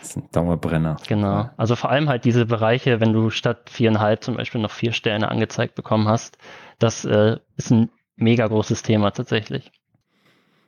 Das 0.00 0.10
ist 0.10 0.16
ein 0.16 0.28
Dauerbrenner. 0.32 0.96
Genau. 1.06 1.48
Also 1.56 1.76
vor 1.76 1.90
allem 1.90 2.08
halt 2.08 2.24
diese 2.24 2.44
Bereiche, 2.44 3.00
wenn 3.00 3.12
du 3.12 3.30
statt 3.30 3.70
viereinhalb 3.70 4.24
zum 4.24 4.36
Beispiel 4.36 4.60
noch 4.60 4.72
vier 4.72 4.92
Sterne 4.92 5.30
angezeigt 5.30 5.76
bekommen 5.76 6.08
hast, 6.08 6.38
das 6.80 7.04
äh, 7.04 7.36
ist 7.56 7.70
ein 7.70 7.88
mega 8.16 8.46
großes 8.46 8.82
Thema 8.82 9.12
tatsächlich. 9.12 9.70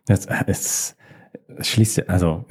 Es, 0.07 0.29
es 0.47 0.97
schließt, 1.61 2.09
also 2.09 2.45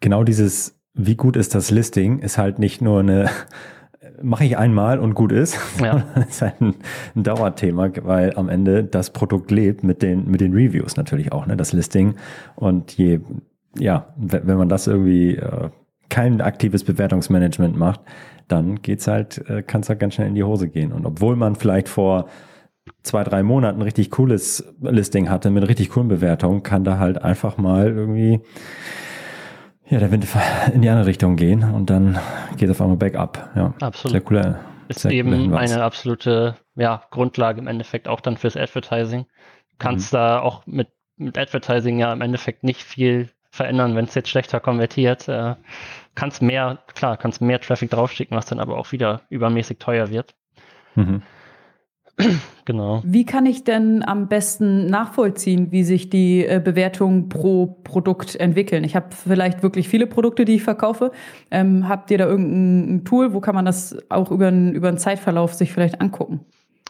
genau 0.00 0.24
dieses, 0.24 0.78
wie 0.94 1.16
gut 1.16 1.36
ist 1.36 1.54
das 1.54 1.70
Listing, 1.70 2.18
ist 2.18 2.38
halt 2.38 2.58
nicht 2.58 2.82
nur 2.82 3.00
eine, 3.00 3.30
mache 4.22 4.44
ich 4.44 4.58
einmal 4.58 4.98
und 4.98 5.14
gut 5.14 5.32
ist, 5.32 5.58
ja. 5.82 6.04
das 6.14 6.26
ist 6.28 6.42
halt 6.42 6.60
ein, 6.60 6.74
ein, 7.14 7.22
Dauerthema, 7.22 7.90
weil 8.02 8.34
am 8.36 8.48
Ende 8.48 8.84
das 8.84 9.10
Produkt 9.10 9.50
lebt 9.50 9.82
mit 9.82 10.02
den, 10.02 10.30
mit 10.30 10.40
den 10.40 10.52
Reviews 10.52 10.96
natürlich 10.96 11.32
auch, 11.32 11.46
ne, 11.46 11.56
das 11.56 11.72
Listing. 11.72 12.16
Und 12.54 12.92
je, 12.98 13.20
ja, 13.78 14.12
wenn 14.16 14.56
man 14.56 14.68
das 14.68 14.86
irgendwie 14.86 15.36
äh, 15.36 15.70
kein 16.08 16.40
aktives 16.40 16.84
Bewertungsmanagement 16.84 17.76
macht, 17.76 18.00
dann 18.48 18.82
geht's 18.82 19.06
halt, 19.06 19.38
äh, 19.48 19.62
kann 19.62 19.80
es 19.80 19.88
halt 19.88 19.98
ganz 19.98 20.14
schnell 20.14 20.28
in 20.28 20.34
die 20.34 20.44
Hose 20.44 20.68
gehen. 20.68 20.92
Und 20.92 21.06
obwohl 21.06 21.36
man 21.36 21.56
vielleicht 21.56 21.88
vor 21.88 22.28
zwei, 23.02 23.24
drei 23.24 23.42
Monaten 23.42 23.78
ein 23.78 23.82
richtig 23.82 24.10
cooles 24.10 24.74
Listing 24.80 25.30
hatte 25.30 25.50
mit 25.50 25.66
richtig 25.66 25.90
coolen 25.90 26.08
Bewertungen, 26.08 26.62
kann 26.62 26.84
da 26.84 26.98
halt 26.98 27.22
einfach 27.22 27.56
mal 27.56 27.88
irgendwie 27.88 28.40
ja, 29.88 29.98
der 29.98 30.10
Wind 30.10 30.26
in 30.74 30.82
die 30.82 30.88
andere 30.88 31.06
Richtung 31.06 31.36
gehen 31.36 31.64
und 31.64 31.90
dann 31.90 32.18
geht 32.56 32.68
es 32.68 32.76
auf 32.76 32.82
einmal 32.82 32.96
back 32.96 33.14
up. 33.14 33.50
Ja, 33.54 33.74
absolut. 33.80 34.12
Sehr 34.12 34.20
cooler. 34.20 34.60
Ist 34.88 35.00
sehr 35.00 35.12
eben 35.12 35.54
eine 35.54 35.82
absolute 35.82 36.56
ja, 36.74 37.02
Grundlage 37.10 37.60
im 37.60 37.66
Endeffekt 37.66 38.08
auch 38.08 38.20
dann 38.20 38.36
fürs 38.36 38.56
Advertising. 38.56 39.24
Du 39.24 39.76
kannst 39.78 40.12
mhm. 40.12 40.16
da 40.16 40.40
auch 40.40 40.66
mit, 40.66 40.88
mit 41.16 41.38
Advertising 41.38 41.98
ja 41.98 42.12
im 42.12 42.20
Endeffekt 42.20 42.64
nicht 42.64 42.82
viel 42.82 43.30
verändern, 43.52 43.94
wenn 43.94 44.06
es 44.06 44.14
jetzt 44.14 44.30
schlechter 44.30 44.58
konvertiert. 44.58 45.28
Äh, 45.28 45.54
kannst 46.14 46.42
mehr, 46.42 46.78
klar, 46.94 47.18
kannst 47.18 47.42
mehr 47.42 47.60
Traffic 47.60 47.90
draufschicken, 47.90 48.36
was 48.36 48.46
dann 48.46 48.58
aber 48.58 48.78
auch 48.78 48.90
wieder 48.92 49.20
übermäßig 49.28 49.78
teuer 49.78 50.10
wird. 50.10 50.34
Mhm. 50.96 51.22
Genau. 52.64 53.02
Wie 53.04 53.26
kann 53.26 53.44
ich 53.44 53.64
denn 53.64 54.04
am 54.04 54.28
besten 54.28 54.86
nachvollziehen, 54.86 55.72
wie 55.72 55.82
sich 55.82 56.10
die 56.10 56.46
äh, 56.46 56.60
Bewertungen 56.64 57.28
pro 57.28 57.66
Produkt 57.66 58.36
entwickeln? 58.36 58.84
Ich 58.84 58.94
habe 58.94 59.08
vielleicht 59.10 59.64
wirklich 59.64 59.88
viele 59.88 60.06
Produkte, 60.06 60.44
die 60.44 60.54
ich 60.54 60.62
verkaufe. 60.62 61.10
Ähm, 61.50 61.88
habt 61.88 62.12
ihr 62.12 62.18
da 62.18 62.26
irgendein 62.26 63.04
Tool, 63.04 63.34
wo 63.34 63.40
kann 63.40 63.56
man 63.56 63.64
das 63.64 63.98
auch 64.10 64.30
über, 64.30 64.52
über 64.52 64.86
einen 64.86 64.98
Zeitverlauf 64.98 65.54
sich 65.54 65.72
vielleicht 65.72 66.00
angucken? 66.00 66.46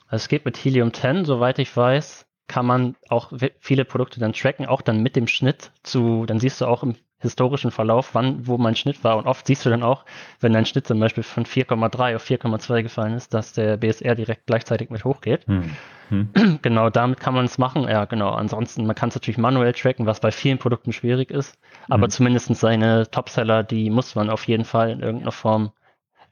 Also 0.08 0.24
es 0.24 0.28
geht 0.28 0.44
mit 0.44 0.58
Helium 0.58 0.92
10, 0.92 1.24
soweit 1.24 1.58
ich 1.58 1.74
weiß, 1.74 2.26
kann 2.48 2.66
man 2.66 2.96
auch 3.08 3.32
viele 3.60 3.84
Produkte 3.84 4.20
dann 4.20 4.32
tracken, 4.32 4.66
auch 4.66 4.82
dann 4.82 5.02
mit 5.02 5.16
dem 5.16 5.26
Schnitt 5.26 5.70
zu, 5.82 6.26
dann 6.26 6.40
siehst 6.40 6.60
du 6.60 6.66
auch 6.66 6.82
im 6.82 6.96
historischen 7.22 7.70
Verlauf, 7.70 8.14
wann, 8.14 8.46
wo 8.46 8.58
mein 8.58 8.74
Schnitt 8.74 9.02
war. 9.04 9.16
Und 9.16 9.26
oft 9.26 9.46
siehst 9.46 9.64
du 9.64 9.70
dann 9.70 9.82
auch, 9.82 10.04
wenn 10.40 10.52
dein 10.52 10.66
Schnitt 10.66 10.86
zum 10.86 10.98
Beispiel 10.98 11.22
von 11.22 11.46
4,3 11.46 12.16
auf 12.16 12.24
4,2 12.24 12.82
gefallen 12.82 13.14
ist, 13.14 13.32
dass 13.32 13.52
der 13.52 13.76
BSR 13.76 14.16
direkt 14.16 14.46
gleichzeitig 14.46 14.90
mit 14.90 15.04
hochgeht. 15.04 15.46
Hm. 15.46 15.70
Hm. 16.08 16.28
Genau, 16.62 16.90
damit 16.90 17.20
kann 17.20 17.34
man 17.34 17.44
es 17.44 17.58
machen. 17.58 17.84
Ja, 17.84 18.04
genau. 18.04 18.30
Ansonsten, 18.30 18.86
man 18.86 18.96
kann 18.96 19.08
es 19.08 19.14
natürlich 19.14 19.38
manuell 19.38 19.72
tracken, 19.72 20.04
was 20.04 20.20
bei 20.20 20.32
vielen 20.32 20.58
Produkten 20.58 20.92
schwierig 20.92 21.30
ist. 21.30 21.58
Aber 21.88 22.04
hm. 22.04 22.10
zumindest 22.10 22.54
seine 22.56 23.10
Topseller, 23.10 23.62
die 23.62 23.88
muss 23.88 24.14
man 24.14 24.28
auf 24.28 24.46
jeden 24.48 24.64
Fall 24.64 24.90
in 24.90 25.00
irgendeiner 25.00 25.32
Form 25.32 25.72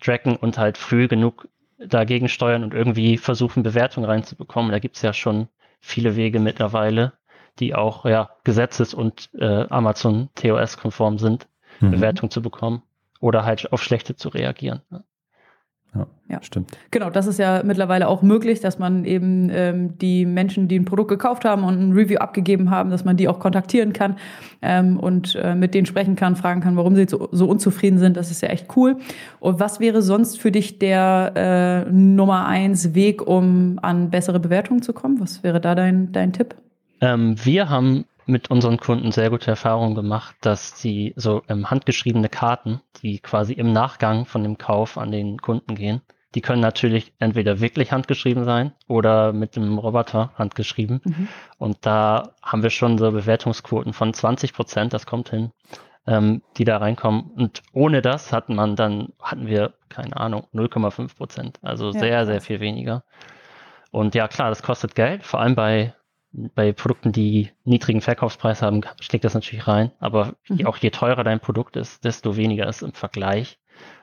tracken 0.01 0.37
und 0.37 0.59
halt 0.59 0.77
früh 0.77 1.09
genug 1.09 1.49
dagegen 1.79 2.29
steuern 2.29 2.65
und 2.65 2.75
irgendwie 2.75 3.17
versuchen, 3.17 3.63
Bewertungen 3.63 4.07
reinzubekommen. 4.07 4.71
Da 4.71 4.81
gibt 4.81 4.97
es 4.97 5.03
ja 5.03 5.13
schon 5.13 5.49
viele 5.81 6.17
Wege 6.17 6.41
mittlerweile 6.41 7.13
die 7.61 7.75
auch 7.75 8.05
ja, 8.05 8.31
Gesetzes- 8.45 8.95
und 8.95 9.31
äh, 9.35 9.67
Amazon 9.69 10.31
TOS-konform 10.35 11.19
sind, 11.19 11.47
mhm. 11.81 11.93
Bewertung 11.93 12.31
zu 12.31 12.43
bekommen 12.43 12.83
oder 13.21 13.45
halt 13.45 13.73
auf 13.73 13.83
schlechte 13.83 14.17
zu 14.17 14.31
reagieren. 14.31 14.83
Ja, 15.95 16.07
ja, 16.29 16.43
stimmt. 16.43 16.79
Genau, 16.93 17.11
das 17.11 17.27
ist 17.27 17.39
ja 17.39 17.63
mittlerweile 17.65 18.07
auch 18.07 18.23
möglich, 18.23 18.61
dass 18.61 18.79
man 18.79 19.05
eben 19.05 19.51
ähm, 19.53 19.99
die 19.99 20.25
Menschen, 20.25 20.69
die 20.69 20.79
ein 20.79 20.85
Produkt 20.85 21.09
gekauft 21.09 21.45
haben 21.45 21.65
und 21.65 21.81
ein 21.81 21.93
Review 21.93 22.19
abgegeben 22.19 22.71
haben, 22.71 22.91
dass 22.91 23.05
man 23.05 23.17
die 23.17 23.27
auch 23.27 23.41
kontaktieren 23.41 23.93
kann 23.93 24.17
ähm, 24.63 25.01
und 25.01 25.35
äh, 25.35 25.57
mit 25.57 25.75
denen 25.75 25.87
sprechen 25.87 26.15
kann, 26.15 26.37
fragen 26.37 26.61
kann, 26.61 26.77
warum 26.77 26.95
sie 26.95 27.07
so, 27.09 27.29
so, 27.33 27.47
unzufrieden 27.47 27.99
sind. 27.99 28.17
Das 28.17 28.31
ist 28.31 28.41
ja 28.41 28.51
echt 28.51 28.77
cool. 28.77 28.99
Und 29.41 29.59
was 29.59 29.81
wäre 29.81 30.01
sonst 30.01 30.41
für 30.41 30.53
dich 30.53 30.79
der 30.79 31.87
äh, 31.89 31.91
Nummer 31.91 32.47
eins 32.47 32.95
Weg, 32.95 33.27
um 33.27 33.81
an 33.83 34.11
bessere 34.11 34.39
Bewertungen 34.39 34.83
zu 34.83 34.93
kommen? 34.93 35.19
Was 35.19 35.43
wäre 35.43 35.61
da 35.61 35.75
dein, 35.75 36.13
dein 36.13 36.33
Tipp? 36.33 36.55
Ähm, 37.01 37.35
wir 37.43 37.69
haben 37.69 38.05
mit 38.27 38.51
unseren 38.51 38.79
Kunden 38.79 39.13
sehr 39.13 39.31
gute 39.31 39.51
Erfahrungen 39.51 39.95
gemacht, 39.95 40.37
dass 40.41 40.75
die 40.81 41.13
so 41.17 41.43
ähm, 41.49 41.71
handgeschriebene 41.71 42.29
Karten, 42.29 42.81
die 43.03 43.19
quasi 43.19 43.53
im 43.53 43.73
Nachgang 43.73 44.27
von 44.27 44.43
dem 44.43 44.59
Kauf 44.59 44.99
an 44.99 45.11
den 45.11 45.39
Kunden 45.39 45.75
gehen, 45.75 46.03
die 46.35 46.41
können 46.41 46.61
natürlich 46.61 47.13
entweder 47.19 47.61
wirklich 47.61 47.93
handgeschrieben 47.93 48.45
sein 48.45 48.73
oder 48.87 49.33
mit 49.33 49.57
dem 49.57 49.79
Roboter 49.79 50.33
handgeschrieben. 50.37 51.01
Mhm. 51.05 51.29
Und 51.59 51.79
da 51.81 52.35
haben 52.43 52.63
wir 52.63 52.71
schon 52.71 52.99
so 52.99 53.11
Bewertungsquoten 53.11 53.93
von 53.93 54.15
20 54.15 54.53
Prozent, 54.53 54.93
das 54.93 55.07
kommt 55.07 55.31
hin, 55.31 55.51
ähm, 56.07 56.43
die 56.57 56.65
da 56.65 56.77
reinkommen. 56.77 57.31
Und 57.37 57.63
ohne 57.73 58.01
das 58.01 58.33
hatten 58.33 58.55
man 58.55 58.77
dann, 58.77 59.09
hatten 59.21 59.49
wir, 59.49 59.73
keine 59.89 60.17
Ahnung, 60.17 60.47
0,5 60.55 61.17
Prozent. 61.17 61.59
Also 61.63 61.91
ja, 61.91 61.99
sehr, 61.99 62.27
sehr 62.27 62.41
viel 62.41 62.61
weniger. 62.61 63.03
Und 63.91 64.15
ja, 64.15 64.29
klar, 64.29 64.51
das 64.51 64.63
kostet 64.63 64.95
Geld, 64.95 65.25
vor 65.25 65.41
allem 65.41 65.57
bei 65.57 65.95
bei 66.33 66.73
Produkten, 66.73 67.13
die 67.13 67.51
niedrigen 67.65 68.01
Verkaufspreis 68.01 68.63
haben, 68.63 68.83
schlägt 69.01 69.25
das 69.25 69.35
natürlich 69.35 69.67
rein. 69.67 69.91
Aber 69.99 70.35
mhm. 70.49 70.67
auch 70.67 70.77
je 70.77 70.91
teurer 70.91 71.25
dein 71.25 71.41
Produkt 71.41 71.77
ist, 71.77 72.05
desto 72.05 72.37
weniger 72.37 72.69
ist 72.69 72.83
im 72.83 72.93
Vergleich. 72.93 73.59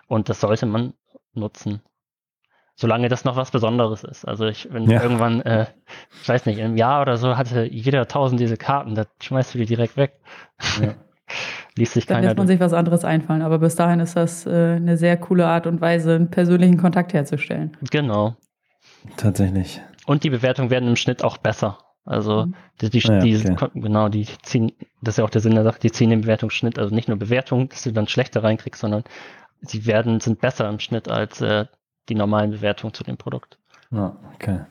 Und 0.07 0.29
das 0.29 0.41
sollte 0.41 0.65
man 0.65 0.93
nutzen. 1.33 1.81
Solange 2.75 3.09
das 3.09 3.25
noch 3.25 3.35
was 3.35 3.51
Besonderes 3.51 4.03
ist. 4.03 4.25
Also 4.25 4.45
ich, 4.45 4.71
wenn 4.71 4.89
ja. 4.89 5.01
irgendwann, 5.01 5.41
äh, 5.41 5.65
ich 6.21 6.29
weiß 6.29 6.45
nicht, 6.45 6.59
im 6.59 6.77
Jahr 6.77 7.01
oder 7.01 7.17
so 7.17 7.35
hatte 7.35 7.63
jeder 7.63 8.07
tausend 8.07 8.39
diese 8.39 8.57
Karten, 8.57 8.93
da 8.93 9.05
schmeißt 9.21 9.55
du 9.55 9.59
die 9.59 9.65
direkt 9.65 9.97
weg. 9.97 10.19
Ja. 10.81 10.93
Liest 11.75 11.93
sich 11.93 12.05
Dann 12.05 12.23
lässt 12.23 12.37
man 12.37 12.47
sich 12.47 12.59
was 12.59 12.73
anderes 12.73 13.03
einfallen. 13.05 13.41
Aber 13.41 13.59
bis 13.59 13.75
dahin 13.75 13.99
ist 13.99 14.15
das 14.15 14.45
äh, 14.45 14.75
eine 14.75 14.97
sehr 14.97 15.17
coole 15.17 15.47
Art 15.47 15.67
und 15.67 15.81
Weise, 15.81 16.15
einen 16.15 16.29
persönlichen 16.29 16.77
Kontakt 16.77 17.13
herzustellen. 17.13 17.77
Genau. 17.89 18.35
Tatsächlich. 19.15 19.81
Und 20.05 20.23
die 20.23 20.29
Bewertungen 20.29 20.69
werden 20.69 20.89
im 20.89 20.95
Schnitt 20.95 21.23
auch 21.23 21.37
besser. 21.37 21.77
Also 22.07 22.45
mhm. 22.47 22.55
die, 22.81 22.89
die, 22.89 22.99
ja, 22.99 23.19
die 23.19 23.51
okay. 23.51 23.69
genau, 23.75 24.09
die 24.09 24.25
ziehen, 24.41 24.71
das 25.01 25.13
ist 25.13 25.17
ja 25.19 25.25
auch 25.25 25.29
der 25.29 25.41
Sinn 25.41 25.55
der 25.55 25.63
Sache, 25.63 25.79
die 25.79 25.91
ziehen 25.91 26.09
den 26.09 26.21
Bewertungsschnitt, 26.21 26.79
also 26.79 26.95
nicht 26.95 27.07
nur 27.07 27.17
Bewertung, 27.17 27.69
dass 27.69 27.83
du 27.83 27.91
dann 27.91 28.07
schlechter 28.07 28.43
reinkriegst, 28.43 28.81
sondern 28.81 29.03
sie 29.61 29.85
werden, 29.85 30.19
sind 30.19 30.39
besser 30.39 30.69
im 30.69 30.79
Schnitt 30.79 31.09
als 31.09 31.41
äh, 31.41 31.65
die 32.09 32.15
normalen 32.15 32.51
Bewertungen 32.51 32.93
zu 32.93 33.03
dem 33.03 33.17
Produkt. 33.17 33.57
Ja, 33.91 34.15
okay. 34.35 34.61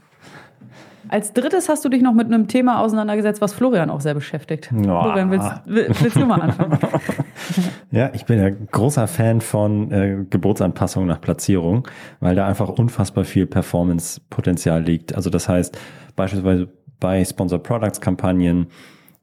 Als 1.08 1.32
drittes 1.32 1.68
hast 1.68 1.84
du 1.84 1.88
dich 1.88 2.02
noch 2.02 2.14
mit 2.14 2.26
einem 2.26 2.48
Thema 2.48 2.80
auseinandergesetzt, 2.80 3.40
was 3.40 3.52
Florian 3.52 3.90
auch 3.90 4.00
sehr 4.00 4.14
beschäftigt. 4.14 4.70
Oh. 4.72 4.82
Florian, 4.82 5.30
willst, 5.30 5.48
willst, 5.66 6.16
du 6.16 6.26
mal 6.26 6.40
anfangen? 6.40 6.78
ja, 7.90 8.10
ich 8.12 8.24
bin 8.24 8.40
ja 8.40 8.50
großer 8.50 9.06
Fan 9.06 9.40
von 9.40 9.92
äh, 9.92 10.24
Geburtsanpassung 10.28 11.06
nach 11.06 11.20
Platzierung, 11.20 11.86
weil 12.20 12.34
da 12.34 12.46
einfach 12.46 12.68
unfassbar 12.68 13.24
viel 13.24 13.46
Performance-Potenzial 13.46 14.82
liegt. 14.82 15.14
Also 15.14 15.30
das 15.30 15.48
heißt, 15.48 15.78
beispielsweise 16.16 16.68
bei 17.00 17.24
Sponsor 17.24 17.58
Products 17.58 18.00
Kampagnen 18.00 18.66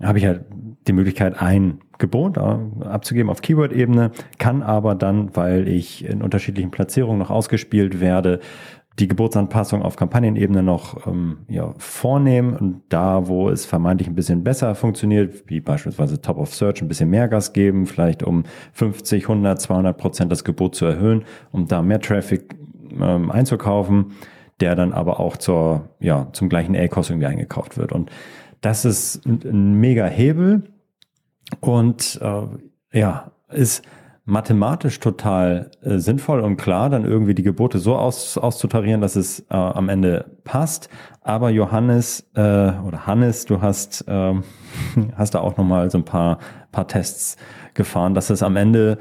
habe 0.01 0.17
ich 0.17 0.26
halt 0.26 0.45
die 0.88 0.93
Möglichkeit, 0.93 1.41
ein 1.41 1.80
Gebot 1.97 2.38
äh, 2.38 2.86
abzugeben 2.86 3.30
auf 3.30 3.41
Keyword-Ebene, 3.41 4.11
kann 4.38 4.61
aber 4.61 4.95
dann, 4.95 5.36
weil 5.36 5.67
ich 5.67 6.05
in 6.05 6.21
unterschiedlichen 6.21 6.71
Platzierungen 6.71 7.19
noch 7.19 7.30
ausgespielt 7.30 7.99
werde, 8.01 8.39
die 8.99 9.07
Geburtsanpassung 9.07 9.82
auf 9.82 9.95
Kampagnenebene 9.95 10.61
noch 10.61 11.07
ähm, 11.07 11.45
ja, 11.47 11.74
vornehmen 11.78 12.55
und 12.55 12.82
da, 12.89 13.28
wo 13.28 13.49
es 13.49 13.65
vermeintlich 13.65 14.07
ein 14.07 14.13
bisschen 14.13 14.43
besser 14.43 14.76
funktioniert, 14.76 15.49
wie 15.49 15.61
beispielsweise 15.61 16.21
Top 16.21 16.38
of 16.38 16.53
Search, 16.53 16.82
ein 16.82 16.88
bisschen 16.88 17.09
mehr 17.09 17.28
Gas 17.28 17.53
geben, 17.53 17.88
vielleicht 17.88 18.21
um 18.21 18.43
50, 18.74 19.24
100, 19.24 19.59
200 19.61 19.97
Prozent 19.97 20.32
das 20.32 20.43
Gebot 20.43 20.76
zu 20.76 20.86
erhöhen, 20.86 21.24
um 21.51 21.67
da 21.67 21.82
mehr 21.82 22.01
Traffic 22.01 22.55
ähm, 22.99 23.32
einzukaufen 23.32 24.11
der 24.64 24.76
dann 24.76 24.93
aber 24.93 25.20
auch 25.20 25.36
zur, 25.36 25.89
ja, 25.99 26.30
zum 26.32 26.47
gleichen 26.47 26.74
A-Kost 26.74 27.09
irgendwie 27.09 27.28
eingekauft 27.28 27.78
wird. 27.78 27.91
Und 27.91 28.09
das 28.61 28.86
ist 28.86 29.26
ein, 29.26 29.74
mega 29.74 30.05
Hebel 30.05 30.64
und 31.59 32.18
äh, 32.22 32.97
ja, 32.97 33.32
ist 33.49 33.84
mathematisch 34.24 35.01
total 35.01 35.72
äh, 35.82 35.97
sinnvoll 35.97 36.39
und 36.39 36.55
klar, 36.55 36.89
dann 36.89 37.03
irgendwie 37.03 37.36
die 37.36 37.43
Gebote 37.43 37.78
so 37.80 37.97
aus, 37.97 38.38
auszutarieren, 38.38 39.01
dass 39.01 39.18
es 39.18 39.41
äh, 39.49 39.53
am 39.53 39.89
Ende 39.89 40.38
passt. 40.45 40.88
Aber 41.20 41.49
Johannes 41.49 42.26
äh, 42.34 42.39
oder 42.39 43.05
Hannes, 43.05 43.43
du 43.43 43.61
hast, 43.61 44.07
äh, 44.07 44.34
hast 45.18 45.36
da 45.36 45.41
auch 45.41 45.57
nochmal 45.57 45.91
so 45.91 45.97
ein 45.97 46.05
paar, 46.05 46.39
paar 46.72 46.88
Tests 46.88 47.36
gefahren, 47.74 48.14
dass 48.14 48.30
es 48.30 48.41
am 48.41 48.55
Ende 48.55 48.97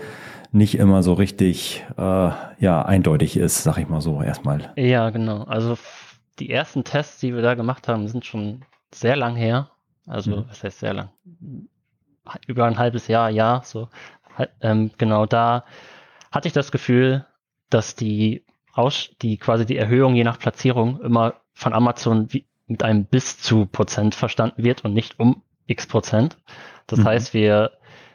nicht 0.52 0.76
immer 0.76 1.02
so 1.02 1.14
richtig 1.14 1.84
äh, 1.96 2.30
ja 2.58 2.82
eindeutig 2.84 3.36
ist, 3.36 3.62
sag 3.62 3.78
ich 3.78 3.88
mal 3.88 4.00
so 4.00 4.22
erstmal. 4.22 4.72
Ja, 4.76 5.10
genau. 5.10 5.44
Also 5.44 5.78
die 6.38 6.50
ersten 6.50 6.84
Tests, 6.84 7.20
die 7.20 7.34
wir 7.34 7.42
da 7.42 7.54
gemacht 7.54 7.88
haben, 7.88 8.06
sind 8.08 8.24
schon 8.24 8.62
sehr 8.94 9.16
lang 9.16 9.34
her. 9.34 9.70
Also 10.06 10.36
mhm. 10.36 10.44
was 10.48 10.62
heißt 10.62 10.80
sehr 10.80 10.94
lang? 10.94 11.08
Über 12.46 12.66
ein 12.66 12.78
halbes 12.78 13.08
Jahr, 13.08 13.30
ja. 13.30 13.62
So 13.64 13.88
ähm, 14.60 14.90
genau 14.98 15.26
da 15.26 15.64
hatte 16.30 16.48
ich 16.48 16.54
das 16.54 16.72
Gefühl, 16.72 17.26
dass 17.70 17.94
die 17.94 18.44
Aus 18.74 19.10
die 19.20 19.36
quasi 19.36 19.66
die 19.66 19.76
Erhöhung 19.76 20.14
je 20.14 20.24
nach 20.24 20.38
Platzierung 20.38 21.00
immer 21.02 21.34
von 21.54 21.72
Amazon 21.72 22.32
wie, 22.32 22.46
mit 22.66 22.82
einem 22.82 23.04
bis 23.04 23.38
zu 23.38 23.66
Prozent 23.66 24.14
verstanden 24.14 24.62
wird 24.62 24.84
und 24.84 24.94
nicht 24.94 25.18
um 25.18 25.42
x 25.66 25.86
Prozent. 25.86 26.38
Das 26.86 27.00
mhm. 27.00 27.04
heißt, 27.04 27.34
wir 27.34 27.72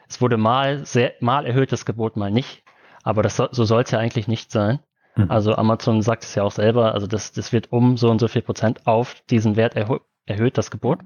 es 0.10 0.22
wurde 0.22 0.38
mal 0.38 0.86
sehr, 0.86 1.14
mal 1.20 1.46
erhöht 1.46 1.72
das 1.72 1.86
Gebot, 1.86 2.16
mal 2.16 2.32
nicht. 2.32 2.64
Aber 3.04 3.24
das 3.24 3.36
so, 3.36 3.48
so 3.52 3.64
soll 3.66 3.84
es 3.84 3.92
ja 3.92 4.00
eigentlich 4.00 4.28
nicht 4.28 4.52
sein. 4.52 4.80
Mhm. 5.16 5.32
Also 5.32 5.56
Amazon 5.56 6.02
sagt 6.02 6.24
es 6.24 6.36
ja 6.36 6.44
auch 6.44 6.52
selber, 6.52 6.94
also 6.94 7.08
das, 7.08 7.32
das 7.32 7.52
wird 7.54 7.72
um 7.72 7.98
so 7.98 8.10
und 8.10 8.20
so 8.20 8.28
viel 8.28 8.42
Prozent 8.42 8.86
auf 8.86 9.16
diesen 9.30 9.56
Wert 9.56 9.76
erhö 9.76 10.00
erhöht, 10.26 10.58
das 10.58 10.72
Gebot. 10.72 11.00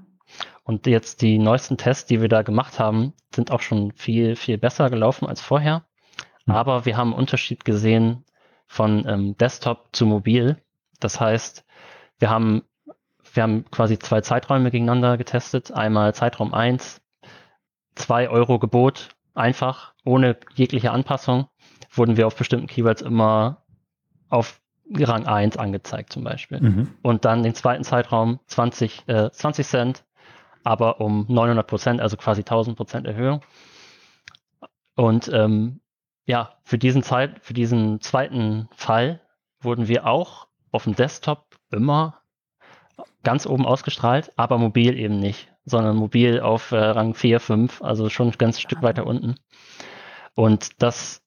Und 0.64 0.86
jetzt 0.86 1.22
die 1.22 1.38
neuesten 1.38 1.76
Tests, 1.76 2.06
die 2.06 2.20
wir 2.20 2.28
da 2.28 2.42
gemacht 2.42 2.80
haben, 2.80 3.12
sind 3.34 3.50
auch 3.50 3.60
schon 3.60 3.92
viel, 3.92 4.34
viel 4.34 4.58
besser 4.58 4.90
gelaufen 4.90 5.26
als 5.26 5.40
vorher. 5.40 5.84
Mhm. 6.46 6.54
Aber 6.54 6.84
wir 6.84 6.96
haben 6.96 7.10
einen 7.10 7.20
Unterschied 7.20 7.64
gesehen 7.64 8.24
von 8.66 9.06
ähm, 9.06 9.36
Desktop 9.36 9.88
zu 9.92 10.06
mobil. 10.06 10.56
Das 10.98 11.20
heißt, 11.20 11.64
wir 12.18 12.30
haben, 12.30 12.62
wir 13.34 13.42
haben 13.42 13.64
quasi 13.70 13.98
zwei 13.98 14.20
Zeiträume 14.20 14.70
gegeneinander 14.70 15.18
getestet. 15.18 15.72
Einmal 15.72 16.14
Zeitraum 16.14 16.54
1, 16.54 17.01
2 17.94 18.28
Euro 18.30 18.58
Gebot, 18.58 19.10
einfach, 19.34 19.94
ohne 20.04 20.36
jegliche 20.54 20.90
Anpassung, 20.90 21.48
wurden 21.90 22.16
wir 22.16 22.26
auf 22.26 22.36
bestimmten 22.36 22.66
Keywords 22.66 23.02
immer 23.02 23.62
auf 24.28 24.60
Rang 24.94 25.26
1 25.26 25.56
angezeigt 25.56 26.12
zum 26.12 26.24
Beispiel. 26.24 26.60
Mhm. 26.60 26.94
Und 27.02 27.24
dann 27.24 27.42
den 27.42 27.54
zweiten 27.54 27.84
Zeitraum 27.84 28.40
20, 28.46 29.08
äh, 29.08 29.30
20 29.30 29.66
Cent, 29.66 30.04
aber 30.64 31.00
um 31.00 31.26
900 31.28 31.66
Prozent, 31.66 32.00
also 32.00 32.16
quasi 32.16 32.40
1000 32.40 32.76
Prozent 32.76 33.06
Erhöhung. 33.06 33.40
Und 34.94 35.30
ähm, 35.32 35.80
ja, 36.26 36.56
für 36.64 36.78
diesen 36.78 37.02
Zeit, 37.02 37.40
für 37.42 37.54
diesen 37.54 38.00
zweiten 38.00 38.68
Fall 38.74 39.20
wurden 39.60 39.88
wir 39.88 40.06
auch 40.06 40.48
auf 40.70 40.84
dem 40.84 40.94
Desktop 40.94 41.56
immer 41.70 42.22
ganz 43.22 43.46
oben 43.46 43.66
ausgestrahlt, 43.66 44.32
aber 44.36 44.58
mobil 44.58 44.98
eben 44.98 45.18
nicht, 45.18 45.51
sondern 45.64 45.96
mobil 45.96 46.40
auf 46.40 46.72
äh, 46.72 46.76
Rang 46.76 47.14
4, 47.14 47.40
5, 47.40 47.82
also 47.82 48.08
schon 48.08 48.28
ein 48.28 48.38
ganzes 48.38 48.62
Stück 48.62 48.82
weiter 48.82 49.06
unten. 49.06 49.36
Und 50.34 50.82
das 50.82 51.22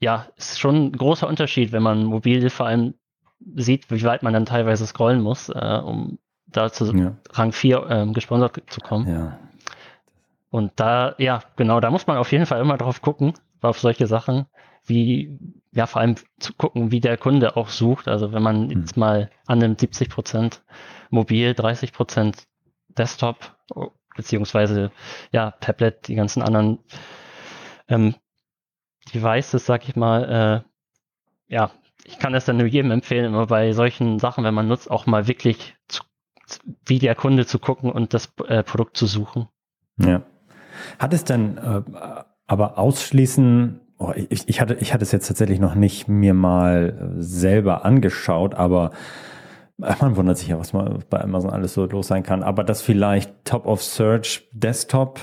ja, 0.00 0.26
ist 0.36 0.58
schon 0.58 0.86
ein 0.86 0.92
großer 0.92 1.28
Unterschied, 1.28 1.72
wenn 1.72 1.82
man 1.82 2.04
mobil 2.04 2.48
vor 2.50 2.66
allem 2.66 2.94
sieht, 3.54 3.90
wie 3.90 4.02
weit 4.02 4.22
man 4.22 4.32
dann 4.32 4.46
teilweise 4.46 4.86
scrollen 4.86 5.20
muss, 5.20 5.48
äh, 5.48 5.80
um 5.84 6.18
da 6.46 6.72
zu 6.72 6.94
ja. 6.94 7.16
Rang 7.30 7.52
4 7.52 7.86
ähm, 7.88 8.12
gesponsert 8.12 8.62
zu 8.68 8.80
kommen. 8.80 9.08
Ja. 9.08 9.38
Und 10.50 10.72
da, 10.76 11.14
ja, 11.18 11.42
genau, 11.56 11.80
da 11.80 11.90
muss 11.90 12.06
man 12.06 12.16
auf 12.16 12.32
jeden 12.32 12.46
Fall 12.46 12.60
immer 12.60 12.76
drauf 12.76 13.02
gucken, 13.02 13.34
auf 13.60 13.78
solche 13.78 14.06
Sachen, 14.06 14.46
wie, 14.84 15.38
ja, 15.72 15.86
vor 15.86 16.00
allem 16.00 16.16
zu 16.38 16.54
gucken, 16.54 16.90
wie 16.90 17.00
der 17.00 17.16
Kunde 17.16 17.56
auch 17.56 17.68
sucht. 17.68 18.08
Also 18.08 18.32
wenn 18.32 18.42
man 18.42 18.68
hm. 18.68 18.80
jetzt 18.80 18.96
mal 18.96 19.30
annimmt, 19.46 19.80
70 19.80 20.08
Prozent 20.08 20.62
mobil, 21.10 21.54
30 21.54 21.92
Prozent 21.92 22.44
Desktop, 23.00 23.56
beziehungsweise, 24.14 24.92
ja, 25.32 25.52
Tablet, 25.60 26.06
die 26.06 26.14
ganzen 26.14 26.42
anderen 26.42 26.78
ähm, 27.88 28.14
Devices, 29.14 29.64
sag 29.64 29.88
ich 29.88 29.96
mal, 29.96 30.64
äh, 31.48 31.54
ja, 31.54 31.70
ich 32.04 32.18
kann 32.18 32.34
das 32.34 32.44
dann 32.44 32.58
nur 32.58 32.66
jedem 32.66 32.90
empfehlen, 32.90 33.24
immer 33.24 33.46
bei 33.46 33.72
solchen 33.72 34.18
Sachen, 34.18 34.44
wenn 34.44 34.54
man 34.54 34.68
nutzt, 34.68 34.90
auch 34.90 35.06
mal 35.06 35.26
wirklich 35.26 35.76
zu, 35.88 36.02
wie 36.84 36.98
der 36.98 37.14
Kunde 37.14 37.46
zu 37.46 37.58
gucken 37.58 37.90
und 37.90 38.12
das 38.12 38.32
äh, 38.46 38.62
Produkt 38.62 38.96
zu 38.96 39.06
suchen. 39.06 39.48
Ja. 39.96 40.22
Hat 40.98 41.14
es 41.14 41.24
denn 41.24 41.56
äh, 41.58 41.82
aber 42.46 42.78
ausschließen, 42.78 43.80
oh, 43.98 44.12
ich, 44.14 44.48
ich, 44.48 44.60
hatte, 44.60 44.74
ich 44.74 44.92
hatte 44.92 45.04
es 45.04 45.12
jetzt 45.12 45.28
tatsächlich 45.28 45.60
noch 45.60 45.74
nicht 45.74 46.08
mir 46.08 46.34
mal 46.34 47.14
selber 47.18 47.84
angeschaut, 47.84 48.54
aber 48.54 48.90
man 50.00 50.16
wundert 50.16 50.38
sich 50.38 50.48
ja, 50.48 50.58
was 50.58 50.72
mal 50.72 50.98
bei 51.08 51.20
Amazon 51.20 51.50
alles 51.50 51.74
so 51.74 51.86
los 51.86 52.08
sein 52.08 52.22
kann. 52.22 52.42
Aber 52.42 52.64
dass 52.64 52.82
vielleicht 52.82 53.44
Top 53.44 53.66
of 53.66 53.82
Search 53.82 54.48
Desktop 54.52 55.20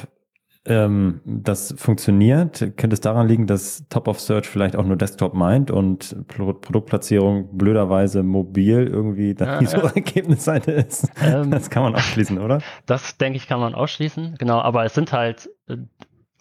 ähm, 0.65 1.21
das 1.23 1.73
funktioniert, 1.77 2.59
könnte 2.75 2.93
es 2.93 2.99
daran 2.99 3.27
liegen, 3.27 3.47
dass 3.47 3.87
Top 3.87 4.07
of 4.07 4.19
Search 4.19 4.47
vielleicht 4.47 4.75
auch 4.75 4.83
nur 4.83 4.97
Desktop 4.97 5.33
meint 5.33 5.71
und 5.71 6.27
Pro 6.27 6.53
Produktplatzierung 6.53 7.57
blöderweise 7.57 8.21
mobil 8.21 8.85
irgendwie 8.85 9.33
dann 9.33 9.47
ja, 9.47 9.59
die 9.59 9.65
ja. 9.65 9.91
Ergebnisseite 9.95 10.71
ist. 10.73 11.09
Ähm, 11.23 11.51
das 11.51 11.69
kann 11.69 11.83
man 11.83 11.95
ausschließen, 11.95 12.37
oder? 12.37 12.59
Das 12.85 13.17
denke 13.17 13.37
ich, 13.37 13.47
kann 13.47 13.61
man 13.61 13.75
ausschließen, 13.75 14.35
genau. 14.37 14.59
Aber 14.59 14.83
es 14.83 14.93
sind 14.93 15.13
halt 15.13 15.49
äh, 15.69 15.77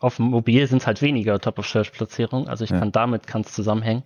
auf 0.00 0.16
dem 0.16 0.26
Mobil 0.26 0.66
sind 0.66 0.78
es 0.78 0.86
halt 0.86 1.00
weniger 1.02 1.38
Top 1.38 1.58
of 1.58 1.66
Search 1.66 1.92
Platzierungen. 1.92 2.48
Also 2.48 2.64
ich 2.64 2.70
ja. 2.70 2.78
kann 2.78 2.92
damit 2.92 3.26
kann 3.26 3.42
es 3.42 3.52
zusammenhängen. 3.52 4.02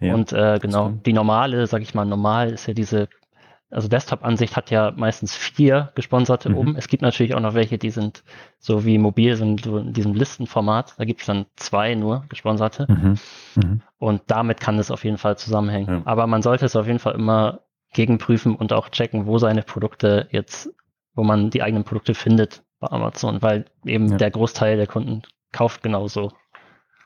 Ja, 0.00 0.14
und 0.14 0.32
äh, 0.32 0.58
genau, 0.60 0.90
die 1.04 1.12
normale, 1.12 1.66
sag 1.66 1.82
ich 1.82 1.94
mal, 1.94 2.06
normal 2.06 2.50
ist 2.50 2.66
ja 2.66 2.72
diese 2.72 3.08
also 3.70 3.88
Desktop-Ansicht 3.88 4.56
hat 4.56 4.70
ja 4.70 4.90
meistens 4.90 5.36
vier 5.36 5.92
gesponserte 5.94 6.48
mhm. 6.50 6.56
oben. 6.56 6.76
Es 6.76 6.88
gibt 6.88 7.02
natürlich 7.02 7.34
auch 7.34 7.40
noch 7.40 7.54
welche, 7.54 7.78
die 7.78 7.90
sind 7.90 8.24
so 8.58 8.84
wie 8.84 8.98
mobil, 8.98 9.36
sind 9.36 9.64
so 9.64 9.78
in 9.78 9.92
diesem 9.92 10.14
Listenformat. 10.14 10.94
Da 10.98 11.04
gibt 11.04 11.20
es 11.20 11.26
dann 11.26 11.46
zwei 11.56 11.94
nur 11.94 12.24
gesponserte. 12.28 12.86
Mhm. 12.88 13.18
Mhm. 13.54 13.82
Und 13.98 14.22
damit 14.26 14.60
kann 14.60 14.78
es 14.78 14.90
auf 14.90 15.04
jeden 15.04 15.18
Fall 15.18 15.38
zusammenhängen. 15.38 15.88
Ja. 15.88 16.02
Aber 16.04 16.26
man 16.26 16.42
sollte 16.42 16.66
es 16.66 16.74
auf 16.74 16.86
jeden 16.86 16.98
Fall 16.98 17.14
immer 17.14 17.60
gegenprüfen 17.92 18.56
und 18.56 18.72
auch 18.72 18.88
checken, 18.88 19.26
wo 19.26 19.38
seine 19.38 19.62
Produkte 19.62 20.28
jetzt, 20.30 20.72
wo 21.14 21.22
man 21.22 21.50
die 21.50 21.62
eigenen 21.62 21.84
Produkte 21.84 22.14
findet 22.14 22.62
bei 22.80 22.88
Amazon, 22.88 23.40
weil 23.42 23.66
eben 23.84 24.08
ja. 24.10 24.16
der 24.16 24.30
Großteil 24.30 24.76
der 24.76 24.86
Kunden 24.86 25.22
kauft 25.52 25.82
genauso. 25.82 26.32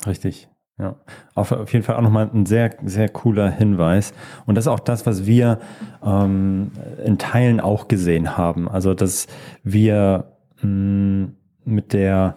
Richtig. 0.07 0.49
Ja, 0.77 0.97
auf, 1.35 1.53
auf 1.53 1.72
jeden 1.72 1.85
Fall 1.85 1.95
auch 1.95 2.03
nochmal 2.03 2.29
ein 2.35 2.47
sehr, 2.47 2.75
sehr 2.85 3.09
cooler 3.09 3.49
Hinweis. 3.49 4.12
Und 4.45 4.57
das 4.57 4.64
ist 4.64 4.72
auch 4.72 4.81
das, 4.81 5.07
was 5.07 5.25
wir 5.25 5.61
ähm, 6.05 6.72
in 7.05 7.16
Teilen 7.16 7.61
auch 7.61 7.87
gesehen 7.87 8.37
haben. 8.37 8.68
Also, 8.68 8.93
dass 8.93 9.29
wir 9.62 10.33
mh, 10.62 10.68
mm, 10.68 11.37
mit 11.64 11.93
der, 11.93 12.37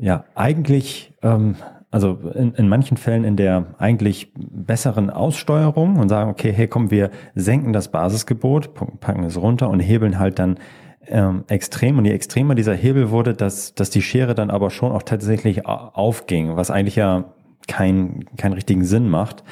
ja, 0.00 0.24
eigentlich, 0.34 1.14
ähm, 1.22 1.54
also 1.92 2.18
in, 2.34 2.54
in 2.54 2.68
manchen 2.68 2.96
Fällen 2.96 3.22
in 3.22 3.36
der 3.36 3.66
eigentlich 3.78 4.32
besseren 4.34 5.08
Aussteuerung 5.08 5.98
und 5.98 6.08
sagen, 6.08 6.28
okay, 6.28 6.52
hey, 6.52 6.66
komm, 6.66 6.90
wir 6.90 7.10
senken 7.36 7.72
das 7.72 7.88
Basisgebot, 7.88 8.74
packen 9.00 9.24
es 9.24 9.40
runter 9.40 9.70
und 9.70 9.78
hebeln 9.78 10.18
halt 10.18 10.40
dann 10.40 10.58
ähm, 11.06 11.44
extrem 11.48 11.98
und 11.98 12.04
je 12.04 12.12
extremer 12.12 12.54
dieser 12.54 12.74
Hebel 12.74 13.10
wurde, 13.10 13.34
dass, 13.34 13.74
dass 13.74 13.90
die 13.90 14.02
Schere 14.02 14.34
dann 14.34 14.50
aber 14.50 14.70
schon 14.70 14.92
auch 14.92 15.02
tatsächlich 15.02 15.66
aufging, 15.66 16.56
was 16.56 16.70
eigentlich 16.70 16.96
ja 16.96 17.24
keinen 17.68 18.26
keinen 18.36 18.54
richtigen 18.54 18.84
Sinn 18.84 19.08
macht. 19.08 19.42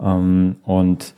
Ähm, 0.00 0.56
und 0.62 1.14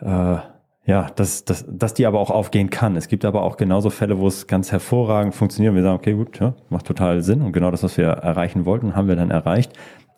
äh, 0.00 0.36
ja, 0.84 1.06
dass, 1.14 1.44
dass, 1.44 1.64
dass 1.68 1.94
die 1.94 2.06
aber 2.06 2.18
auch 2.18 2.30
aufgehen 2.30 2.68
kann. 2.68 2.96
Es 2.96 3.06
gibt 3.06 3.24
aber 3.24 3.42
auch 3.42 3.56
genauso 3.56 3.88
Fälle, 3.88 4.18
wo 4.18 4.26
es 4.26 4.48
ganz 4.48 4.72
hervorragend 4.72 5.34
funktioniert. 5.34 5.74
Wir 5.74 5.82
sagen, 5.82 5.96
okay, 5.96 6.14
gut, 6.14 6.40
ja, 6.40 6.54
macht 6.70 6.86
total 6.86 7.22
Sinn 7.22 7.42
und 7.42 7.52
genau 7.52 7.70
das, 7.70 7.84
was 7.84 7.96
wir 7.96 8.06
erreichen 8.06 8.64
wollten, 8.64 8.96
haben 8.96 9.06
wir 9.06 9.14
dann 9.14 9.30
erreicht. 9.30 9.72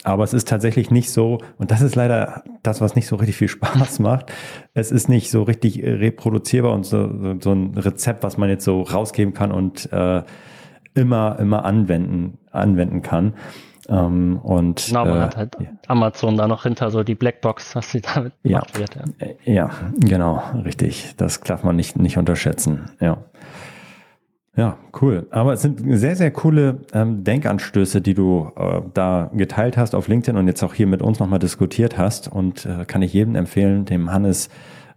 Aber 0.05 0.23
es 0.23 0.35
ist 0.35 0.47
tatsächlich 0.49 0.91
nicht 0.91 1.11
so, 1.11 1.39
und 1.59 1.71
das 1.71 1.81
ist 1.81 1.97
leider 1.97 2.45
das, 2.63 2.83
was 2.83 2.95
nicht 2.95 3.07
so 3.07 3.17
richtig 3.17 3.37
viel 3.37 3.49
Spaß 3.49 3.99
macht. 4.01 4.31
Es 4.75 4.93
ist 4.93 5.09
nicht 5.09 5.31
so 5.31 5.43
richtig 5.43 5.83
reproduzierbar 5.83 6.73
und 6.73 6.85
so, 6.85 7.37
so 7.41 7.53
ein 7.53 7.77
Rezept, 7.77 8.23
was 8.23 8.37
man 8.37 8.51
jetzt 8.51 8.65
so 8.65 8.83
rausgeben 8.83 9.33
kann 9.33 9.51
und 9.51 9.91
äh, 9.93 10.23
immer, 10.95 11.39
immer 11.41 11.65
anwenden, 11.65 12.39
anwenden 12.53 13.03
kann. 13.03 13.35
Ähm, 13.89 14.39
und, 14.43 14.87
genau, 14.87 15.07
man 15.07 15.19
äh, 15.19 15.21
hat 15.23 15.37
halt 15.37 15.57
ja. 15.59 15.69
Amazon 15.89 16.37
da 16.37 16.49
noch 16.49 16.63
hinter 16.65 16.91
so 16.91 17.03
die 17.03 17.15
Blackbox, 17.15 17.75
was 17.75 17.91
sie 17.91 18.01
damit 18.01 18.33
ja. 18.43 18.63
wird. 18.75 18.95
Ja. 18.95 19.27
Äh, 19.27 19.53
ja, 19.53 19.71
genau, 19.99 20.43
richtig. 20.65 21.15
Das 21.17 21.41
darf 21.41 21.65
man 21.65 21.77
nicht, 21.77 21.97
nicht 21.97 22.19
unterschätzen. 22.19 22.91
Ja. 23.01 23.19
Ja, 24.57 24.79
cool. 25.03 25.27
Aber 25.31 25.53
es 25.53 25.63
sind 25.63 25.83
sehr, 25.99 26.15
sehr 26.15 26.31
coole 26.31 26.81
ähm, 26.93 27.25
Denkanstöße, 27.25 28.01
die 28.01 28.15
du 28.15 28.53
äh, 28.57 28.83
da 28.95 29.31
geteilt 29.35 29.77
hast 29.77 29.97
auf 29.97 30.07
LinkedIn 30.07 30.37
und 30.39 30.47
jetzt 30.47 30.63
auch 30.63 30.75
hier 30.75 30.87
mit 30.87 31.03
uns 31.03 31.19
nochmal 31.19 31.41
diskutiert 31.41 31.99
hast. 31.99 32.29
Und 32.29 32.65
äh, 32.65 32.85
kann 32.85 33.03
ich 33.03 33.13
jedem 33.13 33.35
empfehlen, 33.35 33.85
dem 33.85 34.13
Hannes 34.13 34.49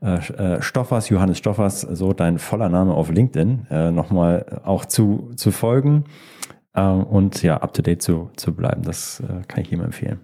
äh, 0.01 0.17
äh, 0.17 0.61
Stoffers, 0.61 1.09
Johannes 1.09 1.39
Stoffers, 1.39 1.81
so 1.81 2.13
dein 2.13 2.37
voller 2.37 2.69
Name 2.69 2.93
auf 2.93 3.09
LinkedIn, 3.09 3.65
äh, 3.71 3.89
nochmal 3.89 4.61
auch 4.63 4.85
zu, 4.85 5.31
zu 5.35 5.49
folgen 5.49 6.03
äh, 6.75 6.81
und 6.81 7.41
ja, 7.41 7.57
up 7.57 7.73
to 7.73 7.81
date 7.81 8.03
zu, 8.03 8.29
zu 8.35 8.53
bleiben. 8.53 8.83
Das 8.83 9.21
äh, 9.21 9.41
kann 9.47 9.63
ich 9.63 9.71
jedem 9.71 9.85
empfehlen. 9.85 10.19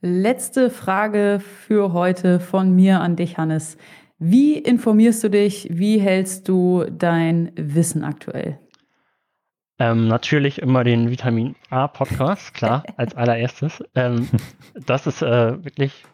Letzte 0.00 0.70
Frage 0.70 1.40
für 1.40 1.92
heute 1.92 2.40
von 2.40 2.74
mir 2.74 3.00
an 3.00 3.16
dich, 3.16 3.36
Hannes. 3.36 3.76
Wie 4.18 4.58
informierst 4.58 5.24
du 5.24 5.30
dich? 5.30 5.68
Wie 5.70 5.98
hältst 5.98 6.48
du 6.48 6.84
dein 6.90 7.52
Wissen 7.56 8.04
aktuell? 8.04 8.58
Ähm, 9.78 10.06
natürlich 10.06 10.62
immer 10.62 10.84
den 10.84 11.10
Vitamin 11.10 11.56
A 11.70 11.88
Podcast, 11.88 12.54
klar, 12.54 12.84
als 12.96 13.16
allererstes. 13.16 13.82
Ähm, 13.94 14.28
das 14.86 15.08
ist 15.08 15.20
äh, 15.20 15.64
wirklich, 15.64 16.04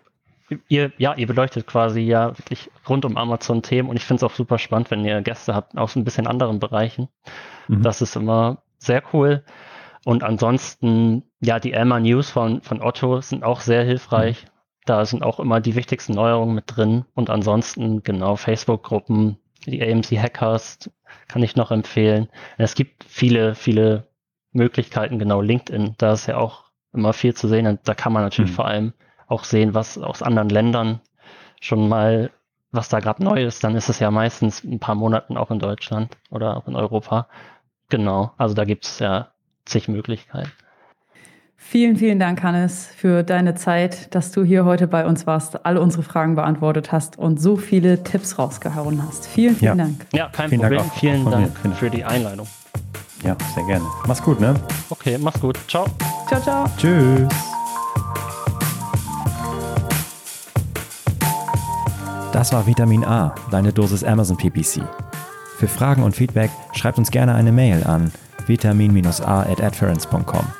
ihr, 0.69 0.93
ja, 0.97 1.15
ihr 1.15 1.27
beleuchtet 1.27 1.67
quasi 1.67 2.01
ja 2.01 2.39
wirklich 2.39 2.71
rund 2.89 3.05
um 3.05 3.19
Amazon 3.19 3.63
Themen 3.63 3.91
und 3.91 3.97
ich 3.97 4.05
finde 4.05 4.25
es 4.25 4.31
auch 4.31 4.35
super 4.35 4.59
spannend, 4.59 4.91
wenn 4.91 5.05
ihr 5.05 5.21
Gäste 5.21 5.55
habt 5.55 5.77
aus 5.77 5.95
ein 5.95 6.05
bisschen 6.05 6.27
anderen 6.27 6.59
Bereichen. 6.59 7.09
Mhm. 7.69 7.83
Das 7.83 8.01
ist 8.01 8.17
immer 8.17 8.63
sehr 8.79 9.03
cool. 9.13 9.45
Und 10.07 10.23
ansonsten, 10.23 11.25
ja, 11.41 11.61
die 11.61 11.75
Elma 11.75 12.01
News 12.01 12.31
von, 12.31 12.63
von 12.63 12.81
Otto 12.81 13.21
sind 13.21 13.45
auch 13.45 13.61
sehr 13.61 13.85
hilfreich. 13.85 14.47
Da 14.87 15.05
sind 15.05 15.23
auch 15.23 15.41
immer 15.41 15.61
die 15.61 15.75
wichtigsten 15.75 16.15
Neuerungen 16.15 16.55
mit 16.55 16.65
drin. 16.67 17.05
Und 17.15 17.31
ansonsten, 17.31 18.03
genau, 18.03 18.37
Facebook-Gruppen, 18.37 19.39
die 19.67 19.83
AMC 19.83 20.19
Hackers 20.19 20.91
kann 21.29 21.43
ich 21.43 21.57
noch 21.57 21.71
empfehlen. 21.71 22.29
Es 22.59 22.75
gibt 22.75 23.05
viele, 23.05 23.55
viele 23.55 24.09
Möglichkeiten, 24.53 25.19
genau 25.19 25.41
LinkedIn, 25.41 25.95
da 25.99 26.13
ist 26.13 26.27
ja 26.27 26.39
auch 26.39 26.65
immer 26.93 27.13
viel 27.13 27.35
zu 27.35 27.47
sehen. 27.49 27.67
Und 27.67 27.81
da 27.85 27.95
kann 27.95 28.13
man 28.13 28.23
natürlich 28.23 28.51
mhm. 28.53 28.57
vor 28.57 28.67
allem 28.67 28.93
auch 29.29 29.45
sehen, 29.45 29.75
was 29.75 29.97
aus 29.99 30.23
anderen 30.23 30.49
Ländern 30.49 31.01
schon 31.61 31.89
mal, 31.89 32.31
was 32.73 32.89
da 32.89 33.01
gerade 33.01 33.23
neu 33.23 33.45
ist. 33.45 33.63
Dann 33.63 33.77
ist 33.77 33.89
es 33.89 34.01
ja 34.01 34.11
meistens 34.11 34.65
ein 34.65 34.81
paar 34.81 34.95
Monaten 34.95 35.37
auch 35.37 35.51
in 35.51 35.59
Deutschland 35.59 36.17
oder 36.31 36.57
auch 36.57 36.67
in 36.67 36.75
Europa. 36.75 37.29
Genau, 37.89 38.33
also 38.39 38.55
da 38.55 38.65
gibt 38.65 38.85
es 38.85 38.99
ja 38.99 39.29
zig 39.67 39.89
Möglichkeiten. 39.89 40.51
Vielen, 41.63 41.97
vielen 41.97 42.19
Dank, 42.19 42.43
Hannes, 42.43 42.89
für 42.97 43.23
deine 43.23 43.55
Zeit, 43.55 44.13
dass 44.15 44.33
du 44.33 44.43
hier 44.43 44.65
heute 44.65 44.89
bei 44.89 45.07
uns 45.07 45.27
warst, 45.27 45.65
alle 45.65 45.81
unsere 45.81 46.03
Fragen 46.03 46.35
beantwortet 46.35 46.91
hast 46.91 47.17
und 47.17 47.41
so 47.41 47.57
viele 47.57 48.03
Tipps 48.03 48.39
rausgehauen 48.39 49.07
hast. 49.07 49.29
Vielen, 49.29 49.55
vielen 49.55 49.79
ja. 49.79 49.85
Dank. 49.85 50.07
Ja, 50.13 50.29
kein 50.33 50.49
vielen 50.49 50.63
Problem. 50.63 50.81
Dank 50.81 50.95
vielen 50.95 51.31
Dank 51.31 51.77
für 51.77 51.91
die 51.91 52.03
Einladung. 52.03 52.49
Ja, 53.23 53.37
sehr 53.55 53.65
gerne. 53.67 53.85
Mach's 54.09 54.23
gut, 54.23 54.41
ne? 54.41 54.55
Okay, 54.89 55.17
mach's 55.21 55.39
gut. 55.39 55.59
Ciao. 55.69 55.87
Ciao, 56.27 56.41
ciao. 56.41 56.65
Tschüss. 56.77 57.29
Das 62.33 62.53
war 62.53 62.67
Vitamin 62.67 63.05
A, 63.05 63.35
deine 63.51 63.73
Dosis 63.73 64.03
Amazon 64.03 64.37
PPC. 64.37 64.83
Für 65.59 65.69
Fragen 65.69 66.03
und 66.03 66.17
Feedback 66.17 66.51
schreibt 66.73 66.99
uns 66.99 67.11
gerne 67.11 67.35
eine 67.35 67.53
Mail 67.53 67.85
an 67.85 68.11
vitamin-a 68.47 69.43
at 69.43 69.61
adference.com. 69.61 70.60